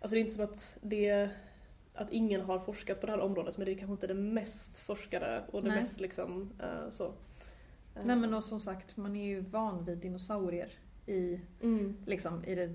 Alltså 0.00 0.14
det 0.14 0.18
är 0.18 0.20
inte 0.20 0.34
som 0.34 0.44
att 0.44 0.76
det 0.80 1.30
att 1.94 2.12
ingen 2.12 2.40
har 2.40 2.58
forskat 2.58 3.00
på 3.00 3.06
det 3.06 3.12
här 3.12 3.20
området 3.20 3.56
men 3.56 3.66
det 3.66 3.72
är 3.72 3.74
kanske 3.74 3.92
inte 3.92 4.06
det 4.06 4.14
mest 4.14 4.78
forskade 4.78 5.42
och 5.52 5.62
det 5.62 5.68
Nej. 5.68 5.80
mest 5.80 6.00
liksom 6.00 6.50
eh, 6.62 6.90
så. 6.90 7.04
Eh, 7.94 8.02
Nej 8.04 8.16
men 8.16 8.34
och 8.34 8.44
som 8.44 8.60
sagt, 8.60 8.96
man 8.96 9.16
är 9.16 9.24
ju 9.24 9.40
van 9.40 9.84
vid 9.84 9.98
dinosaurier 9.98 10.70
i, 11.06 11.40
mm, 11.62 11.96
liksom, 12.06 12.44
i, 12.44 12.54
det, 12.54 12.74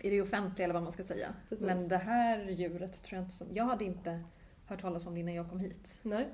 i 0.00 0.10
det 0.10 0.22
offentliga 0.22 0.64
eller 0.64 0.74
vad 0.74 0.82
man 0.82 0.92
ska 0.92 1.04
säga. 1.04 1.34
Precis. 1.48 1.66
Men 1.66 1.88
det 1.88 1.96
här 1.98 2.48
djuret 2.48 3.02
tror 3.02 3.16
jag 3.16 3.24
inte 3.24 3.36
som... 3.36 3.46
Jag 3.52 3.64
hade 3.64 3.84
inte 3.84 4.24
hört 4.66 4.80
talas 4.80 5.06
om 5.06 5.14
det 5.14 5.20
innan 5.20 5.34
jag 5.34 5.48
kom 5.50 5.60
hit. 5.60 6.00
Nej, 6.02 6.28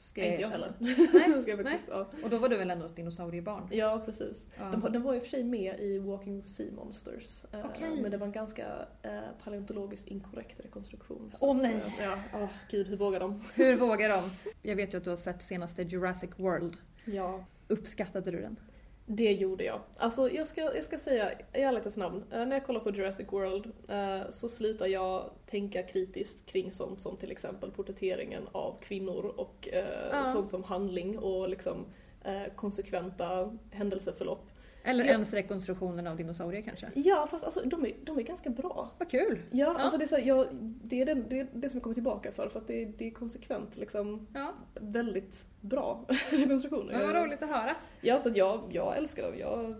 Ska 0.00 0.24
inte 0.24 0.42
jag 0.42 0.48
heller. 0.48 0.72
Nej, 0.78 1.42
ska 1.42 1.50
jag 1.50 1.62
faktiskt, 1.62 1.88
ja. 1.90 2.10
Och 2.24 2.30
då 2.30 2.38
var 2.38 2.48
du 2.48 2.56
väl 2.56 2.70
ändå 2.70 2.86
ett 2.86 2.96
dinosauriebarn? 2.96 3.68
ja, 3.70 4.02
precis. 4.04 4.46
Ja. 4.58 4.64
Den, 4.64 4.92
den 4.92 5.02
var 5.02 5.14
och 5.16 5.22
för 5.22 5.28
sig 5.28 5.44
med 5.44 5.80
i 5.80 5.98
Walking 5.98 6.36
with 6.36 6.46
Sea 6.48 6.72
Monsters. 6.76 7.44
eh, 7.52 7.66
Okej. 7.66 8.02
Men 8.02 8.10
det 8.10 8.16
var 8.16 8.26
en 8.26 8.32
ganska 8.32 8.66
eh, 9.02 9.20
paleontologiskt 9.44 10.06
inkorrekt 10.08 10.60
rekonstruktion. 10.60 11.32
Åh, 11.40 11.56
att, 11.56 11.62
nej. 11.62 11.74
eh, 11.74 12.04
Ja, 12.04 12.18
åh, 12.34 12.48
gud 12.70 12.86
hur 12.86 12.96
vågar 12.96 13.20
de? 13.20 13.42
Hur 13.54 13.76
vågar 13.76 14.08
de? 14.08 14.22
Jag 14.62 14.76
vet 14.76 14.94
ju 14.94 14.98
att 14.98 15.04
du 15.04 15.10
har 15.10 15.16
sett 15.16 15.42
senaste 15.42 15.82
Jurassic 15.82 16.30
World. 16.36 16.76
Ja. 17.04 17.44
Uppskattade 17.68 18.30
du 18.30 18.40
den? 18.40 18.56
Det 19.10 19.32
gjorde 19.32 19.64
jag. 19.64 19.80
Alltså 19.96 20.30
jag 20.30 20.46
ska, 20.46 20.60
jag 20.60 20.84
ska 20.84 20.98
säga 20.98 21.32
i 21.32 21.60
ärlighetens 21.60 21.96
namn, 21.96 22.24
eh, 22.32 22.46
när 22.46 22.52
jag 22.56 22.66
kollar 22.66 22.80
på 22.80 22.90
Jurassic 22.90 23.26
World 23.32 23.66
eh, 23.88 24.30
så 24.30 24.48
slutar 24.48 24.86
jag 24.86 25.30
tänka 25.46 25.82
kritiskt 25.82 26.46
kring 26.46 26.72
sånt 26.72 27.00
som 27.00 27.16
till 27.16 27.30
exempel 27.32 27.70
porträtteringen 27.70 28.42
av 28.52 28.78
kvinnor 28.80 29.24
och 29.36 29.68
eh, 29.72 29.84
Ja. 30.12 30.24
sånt 30.32 30.48
som 30.50 30.64
handling 30.64 31.18
och 31.18 31.48
liksom 31.48 31.84
konsekventa 32.56 33.58
händelseförlopp. 33.70 34.46
Eller 34.82 35.04
Ja. 35.04 35.10
ens 35.12 35.32
rekonstruktionen 35.34 36.06
av 36.06 36.16
dinosaurier 36.16 36.62
kanske. 36.62 36.90
Ja 36.94 37.26
fast 37.30 37.44
alltså 37.44 37.60
de 37.64 37.86
är, 37.86 37.92
de 38.04 38.18
är 38.18 38.22
ganska 38.22 38.50
bra. 38.50 38.90
Vad 38.98 39.10
kul! 39.10 39.42
Ja, 39.50 39.58
Ja. 39.58 39.78
alltså 39.78 39.98
det 39.98 40.04
är, 40.04 40.08
så 40.08 40.16
här, 40.16 40.22
jag, 40.22 40.46
det, 40.82 41.00
är 41.02 41.06
den, 41.06 41.24
det 41.28 41.40
är 41.40 41.48
det 41.52 41.68
som 41.68 41.76
jag 41.78 41.82
kommer 41.82 41.94
tillbaka 41.94 42.32
för, 42.32 42.48
för 42.48 42.58
att 42.58 42.66
det 42.66 42.82
är, 42.82 42.92
det 42.98 43.06
är 43.06 43.10
konsekvent 43.10 43.76
liksom 43.76 44.26
Ja, 44.34 44.54
väldigt 44.74 45.46
bra 45.60 46.04
rekonstruktioner. 46.30 46.92
men 46.92 47.06
vad 47.12 47.22
roligt 47.24 47.42
att 47.42 47.48
höra. 47.48 47.74
Ja, 48.00 48.20
så 48.20 48.28
att 48.28 48.36
jag, 48.36 48.60
jag 48.70 48.96
älskar 48.96 49.22
dem. 49.22 49.38
Jag, 49.38 49.74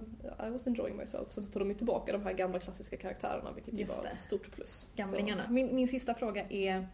I 0.48 0.50
was 0.50 0.66
enjoying 0.66 0.96
myself. 0.96 1.26
Sen 1.32 1.44
så 1.44 1.52
tar 1.52 1.60
de 1.60 1.68
ju 1.68 1.74
tillbaka 1.74 2.12
de 2.12 2.22
här 2.22 2.32
gamla 2.32 2.58
klassiska 2.58 2.96
karaktärerna 2.96 3.52
vilket 3.54 3.74
ju 3.74 3.84
var 3.84 4.06
ett 4.10 4.16
stort 4.18 4.50
plus. 4.52 4.88
Gamlingarna. 4.96 5.42
Min, 5.50 5.74
min 5.74 5.88
sista 5.88 6.14
fråga 6.14 6.44
är 6.48 6.88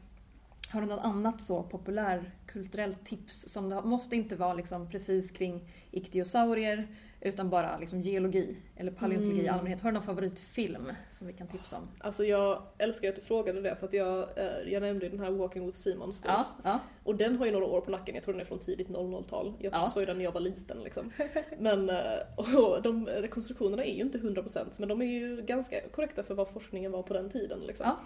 har 0.69 0.81
du 0.81 0.87
något 0.87 1.05
annat 1.05 1.43
så 1.43 1.63
populärkulturellt 1.63 3.07
tips 3.07 3.49
som 3.49 3.69
det 3.69 3.83
måste 3.83 4.17
inte 4.17 4.37
vara 4.37 4.55
liksom 4.55 4.91
precis 4.91 5.31
kring 5.31 5.69
iktiosaurier 5.91 6.89
utan 7.25 7.51
bara 7.51 7.77
liksom 7.77 8.01
geologi 8.01 8.57
eller 8.77 8.93
paleontologi 8.93 9.39
i 9.39 9.43
Mm. 9.43 9.55
allmänhet. 9.55 9.81
Har 9.81 9.91
du 9.91 9.95
någon 9.95 10.03
favoritfilm 10.03 10.93
som 11.11 11.27
vi 11.27 11.33
kan 11.33 11.47
tipsa 11.47 11.77
om? 11.77 11.89
Så, 11.99 12.05
alltså 12.05 12.25
jag 12.25 12.63
älskar 12.79 13.09
att 13.09 13.15
du 13.17 13.21
frågade 13.23 13.61
det 13.61 13.77
för 13.77 13.87
att 13.87 13.93
jag, 13.93 14.39
eh, 14.39 14.73
jag 14.73 14.83
nämnde 14.83 15.09
den 15.09 15.21
här 15.21 15.31
Walking 15.31 15.67
with 15.67 15.97
Monsters. 15.99 16.31
Ja, 16.33 16.47
ja. 16.65 16.81
Och 17.05 17.15
den 17.17 17.37
har 17.37 17.47
ju 17.47 17.53
några 17.53 17.67
år 17.67 17.81
på 17.81 17.91
nacken, 17.91 18.15
jag 18.15 18.25
tror 18.25 18.35
den 18.35 18.41
är 18.41 18.45
från 18.45 18.59
tidigt 18.59 18.89
00-tal. 18.89 19.55
Jag 19.59 19.73
Ja. 19.73 19.87
såg 19.87 20.07
den 20.07 20.17
när 20.17 20.25
jag 20.25 20.33
var 20.33 20.41
liten 20.41 20.79
liksom. 20.83 21.11
Men 21.59 21.91
eh, 21.91 21.97
och 22.57 22.83
de 22.83 23.07
rekonstruktionerna 23.07 23.85
är 23.85 23.95
ju 23.95 24.01
inte 24.03 24.19
100% 24.19 24.67
men 24.79 24.89
de 24.89 25.03
är 25.03 25.07
ju 25.07 25.43
ganska 25.43 25.77
korrekta 25.93 26.23
för 26.23 26.35
vad 26.35 26.49
forskningen 26.49 26.93
var 26.93 27.03
på 27.03 27.15
den 27.15 27.31
tiden 27.31 27.61
liksom. 27.67 27.87
Ja. 27.87 27.99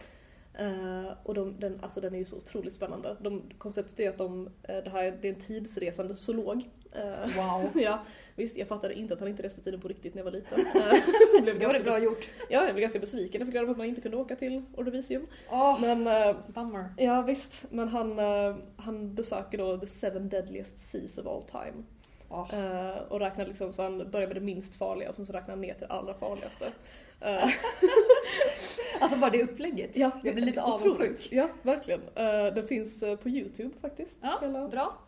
Eh, 0.58 1.12
och 1.22 1.34
de, 1.34 1.60
den, 1.60 1.78
alltså 1.82 2.00
den 2.00 2.14
är 2.14 2.18
ju 2.18 2.24
så 2.24 2.36
otroligt 2.36 2.74
spännande. 2.74 3.16
De, 3.20 3.42
konceptet 3.58 4.00
är 4.00 4.08
att 4.08 4.18
de, 4.18 4.46
eh, 4.62 4.76
det 4.84 4.90
här 4.90 5.04
är, 5.04 5.18
det 5.20 5.28
är 5.28 5.32
en 5.34 5.40
tidsresande 5.40 6.14
zoolog. 6.14 6.70
Eh, 6.92 7.36
Wow. 7.36 7.70
ja, 7.82 8.02
visst, 8.34 8.56
jag 8.56 8.68
fattade 8.68 8.94
inte 8.94 9.14
att 9.14 9.20
han 9.20 9.28
inte 9.28 9.42
reste 9.42 9.60
tiden 9.60 9.80
på 9.80 9.88
riktigt 9.88 10.14
när 10.14 10.20
jag 10.20 10.24
var 10.24 10.32
liten. 10.32 10.58
Jag 11.34 11.42
blev 11.42 11.58
Det 11.58 11.66
var 11.66 11.74
det 11.74 11.80
bra 11.80 11.98
gjort. 11.98 12.28
Ja, 12.48 12.64
jag 12.64 12.74
blev 12.74 12.80
ganska 12.80 12.98
besviken. 12.98 13.40
Jag 13.40 13.46
fick 13.48 13.54
reda 13.54 13.66
på 13.66 13.72
att 13.72 13.78
man 13.78 13.86
inte 13.86 14.00
kunde 14.00 14.16
åka 14.16 14.36
till 14.36 14.62
Ordovicium. 14.76 15.26
Åh, 15.50 15.80
Men 15.80 16.06
eh, 16.06 16.36
bummer. 16.46 16.94
Ja 16.96 17.22
visst, 17.22 17.64
men 17.70 17.88
han, 17.88 18.18
han 18.76 19.14
besöker 19.14 19.58
då 19.58 19.78
the 19.78 19.86
seven 19.86 20.28
deadliest 20.28 20.78
seas 20.78 21.18
of 21.18 21.26
all 21.26 21.42
time. 21.42 21.82
Åh. 22.28 22.54
Eh, 22.54 22.98
och 23.08 23.20
räknar 23.20 23.46
liksom, 23.46 23.72
så 23.72 23.82
han 23.82 24.10
börjar 24.10 24.26
med 24.26 24.36
det 24.36 24.40
minst 24.40 24.74
farliga 24.74 25.08
och 25.08 25.14
sen 25.14 25.26
så 25.26 25.32
räknar 25.32 25.50
han 25.50 25.60
ner 25.60 25.74
till 25.74 25.86
det 25.88 25.94
allra 25.94 26.14
farligaste. 26.14 26.72
Eh, 27.20 27.48
Alltså 29.00 29.18
bara 29.18 29.30
det 29.30 29.42
upplägget. 29.42 29.96
ja, 29.96 30.10
jag 30.24 30.34
blir 30.34 30.44
lite 30.44 30.62
avundsjuk. 30.62 31.28
Ja, 31.32 31.48
verkligen. 31.62 32.00
Uh, 32.00 32.54
den 32.54 32.66
finns 32.66 33.00
på 33.22 33.28
Youtube 33.28 33.74
faktiskt. 33.80 34.16
Ja, 34.20 34.38
Hela, 34.40 34.68
bra. 34.68 34.98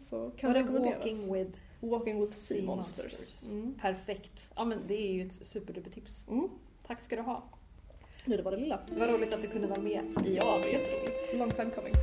så 0.00 0.30
kan 0.36 0.52
Var 0.52 0.54
det 0.54 0.62
rekommenderas. 0.64 0.98
Walking 0.98 1.32
with 1.34 1.58
Walking 1.80 2.20
with 2.20 2.32
Sea 2.32 2.56
Sea 2.56 2.66
Monsters. 2.66 3.04
Monsters. 3.04 3.50
Mm. 3.50 3.74
Perfekt. 3.82 4.50
Ja 4.56 4.64
men 4.64 4.78
det 4.88 4.94
är 4.94 5.12
ju 5.12 5.26
ett 5.26 5.46
superdupertips. 5.46 6.28
Mm. 6.28 6.48
Tack 6.86 7.02
ska 7.02 7.16
du 7.16 7.22
ha. 7.22 7.42
Nu 8.24 8.36
det 8.36 8.42
var 8.42 8.50
det 8.50 8.56
lilla. 8.56 8.78
Vad 8.98 9.10
roligt 9.10 9.32
att 9.32 9.42
du 9.42 9.48
kunde 9.48 9.66
vara 9.66 9.80
med 9.80 10.04
i 10.26 10.38
avsnittet. 10.38 11.34
Long 11.34 11.50
time 11.50 11.70
coming. 11.70 11.94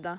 Frågade 0.00 0.18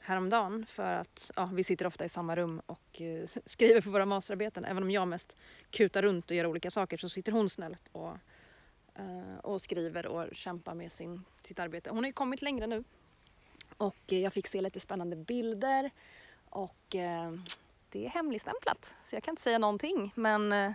häromdagen 0.00 0.66
för 0.66 0.94
att 0.94 1.30
ja, 1.36 1.50
vi 1.52 1.64
sitter 1.64 1.86
ofta 1.86 2.04
i 2.04 2.08
samma 2.08 2.36
rum 2.36 2.62
och 2.66 3.00
eh, 3.00 3.28
skriver 3.46 3.80
på 3.80 3.90
våra 3.90 4.06
masterarbeten. 4.06 4.64
Även 4.64 4.82
om 4.82 4.90
jag 4.90 5.08
mest 5.08 5.36
kutar 5.70 6.02
runt 6.02 6.30
och 6.30 6.36
gör 6.36 6.46
olika 6.46 6.70
saker 6.70 6.96
så 6.98 7.08
sitter 7.08 7.32
hon 7.32 7.48
snällt 7.48 7.88
och, 7.92 8.16
eh, 8.94 9.38
och 9.42 9.62
skriver 9.62 10.06
och 10.06 10.28
kämpar 10.32 10.74
med 10.74 10.92
sin, 10.92 11.24
sitt 11.42 11.58
arbete. 11.58 11.90
Hon 11.90 11.98
har 11.98 12.06
ju 12.06 12.12
kommit 12.12 12.42
längre 12.42 12.66
nu 12.66 12.84
och 13.78 14.12
eh, 14.12 14.18
jag 14.18 14.32
fick 14.32 14.48
se 14.48 14.60
lite 14.60 14.80
spännande 14.80 15.16
bilder 15.16 15.90
och 16.50 16.94
eh, 16.94 17.32
det 17.92 18.06
är 18.06 18.10
hemligstämplat 18.10 18.94
så 19.04 19.16
jag 19.16 19.22
kan 19.22 19.32
inte 19.32 19.42
säga 19.42 19.58
någonting 19.58 20.12
men 20.14 20.52
eh, 20.52 20.72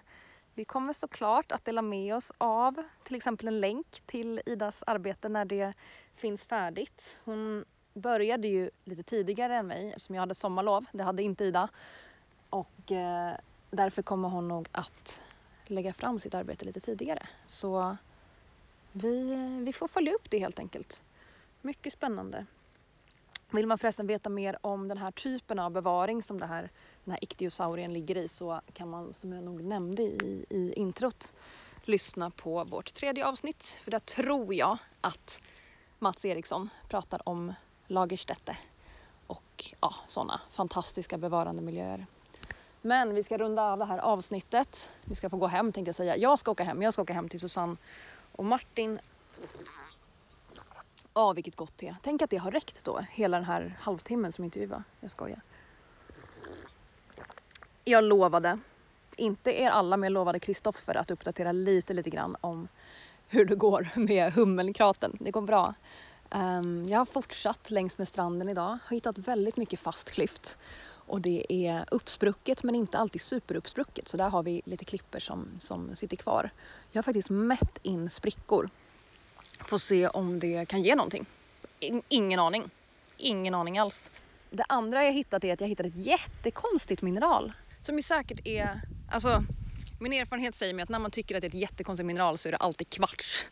vi 0.56 0.66
kommer 0.66 0.94
såklart 0.94 1.52
att 1.52 1.66
dela 1.66 1.82
med 1.82 2.16
oss 2.16 2.32
av 2.38 2.84
till 3.04 3.16
exempel 3.16 3.48
en 3.48 3.60
länk 3.60 4.02
till 4.06 4.42
Idas 4.46 4.84
arbete 4.88 5.30
när 5.30 5.46
det 5.46 5.74
finns 6.16 6.46
färdigt. 6.46 7.18
Hon 7.24 7.66
började 7.98 8.48
ju 8.48 8.70
lite 8.84 9.04
tidigare 9.04 9.56
än 9.56 9.68
mig 9.68 9.90
eftersom 9.90 10.16
jag 10.16 10.22
hade 10.22 10.36
sommarlov. 10.36 10.86
Det 10.92 11.04
hade 11.04 11.24
inte 11.24 11.44
Ida. 11.44 11.70
Och 12.50 12.92
eh, 12.92 13.36
därför 13.70 14.02
kommer 14.02 14.30
hon 14.30 14.48
nog 14.48 14.68
att 14.72 15.22
lägga 15.66 15.94
fram 15.94 16.20
sitt 16.20 16.34
arbete 16.34 16.66
lite 16.66 16.80
tidigare. 16.80 17.28
Så 17.48 17.98
vi, 18.92 19.36
vi 19.66 19.74
får 19.74 19.88
följa 19.88 20.14
upp 20.14 20.30
det 20.30 20.40
helt 20.40 20.60
enkelt. 20.60 21.04
Mycket 21.62 21.94
spännande. 21.94 22.46
Vill 23.52 23.68
man 23.68 23.78
förresten 23.78 24.08
veta 24.08 24.30
mer 24.30 24.58
om 24.62 24.88
den 24.88 24.98
här 24.98 25.12
typen 25.12 25.60
av 25.60 25.72
bevaring 25.72 26.24
som 26.24 26.40
det 26.40 26.46
här, 26.46 26.70
den 27.04 27.12
här 27.12 27.24
iktiosaurien 27.24 27.94
ligger 27.94 28.16
i 28.16 28.28
så 28.28 28.62
kan 28.74 28.90
man, 28.90 29.14
som 29.14 29.34
jag 29.34 29.44
nog 29.44 29.64
nämnde 29.64 30.04
i, 30.04 30.46
i 30.50 30.74
introt, 30.74 31.34
lyssna 31.84 32.30
på 32.30 32.64
vårt 32.64 32.94
tredje 32.94 33.26
avsnitt. 33.26 33.64
För 33.64 33.92
där 33.92 34.00
tror 34.00 34.54
jag 34.54 34.78
att 35.02 35.42
Mats 36.00 36.26
Eriksson 36.26 36.70
pratar 36.88 37.30
om 37.30 37.54
Lagerstätte 37.88 38.58
och 39.28 39.74
ja, 39.82 39.96
sådana 40.08 40.42
fantastiska 40.50 41.18
bevarande 41.18 41.62
miljöer. 41.62 42.06
Men 42.82 43.16
vi 43.16 43.24
ska 43.24 43.38
runda 43.38 43.72
av 43.72 43.80
det 43.80 43.86
här 43.86 44.00
avsnittet. 44.00 44.90
Vi 45.04 45.16
ska 45.16 45.30
få 45.30 45.38
gå 45.38 45.48
hem 45.48 45.72
tänkte 45.72 45.90
jag 45.90 45.96
säga. 45.96 46.18
Jag 46.18 46.40
ska 46.40 46.52
åka 46.52 46.64
hem. 46.64 46.82
Jag 46.82 46.94
ska 46.94 47.02
åka 47.02 47.14
hem 47.14 47.30
till 47.30 47.40
Susanne 47.40 47.78
och 48.32 48.46
Martin. 48.46 49.00
Ja, 51.14 51.34
vilket 51.34 51.56
gott 51.56 51.78
te. 51.78 51.96
Tänk 52.02 52.22
att 52.22 52.30
det 52.30 52.38
har 52.38 52.52
räckt 52.52 52.86
då, 52.86 53.00
hela 53.12 53.38
den 53.38 53.46
här 53.46 53.78
halvtimmen 53.80 54.32
som 54.32 54.46
intervju 54.46 54.68
var. 54.68 54.84
Jag 55.00 55.10
skojar. 55.10 55.42
Jag 57.84 58.04
lovade, 58.04 58.60
inte 59.18 59.62
er 59.62 59.70
alla, 59.70 59.98
men 59.98 60.08
jag 60.08 60.14
lovade 60.14 60.40
Kristoffer 60.40 60.96
att 60.96 61.12
uppdatera 61.12 61.52
lite, 61.52 61.94
lite 61.94 62.10
grann 62.10 62.36
om 62.42 62.68
hur 63.28 63.46
det 63.46 63.56
går 63.56 63.90
med 63.96 64.34
hummelkraten. 64.34 65.18
Det 65.20 65.32
går 65.32 65.42
bra. 65.42 65.74
Ehm, 66.32 66.88
jag 66.90 66.98
har 66.98 67.06
fortsatt 67.06 67.72
längs 67.72 67.98
med 67.98 68.08
stranden 68.08 68.50
idag. 68.50 68.78
Har 68.86 68.96
hittat 68.96 69.18
väldigt 69.18 69.58
mycket 69.58 69.80
fast 69.80 70.12
klyft. 70.12 70.58
Och 70.90 71.22
det 71.22 71.46
är 71.54 71.86
uppsprucket 71.92 72.64
men 72.64 72.76
inte 72.76 72.98
alltid 72.98 73.22
superuppsprucket. 73.22 74.08
Så 74.08 74.18
där 74.18 74.30
har 74.30 74.44
vi 74.44 74.62
lite 74.66 74.86
klipper 74.86 75.20
som, 75.20 75.48
som 75.60 75.96
sitter 75.96 76.18
kvar. 76.18 76.50
Jag 76.92 76.98
har 77.00 77.04
faktiskt 77.04 77.30
mätt 77.30 77.80
in 77.84 78.10
sprickor. 78.10 78.70
Får 79.68 79.78
se 79.78 80.08
om 80.08 80.40
det 80.40 80.66
kan 80.66 80.82
ge 80.82 80.96
någonting. 80.96 81.26
In- 81.80 82.02
Ingen 82.08 82.40
aning. 82.40 82.70
Ingen 83.18 83.54
aning 83.54 83.78
alls. 83.78 84.12
Det 84.50 84.64
andra 84.70 85.04
jag 85.04 85.12
hittat 85.14 85.44
är 85.44 85.54
att 85.54 85.62
jag 85.62 85.68
hittat 85.68 85.86
ett 85.86 85.96
jättekonstigt 85.96 87.02
mineral. 87.02 87.54
Som 87.82 87.96
ju 87.96 88.02
säkert 88.02 88.40
är, 88.48 88.82
alltså 89.12 89.44
min 90.00 90.14
erfarenhet 90.14 90.56
säger 90.56 90.74
mig 90.74 90.84
att 90.84 90.90
när 90.90 91.00
man 91.00 91.12
tycker 91.12 91.36
att 91.36 91.42
det 91.42 91.48
är 91.48 91.50
ett 91.50 91.54
jättekonstigt 91.54 92.06
mineral 92.08 92.38
så 92.38 92.48
är 92.48 92.52
det 92.52 92.58
alltid 92.58 92.90
kvarts. 92.90 93.46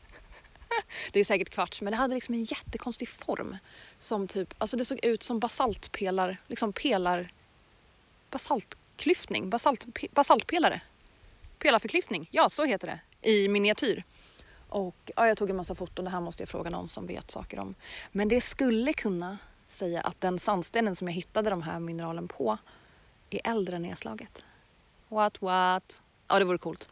Det 1.12 1.20
är 1.20 1.26
säkert 1.26 1.50
kvarts 1.50 1.82
men 1.82 1.92
det 1.92 1.98
hade 1.98 2.16
liksom 2.16 2.36
en 2.36 2.44
jättekonstig 2.44 3.10
form. 3.10 3.58
Som 3.98 4.28
typ, 4.28 4.54
alltså 4.58 4.78
det 4.78 4.86
såg 4.86 5.06
ut 5.06 5.24
som 5.24 5.40
basaltpelar, 5.40 6.38
liksom 6.48 6.74
pelar, 6.74 7.32
basaltklyftning, 8.30 9.50
basalt, 9.50 9.94
pe, 9.94 10.08
basaltpelare. 10.12 10.82
Pelarförklyftning, 11.60 12.28
ja 12.32 12.50
så 12.50 12.66
heter 12.66 12.88
det 12.88 13.30
i 13.30 13.48
miniatyr. 13.48 14.04
Och 14.70 15.12
ja, 15.16 15.28
jag 15.28 15.38
tog 15.38 15.50
en 15.50 15.56
massa 15.56 15.76
foton, 15.76 16.06
det 16.06 16.12
här 16.12 16.22
måste 16.22 16.42
jag 16.42 16.50
fråga 16.50 16.70
någon 16.70 16.88
som 16.88 17.08
vet 17.08 17.32
saker 17.32 17.60
om. 17.60 17.76
Men 18.12 18.28
det 18.28 18.42
skulle 18.42 18.94
kunna 18.94 19.38
säga 19.68 20.02
att 20.02 20.22
den 20.22 20.40
sandstenen 20.40 20.96
som 20.96 21.08
jag 21.08 21.16
hittade 21.16 21.50
de 21.50 21.62
här 21.62 21.80
mineralen 21.80 22.28
på 22.28 22.58
är 23.30 23.42
äldre 23.44 23.76
än 23.76 23.82
nedslaget. 23.82 24.44
What 25.08 25.42
what? 25.42 26.02
Ja, 26.28 26.40
det 26.40 26.46
vore 26.46 26.58
coolt. 26.58 26.90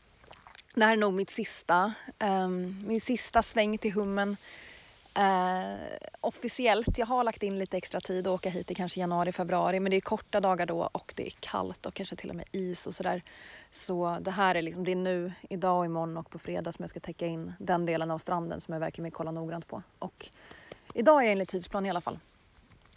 Det 0.75 0.85
här 0.85 0.93
är 0.93 0.97
nog 0.97 1.13
mitt 1.13 1.29
sista, 1.29 1.93
um, 2.19 2.83
min 2.87 3.01
sista 3.01 3.43
sväng 3.43 3.77
till 3.77 3.93
hummen. 3.93 4.37
Uh, 5.19 5.77
officiellt, 6.21 6.97
jag 6.97 7.05
har 7.05 7.23
lagt 7.23 7.43
in 7.43 7.59
lite 7.59 7.77
extra 7.77 7.99
tid 7.99 8.27
och 8.27 8.33
åka 8.33 8.49
hit 8.49 8.71
i 8.71 8.75
kanske 8.75 8.99
januari, 8.99 9.31
februari 9.31 9.79
men 9.79 9.89
det 9.89 9.95
är 9.95 10.01
korta 10.01 10.39
dagar 10.39 10.65
då 10.65 10.89
och 10.91 11.13
det 11.15 11.27
är 11.27 11.33
kallt 11.39 11.85
och 11.85 11.93
kanske 11.93 12.15
till 12.15 12.29
och 12.29 12.35
med 12.35 12.45
is 12.51 12.87
och 12.87 12.95
sådär. 12.95 13.23
Så 13.71 14.17
det 14.21 14.31
här 14.31 14.55
är 14.55 14.61
liksom, 14.61 14.83
det 14.83 14.91
är 14.91 14.95
nu, 14.95 15.33
idag 15.49 15.79
och 15.79 15.85
imorgon 15.85 16.17
och 16.17 16.29
på 16.29 16.39
fredag 16.39 16.71
som 16.71 16.83
jag 16.83 16.89
ska 16.89 16.99
täcka 16.99 17.27
in 17.27 17.53
den 17.59 17.85
delen 17.85 18.11
av 18.11 18.17
stranden 18.17 18.61
som 18.61 18.73
jag 18.73 18.79
verkligen 18.79 19.03
vill 19.03 19.13
kolla 19.13 19.31
noggrant 19.31 19.67
på. 19.67 19.83
Och 19.99 20.29
idag 20.93 21.21
är 21.21 21.25
jag 21.25 21.31
enligt 21.31 21.49
tidsplan 21.49 21.85
i 21.85 21.89
alla 21.89 22.01
fall. 22.01 22.19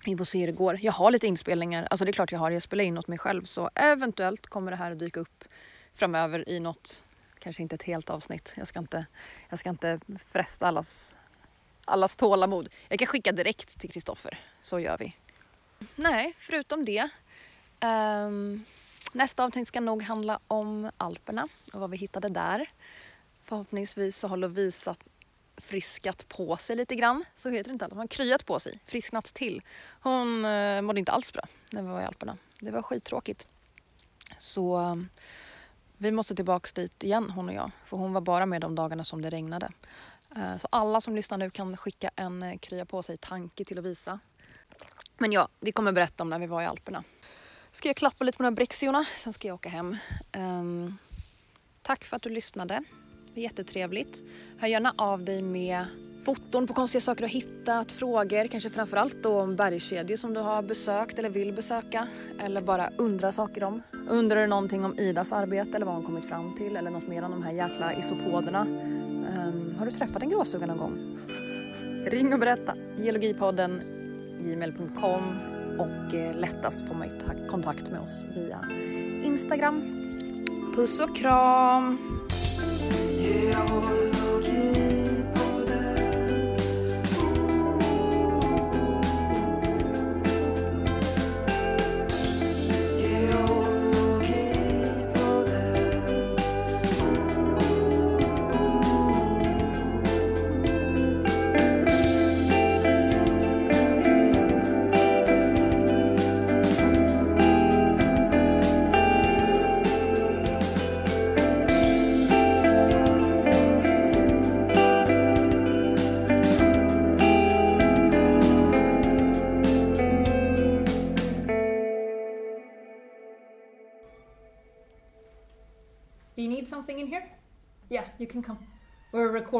Vi 0.05 0.17
får 0.17 0.25
se 0.25 0.39
hur 0.39 0.47
det 0.47 0.53
går. 0.53 0.79
Jag 0.83 0.93
har 0.93 1.11
lite 1.11 1.27
inspelningar, 1.27 1.89
alltså 1.91 2.05
det 2.05 2.11
är 2.11 2.13
klart 2.13 2.33
jag 2.33 2.39
har, 2.39 2.51
jag 2.51 2.63
spelar 2.63 2.85
in 2.85 2.99
åt 2.99 3.09
mig 3.09 3.19
själv 3.19 3.45
så 3.45 3.71
eventuellt 3.75 4.47
kommer 4.47 4.71
det 4.71 4.77
här 4.77 4.93
att 4.93 4.99
dyka 4.99 5.21
upp 5.21 5.45
framöver 5.95 6.49
i 6.49 6.61
något, 6.61 7.05
kanske 7.47 7.63
inte 7.63 7.75
ett 7.75 7.83
helt 7.83 8.11
avsnitt. 8.11 8.53
Jag 8.57 8.69
ska 8.69 8.79
inte, 8.79 9.07
jag 9.49 9.59
ska 9.59 9.71
inte 9.71 10.01
fresta 10.33 10.67
allas, 10.67 11.17
allas 11.85 12.17
tålamod. 12.17 12.69
Jag 12.89 12.99
kan 12.99 13.09
skicka 13.09 13.33
direkt 13.33 13.79
till 13.79 13.91
Kristoffer, 13.91 14.41
så 14.63 14.81
gör 14.81 14.99
vi. 14.99 15.17
Nej, 15.97 16.35
förutom 16.39 16.85
det. 16.85 17.09
Um, 17.81 18.65
nästa 19.13 19.45
avsnitt 19.45 19.69
ska 19.69 19.81
nog 19.81 20.03
handla 20.03 20.39
om 20.47 20.91
Alperna 20.97 21.49
och 21.73 21.81
vad 21.81 21.91
vi 21.91 21.97
hittade 21.97 22.29
där. 22.29 22.69
Förhoppningsvis 23.43 24.19
så 24.19 24.29
har 24.29 24.37
Lovisa 24.37 24.97
friskat 25.57 26.29
på 26.29 26.57
sig 26.57 26.77
lite 26.77 26.95
grann. 26.95 27.25
Så 27.37 27.51
heter 27.51 27.69
det 27.69 27.73
inte 27.73 27.85
alls. 27.85 27.93
Hon 27.93 28.01
har 28.01 28.07
kryat 28.07 28.47
på 28.47 28.61
sig, 28.61 28.81
frisknat 28.87 29.25
till. 29.25 29.63
Hon 30.01 30.45
eh, 30.45 30.83
mådde 30.83 30.99
inte 30.99 31.13
alls 31.13 31.33
bra 31.33 31.45
när 31.71 31.83
vi 31.83 31.89
var 31.89 32.01
i 32.01 32.05
Alperna. 32.05 32.37
Det 32.61 32.71
var 32.71 32.83
skittråkigt. 32.83 33.47
Så 34.39 34.97
vi 35.99 36.13
måste 36.13 36.35
tillbaks 36.35 36.73
dit 36.73 37.05
igen 37.05 37.31
hon 37.31 37.49
och 37.49 37.55
jag. 37.55 37.71
För 37.85 37.97
hon 37.97 38.13
var 38.13 38.21
bara 38.21 38.47
med 38.47 38.61
de 38.61 38.75
dagarna 38.75 39.05
som 39.05 39.23
det 39.23 39.31
regnade. 39.31 39.71
Eh, 40.37 40.57
så 40.57 40.69
alla 40.73 41.01
som 41.01 41.17
lyssnar 41.17 41.39
nu 41.39 41.51
kan 41.51 41.77
skicka 41.77 42.11
en 42.17 42.43
eh, 42.43 42.59
krya 42.59 42.85
på 42.85 43.03
sig 43.03 43.17
tanke 43.17 43.65
till 43.65 43.77
Lovisa. 43.77 44.21
Men 45.19 45.33
ja, 45.33 45.49
vi 45.61 45.73
kommer 45.73 45.93
berätta 45.93 46.23
om 46.23 46.31
när 46.31 46.39
vi 46.39 46.47
var 46.47 46.63
i 46.63 46.67
Alperna. 46.67 47.05
Ska 47.73 47.89
jag 47.89 47.97
klappa 47.97 48.25
lite 48.25 48.37
på 48.37 48.43
de 48.43 48.47
här 48.47 48.57
Brexiorna, 48.57 49.05
sen 49.17 49.33
ska 49.33 49.49
jag 49.49 49.55
åka 49.55 49.69
hem. 49.69 49.97
Um, 50.37 50.99
tack 51.83 52.05
för 52.05 52.17
att 52.17 52.23
du 52.23 52.31
lyssnade. 52.31 52.83
Det 53.25 53.33
var 53.35 53.43
jättetrevligt. 53.43 54.23
Hör 54.59 54.69
gärna 54.69 54.95
av 54.99 55.25
dig 55.25 55.43
med 55.43 55.87
foton 56.25 56.67
på 56.67 56.75
konstiga 56.75 57.01
saker 57.01 57.21
du 57.21 57.25
har 57.25 57.33
hittat, 57.33 57.93
frågor, 57.93 58.47
kanske 58.47 58.71
framförallt 58.71 59.23
då 59.23 59.41
om 59.41 59.57
bergskedjor 59.57 60.17
som 60.17 60.35
du 60.35 60.41
har 60.41 60.63
besökt 60.63 61.19
eller 61.19 61.31
vill 61.31 61.53
besöka. 61.53 62.09
Eller 62.41 62.63
bara 62.63 62.91
undra 62.97 63.33
saker 63.33 63.65
om. 63.65 63.83
Undrar 64.09 64.41
du 64.41 64.47
någonting 64.47 64.85
om 64.85 64.99
Idas 64.99 65.33
arbete 65.33 65.77
eller 65.77 65.87
vad 65.87 65.95
hon 65.95 66.05
kommit 66.05 66.29
fram 66.29 66.57
till 66.57 66.77
eller 66.77 66.91
något 66.91 67.09
mer 67.09 67.25
om 67.25 67.31
de 67.31 67.43
här 67.43 67.53
jäkla 67.53 67.95
isopoderna. 67.95 68.61
Um, 68.61 69.75
har 69.79 69.87
du 69.87 69.91
träffat 69.91 70.23
en 70.23 70.31
gråsuga 70.31 70.67
någon 70.67 70.79
gång? 70.79 71.19
Ring 72.07 72.33
och 72.33 72.41
berätta. 72.41 72.75
Geologipodden 72.99 73.83
gmail.com 74.41 75.39
och 75.79 76.15
eh, 76.15 76.37
lättast 76.37 76.89
får 76.89 76.95
man 76.95 77.09
kontakt 77.49 77.91
med 77.91 78.01
oss 78.01 78.27
via 78.35 78.69
Instagram. 79.25 79.83
Puss 80.77 81.01
och 81.01 81.17
kram! 81.17 81.99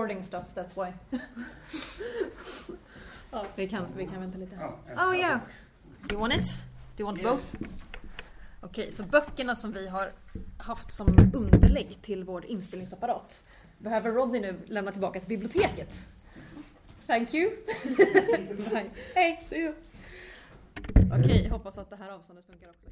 Recording 0.07 0.25
stuff, 0.25 0.45
that's 0.55 0.77
why. 0.77 0.93
Ja. 3.33 3.45
vi, 3.57 3.69
kan, 3.69 3.87
vi 3.97 4.07
kan 4.07 4.21
vänta 4.21 4.39
lite 4.39 4.57
här. 4.57 4.71
Oh 4.97 5.17
yeah! 5.17 5.41
Do 6.09 6.15
you 6.15 6.21
want 6.21 6.35
it? 6.35 6.47
Do 6.97 7.03
you 7.03 7.07
want 7.07 7.23
both? 7.23 7.45
Okej, 8.61 8.93
så 8.93 9.03
böckerna 9.03 9.57
som 9.57 9.73
vi 9.73 9.89
har 9.89 10.13
haft 10.59 10.93
som 10.93 11.31
underlägg 11.35 11.99
till 12.03 12.25
vår 12.25 12.45
inspelningsapparat 12.45 13.45
behöver 13.79 14.11
Rodney 14.11 14.41
nu 14.41 14.61
lämna 14.67 14.93
tillbaka 14.93 15.21
till 15.21 15.29
biblioteket. 15.29 15.95
Thank 17.07 17.35
you! 17.35 17.51
Bye. 18.71 18.91
Hej! 19.15 19.41
See 19.43 19.59
you. 19.59 19.75
Okej, 21.21 21.49
hoppas 21.49 21.79
att 21.79 21.91
det 21.91 21.97
här 21.97 22.11
avståndet 22.11 22.47
funkar 22.47 22.69
också. 22.71 22.87